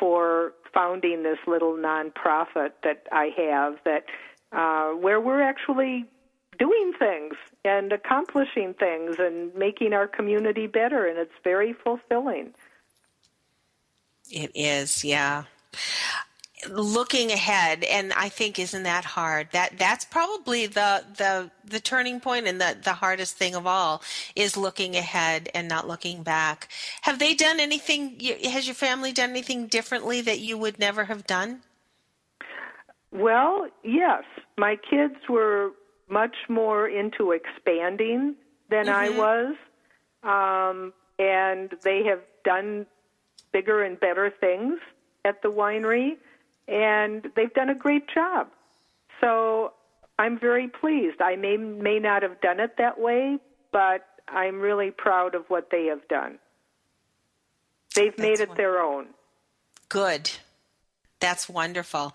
for 0.00 0.54
founding 0.72 1.22
this 1.22 1.38
little 1.46 1.74
nonprofit 1.74 2.72
that 2.82 3.06
I 3.12 3.30
have 3.36 3.76
that 3.84 4.04
uh, 4.52 4.96
where 4.96 5.20
we're 5.20 5.42
actually 5.42 6.06
doing 6.58 6.92
things 6.98 7.34
and 7.64 7.92
accomplishing 7.92 8.74
things 8.74 9.16
and 9.18 9.54
making 9.54 9.92
our 9.92 10.06
community 10.06 10.66
better, 10.66 11.06
and 11.06 11.18
it's 11.18 11.32
very 11.44 11.72
fulfilling. 11.72 12.54
It 14.30 14.50
is, 14.54 15.04
yeah. 15.04 15.44
Looking 16.70 17.32
ahead, 17.32 17.82
and 17.82 18.12
I 18.12 18.28
think 18.28 18.58
isn't 18.58 18.84
that 18.84 19.04
hard? 19.04 19.48
That 19.50 19.78
that's 19.78 20.04
probably 20.04 20.66
the 20.68 21.04
the 21.16 21.50
the 21.64 21.80
turning 21.80 22.20
point 22.20 22.46
and 22.46 22.60
the 22.60 22.76
the 22.80 22.92
hardest 22.92 23.36
thing 23.36 23.56
of 23.56 23.66
all 23.66 24.00
is 24.36 24.56
looking 24.56 24.94
ahead 24.94 25.48
and 25.54 25.66
not 25.66 25.88
looking 25.88 26.22
back. 26.22 26.68
Have 27.00 27.18
they 27.18 27.34
done 27.34 27.58
anything? 27.58 28.20
Has 28.44 28.68
your 28.68 28.76
family 28.76 29.10
done 29.12 29.30
anything 29.30 29.66
differently 29.66 30.20
that 30.20 30.38
you 30.38 30.56
would 30.56 30.78
never 30.78 31.06
have 31.06 31.26
done? 31.26 31.62
Well, 33.10 33.66
yes, 33.82 34.22
my 34.56 34.76
kids 34.88 35.16
were 35.28 35.72
much 36.08 36.36
more 36.48 36.88
into 36.88 37.32
expanding 37.32 38.34
than 38.70 38.88
I 38.88 39.10
was, 39.10 39.54
um, 40.22 40.92
and 41.18 41.74
they 41.82 42.04
have 42.04 42.20
done 42.44 42.86
bigger 43.52 43.82
and 43.82 43.98
better 44.00 44.30
things 44.30 44.78
at 45.24 45.42
the 45.42 45.48
winery, 45.48 46.16
and 46.68 47.30
they've 47.36 47.52
done 47.54 47.68
a 47.68 47.74
great 47.74 48.08
job. 48.08 48.48
So 49.20 49.72
I'm 50.18 50.38
very 50.38 50.68
pleased. 50.68 51.20
I 51.20 51.36
may 51.36 51.56
may 51.56 51.98
not 51.98 52.22
have 52.22 52.40
done 52.40 52.60
it 52.60 52.76
that 52.78 52.98
way, 52.98 53.38
but 53.70 54.06
I'm 54.28 54.60
really 54.60 54.90
proud 54.90 55.34
of 55.34 55.48
what 55.48 55.70
they 55.70 55.86
have 55.86 56.06
done. 56.08 56.38
They've 57.94 58.16
made 58.18 58.40
it 58.40 58.54
their 58.56 58.80
own. 58.80 59.08
Good. 59.88 60.30
That's 61.20 61.48
wonderful. 61.48 62.14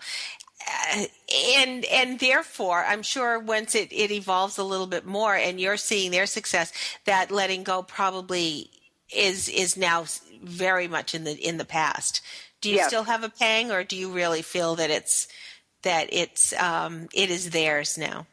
And 1.54 1.84
and 1.86 2.18
therefore 2.18 2.84
i'm 2.84 3.02
sure 3.02 3.38
once 3.38 3.74
it, 3.74 3.92
it 3.92 4.10
evolves 4.10 4.58
a 4.58 4.64
little 4.64 4.86
bit 4.86 5.04
more 5.06 5.34
and 5.34 5.60
you're 5.60 5.76
seeing 5.76 6.10
their 6.10 6.26
success 6.26 6.72
that 7.04 7.30
letting 7.30 7.62
go 7.62 7.82
probably 7.82 8.70
is 9.14 9.48
is 9.48 9.76
now 9.76 10.04
very 10.42 10.88
much 10.88 11.14
in 11.14 11.24
the 11.24 11.32
in 11.36 11.58
the 11.58 11.64
past 11.64 12.20
do 12.60 12.70
you 12.70 12.76
Yes. 12.76 12.88
still 12.88 13.04
have 13.04 13.22
a 13.22 13.28
pang 13.28 13.70
or 13.70 13.84
do 13.84 13.96
you 13.96 14.10
really 14.10 14.42
feel 14.42 14.74
that 14.76 14.90
it's 14.90 15.28
that 15.82 16.08
it's 16.12 16.52
um 16.54 17.08
it 17.14 17.30
is 17.30 17.50
theirs 17.50 17.96
now 17.98 18.26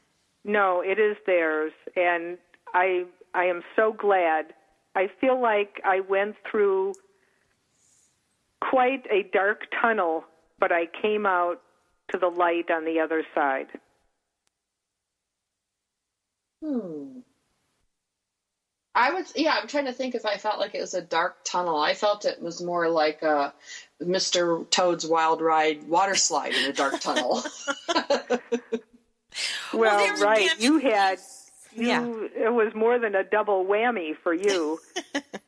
No, 0.44 0.82
it 0.86 1.00
is 1.00 1.18
theirs, 1.26 1.74
and 1.96 2.38
I 2.74 3.06
I 3.34 3.46
am 3.46 3.64
so 3.76 3.92
glad. 3.94 4.54
I 4.96 5.10
feel 5.20 5.42
like 5.42 5.82
I 5.84 6.00
went 6.02 6.36
through 6.50 6.94
quite 8.62 9.06
a 9.12 9.24
dark 9.34 9.64
tunnel, 9.82 10.24
but 10.60 10.72
I 10.72 10.88
came 11.02 11.26
out 11.26 11.62
to 12.12 12.18
the 12.18 12.28
light 12.28 12.70
on 12.72 12.86
the 12.86 13.00
other 13.00 13.24
side. 13.34 13.68
Hmm. 16.64 17.20
I 18.98 19.14
would, 19.14 19.26
yeah, 19.36 19.58
I'm 19.62 19.68
trying 19.68 19.86
to 19.86 19.94
think 19.94 20.16
if 20.16 20.26
I 20.26 20.38
felt 20.38 20.58
like 20.60 20.74
it 20.74 20.80
was 20.80 20.94
a 20.94 21.02
dark 21.02 21.38
tunnel. 21.44 21.78
I 21.80 21.94
felt 21.94 22.24
it 22.24 22.42
was 22.42 22.64
more 22.64 22.88
like 22.88 23.22
a 23.24 23.54
Mr. 24.02 24.70
Toad's 24.70 25.06
Wild 25.06 25.42
Ride 25.42 25.86
water 25.88 26.16
slide 26.16 26.54
in 26.54 26.70
a 26.70 26.74
dark 26.74 27.00
tunnel. 27.02 27.44
Well, 29.74 29.98
there 29.98 30.26
right, 30.26 30.46
again- 30.46 30.56
you 30.60 30.78
had 30.78 31.20
you 31.74 31.88
Yeah. 31.88 32.06
it 32.48 32.54
was 32.54 32.74
more 32.74 32.98
than 33.00 33.16
a 33.16 33.24
double 33.26 33.66
whammy 33.66 34.16
for 34.24 34.34
you. 34.34 34.80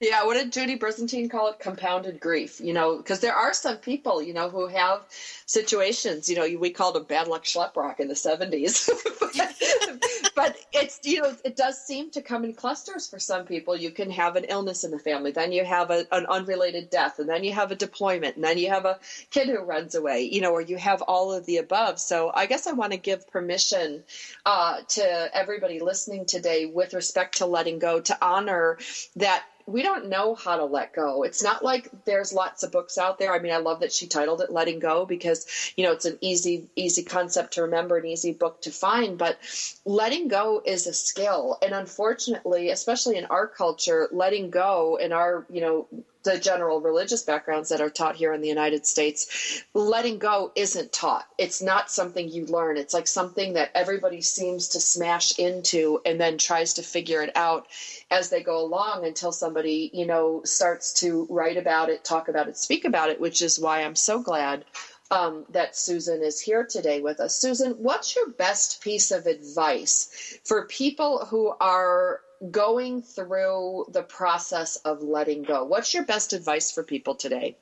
Yeah, 0.00 0.24
what 0.24 0.32
did 0.34 0.50
Judy 0.50 0.78
Brizendine 0.78 1.30
call 1.30 1.48
it? 1.48 1.58
Compounded 1.58 2.20
grief. 2.20 2.58
You 2.58 2.72
know, 2.72 2.96
because 2.96 3.20
there 3.20 3.34
are 3.34 3.52
some 3.52 3.76
people, 3.76 4.22
you 4.22 4.32
know, 4.32 4.48
who 4.48 4.66
have 4.66 5.04
situations. 5.44 6.26
You 6.26 6.36
know, 6.36 6.58
we 6.58 6.70
called 6.70 6.94
them 6.94 7.04
bad 7.04 7.28
luck 7.28 7.44
schleprock 7.44 8.00
in 8.00 8.08
the 8.08 8.16
seventies, 8.16 8.88
but 10.34 10.56
it's 10.72 11.00
you 11.04 11.20
know, 11.20 11.36
it 11.44 11.54
does 11.54 11.78
seem 11.84 12.10
to 12.12 12.22
come 12.22 12.44
in 12.44 12.54
clusters 12.54 13.08
for 13.08 13.18
some 13.18 13.44
people. 13.44 13.76
You 13.76 13.90
can 13.90 14.10
have 14.10 14.36
an 14.36 14.44
illness 14.44 14.84
in 14.84 14.90
the 14.90 14.98
family, 14.98 15.32
then 15.32 15.52
you 15.52 15.66
have 15.66 15.90
a, 15.90 16.06
an 16.12 16.24
unrelated 16.24 16.88
death, 16.88 17.18
and 17.18 17.28
then 17.28 17.44
you 17.44 17.52
have 17.52 17.70
a 17.70 17.76
deployment, 17.76 18.36
and 18.36 18.44
then 18.44 18.56
you 18.56 18.70
have 18.70 18.86
a 18.86 18.98
kid 19.30 19.48
who 19.48 19.58
runs 19.58 19.94
away. 19.94 20.22
You 20.22 20.40
know, 20.40 20.52
or 20.52 20.62
you 20.62 20.78
have 20.78 21.02
all 21.02 21.30
of 21.30 21.44
the 21.44 21.58
above. 21.58 22.00
So 22.00 22.32
I 22.34 22.46
guess 22.46 22.66
I 22.66 22.72
want 22.72 22.92
to 22.92 22.98
give 22.98 23.30
permission 23.30 24.02
uh, 24.46 24.78
to 24.88 25.36
everybody 25.36 25.78
listening 25.80 26.24
today 26.24 26.64
with 26.64 26.94
respect 26.94 27.36
to 27.38 27.44
letting 27.44 27.78
go 27.78 28.00
to 28.00 28.16
honor 28.24 28.78
that 29.16 29.44
we 29.70 29.82
don't 29.82 30.08
know 30.08 30.34
how 30.34 30.56
to 30.56 30.64
let 30.64 30.92
go. 30.92 31.22
It's 31.22 31.42
not 31.42 31.64
like 31.64 31.88
there's 32.04 32.32
lots 32.32 32.62
of 32.62 32.72
books 32.72 32.98
out 32.98 33.18
there. 33.18 33.32
I 33.32 33.38
mean, 33.38 33.52
I 33.52 33.58
love 33.58 33.80
that 33.80 33.92
she 33.92 34.06
titled 34.06 34.40
it 34.40 34.50
Letting 34.50 34.80
Go 34.80 35.06
because, 35.06 35.72
you 35.76 35.84
know, 35.84 35.92
it's 35.92 36.04
an 36.04 36.18
easy 36.20 36.68
easy 36.76 37.02
concept 37.02 37.54
to 37.54 37.62
remember, 37.62 37.96
an 37.96 38.06
easy 38.06 38.32
book 38.32 38.62
to 38.62 38.70
find, 38.70 39.16
but 39.16 39.38
letting 39.84 40.28
go 40.28 40.62
is 40.64 40.86
a 40.86 40.92
skill. 40.92 41.58
And 41.62 41.72
unfortunately, 41.72 42.70
especially 42.70 43.16
in 43.16 43.26
our 43.26 43.46
culture, 43.46 44.08
letting 44.12 44.50
go 44.50 44.96
in 44.96 45.12
our, 45.12 45.46
you 45.50 45.60
know, 45.60 45.86
the 46.22 46.38
general 46.38 46.80
religious 46.80 47.22
backgrounds 47.22 47.70
that 47.70 47.80
are 47.80 47.90
taught 47.90 48.16
here 48.16 48.32
in 48.32 48.40
the 48.40 48.48
United 48.48 48.86
States, 48.86 49.64
letting 49.74 50.18
go 50.18 50.52
isn't 50.54 50.92
taught. 50.92 51.26
It's 51.38 51.62
not 51.62 51.90
something 51.90 52.28
you 52.28 52.46
learn. 52.46 52.76
It's 52.76 52.94
like 52.94 53.06
something 53.06 53.54
that 53.54 53.70
everybody 53.74 54.20
seems 54.20 54.68
to 54.68 54.80
smash 54.80 55.38
into 55.38 56.00
and 56.04 56.20
then 56.20 56.38
tries 56.38 56.74
to 56.74 56.82
figure 56.82 57.22
it 57.22 57.34
out 57.36 57.66
as 58.10 58.30
they 58.30 58.42
go 58.42 58.60
along 58.60 59.06
until 59.06 59.32
somebody, 59.32 59.90
you 59.92 60.06
know, 60.06 60.42
starts 60.44 60.92
to 61.00 61.26
write 61.30 61.56
about 61.56 61.88
it, 61.88 62.04
talk 62.04 62.28
about 62.28 62.48
it, 62.48 62.56
speak 62.56 62.84
about 62.84 63.10
it, 63.10 63.20
which 63.20 63.42
is 63.42 63.58
why 63.58 63.82
I'm 63.82 63.96
so 63.96 64.22
glad 64.22 64.64
um, 65.10 65.44
that 65.50 65.76
Susan 65.76 66.22
is 66.22 66.40
here 66.40 66.64
today 66.64 67.00
with 67.00 67.20
us. 67.20 67.36
Susan, 67.36 67.72
what's 67.72 68.14
your 68.14 68.30
best 68.30 68.80
piece 68.82 69.10
of 69.10 69.26
advice 69.26 70.38
for 70.44 70.66
people 70.66 71.24
who 71.26 71.52
are 71.60 72.20
going 72.50 73.02
through 73.02 73.86
the 73.88 74.02
process 74.02 74.76
of 74.76 75.02
letting 75.02 75.42
go? 75.42 75.64
What's 75.64 75.92
your 75.92 76.04
best 76.04 76.32
advice 76.32 76.72
for 76.72 76.82
people 76.82 77.14
today? 77.14 77.56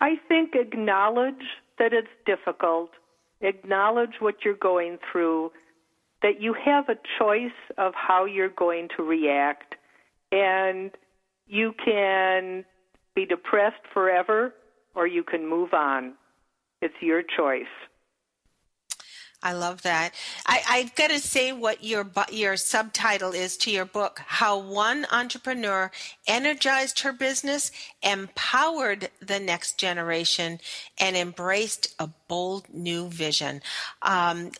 I 0.00 0.16
think 0.28 0.54
acknowledge 0.54 1.44
that 1.78 1.92
it's 1.92 2.08
difficult, 2.24 2.90
acknowledge 3.40 4.14
what 4.20 4.36
you're 4.44 4.54
going 4.54 4.98
through, 5.10 5.52
that 6.22 6.40
you 6.40 6.54
have 6.54 6.88
a 6.88 6.96
choice 7.18 7.50
of 7.76 7.92
how 7.94 8.24
you're 8.24 8.48
going 8.48 8.88
to 8.96 9.02
react, 9.02 9.74
and 10.32 10.90
you 11.46 11.74
can 11.84 12.64
be 13.14 13.26
depressed 13.26 13.82
forever 13.92 14.54
or 14.94 15.06
you 15.06 15.22
can 15.22 15.48
move 15.48 15.72
on. 15.74 16.14
It's 16.80 16.94
your 17.00 17.22
choice. 17.22 17.66
I 19.42 19.52
love 19.52 19.82
that. 19.82 20.14
I, 20.46 20.62
I've 20.68 20.94
got 20.96 21.10
to 21.10 21.20
say 21.20 21.52
what 21.52 21.84
your 21.84 22.10
your 22.32 22.56
subtitle 22.56 23.32
is 23.32 23.56
to 23.58 23.70
your 23.70 23.84
book: 23.84 24.20
How 24.26 24.58
One 24.58 25.06
Entrepreneur 25.12 25.92
Energized 26.26 27.00
Her 27.00 27.12
Business, 27.12 27.70
Empowered 28.02 29.10
the 29.20 29.38
Next 29.38 29.78
Generation, 29.78 30.58
and 30.98 31.16
Embraced 31.16 31.94
a 32.00 32.10
Bold 32.28 32.66
New 32.72 33.08
Vision. 33.08 33.62
Um, 34.02 34.52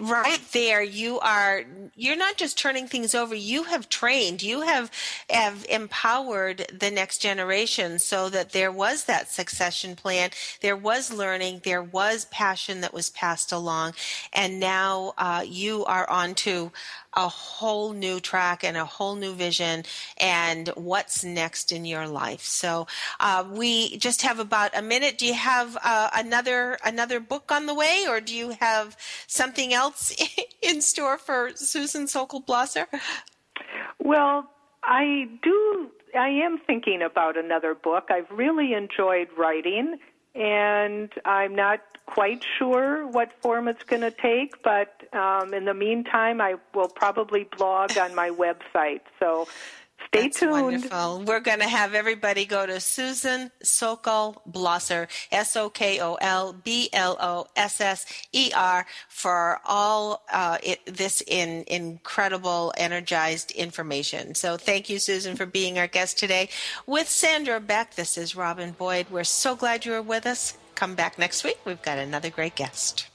right 0.00 0.40
there, 0.52 0.82
you 0.82 1.18
are 1.20 1.64
you're 1.94 2.16
not 2.16 2.36
just 2.36 2.58
turning 2.58 2.86
things 2.86 3.14
over. 3.14 3.34
You 3.34 3.64
have 3.64 3.88
trained. 3.88 4.42
You 4.42 4.62
have 4.62 4.90
have 5.28 5.66
empowered 5.68 6.66
the 6.72 6.90
next 6.90 7.18
generation 7.18 7.98
so 7.98 8.28
that 8.30 8.52
there 8.52 8.72
was 8.72 9.04
that 9.04 9.30
succession 9.30 9.96
plan. 9.96 10.30
There 10.60 10.76
was 10.76 11.12
learning. 11.12 11.62
There 11.64 11.82
was 11.82 12.26
passion 12.26 12.80
that 12.80 12.94
was 12.94 13.10
passed 13.10 13.52
along 13.52 13.94
and 14.32 14.60
now 14.60 15.14
uh, 15.18 15.44
you 15.46 15.84
are 15.84 16.08
onto 16.08 16.70
a 17.14 17.28
whole 17.28 17.92
new 17.92 18.20
track 18.20 18.64
and 18.64 18.76
a 18.76 18.84
whole 18.84 19.14
new 19.14 19.32
vision 19.34 19.84
and 20.18 20.68
what's 20.74 21.24
next 21.24 21.72
in 21.72 21.84
your 21.84 22.06
life 22.06 22.42
so 22.42 22.86
uh, 23.20 23.44
we 23.50 23.96
just 23.98 24.22
have 24.22 24.38
about 24.38 24.76
a 24.76 24.82
minute 24.82 25.18
do 25.18 25.26
you 25.26 25.34
have 25.34 25.76
uh, 25.84 26.10
another 26.14 26.78
another 26.84 27.20
book 27.20 27.50
on 27.52 27.66
the 27.66 27.74
way 27.74 28.04
or 28.08 28.20
do 28.20 28.34
you 28.34 28.50
have 28.60 28.96
something 29.26 29.72
else 29.72 30.14
in 30.62 30.80
store 30.80 31.18
for 31.18 31.50
susan 31.54 32.06
sokol 32.06 32.42
blosser 32.42 32.86
Well, 34.02 34.50
I 34.82 35.28
do. 35.42 35.90
I 36.18 36.28
am 36.28 36.58
thinking 36.66 37.02
about 37.02 37.38
another 37.38 37.74
book. 37.74 38.08
I've 38.10 38.30
really 38.30 38.74
enjoyed 38.74 39.28
writing, 39.38 39.98
and 40.34 41.10
I'm 41.24 41.54
not 41.54 41.80
quite 42.06 42.44
sure 42.58 43.06
what 43.06 43.32
form 43.40 43.68
it's 43.68 43.82
going 43.84 44.02
to 44.02 44.10
take. 44.10 44.62
But 44.62 45.02
um, 45.14 45.54
in 45.54 45.64
the 45.64 45.74
meantime, 45.74 46.40
I 46.40 46.56
will 46.74 46.88
probably 46.88 47.44
blog 47.56 47.96
on 47.96 48.14
my 48.14 48.30
website. 48.30 49.02
So 49.18 49.48
stay 50.12 50.22
That's 50.24 50.40
tuned. 50.40 50.52
wonderful. 50.52 51.22
We're 51.24 51.40
going 51.40 51.60
to 51.60 51.68
have 51.68 51.94
everybody 51.94 52.44
go 52.44 52.66
to 52.66 52.80
Susan 52.80 53.50
Sokol 53.62 54.42
Blosser, 54.50 55.08
S 55.30 55.56
O 55.56 55.70
K 55.70 56.00
O 56.00 56.14
L 56.20 56.52
B 56.52 56.90
L 56.92 57.16
O 57.20 57.46
S 57.56 57.80
S 57.80 58.06
E 58.32 58.50
R, 58.54 58.86
for 59.08 59.60
all 59.64 60.22
uh, 60.32 60.58
it, 60.62 60.84
this 60.86 61.22
in 61.26 61.64
incredible, 61.66 62.72
energized 62.76 63.52
information. 63.52 64.34
So 64.34 64.56
thank 64.56 64.90
you, 64.90 64.98
Susan, 64.98 65.34
for 65.34 65.46
being 65.46 65.78
our 65.78 65.86
guest 65.86 66.18
today. 66.18 66.50
With 66.86 67.08
Sandra 67.08 67.60
Beck, 67.60 67.94
this 67.94 68.18
is 68.18 68.36
Robin 68.36 68.72
Boyd. 68.72 69.06
We're 69.10 69.24
so 69.24 69.56
glad 69.56 69.84
you 69.86 69.92
were 69.92 70.02
with 70.02 70.26
us. 70.26 70.56
Come 70.74 70.94
back 70.94 71.18
next 71.18 71.44
week. 71.44 71.58
We've 71.64 71.82
got 71.82 71.98
another 71.98 72.30
great 72.30 72.54
guest. 72.54 73.06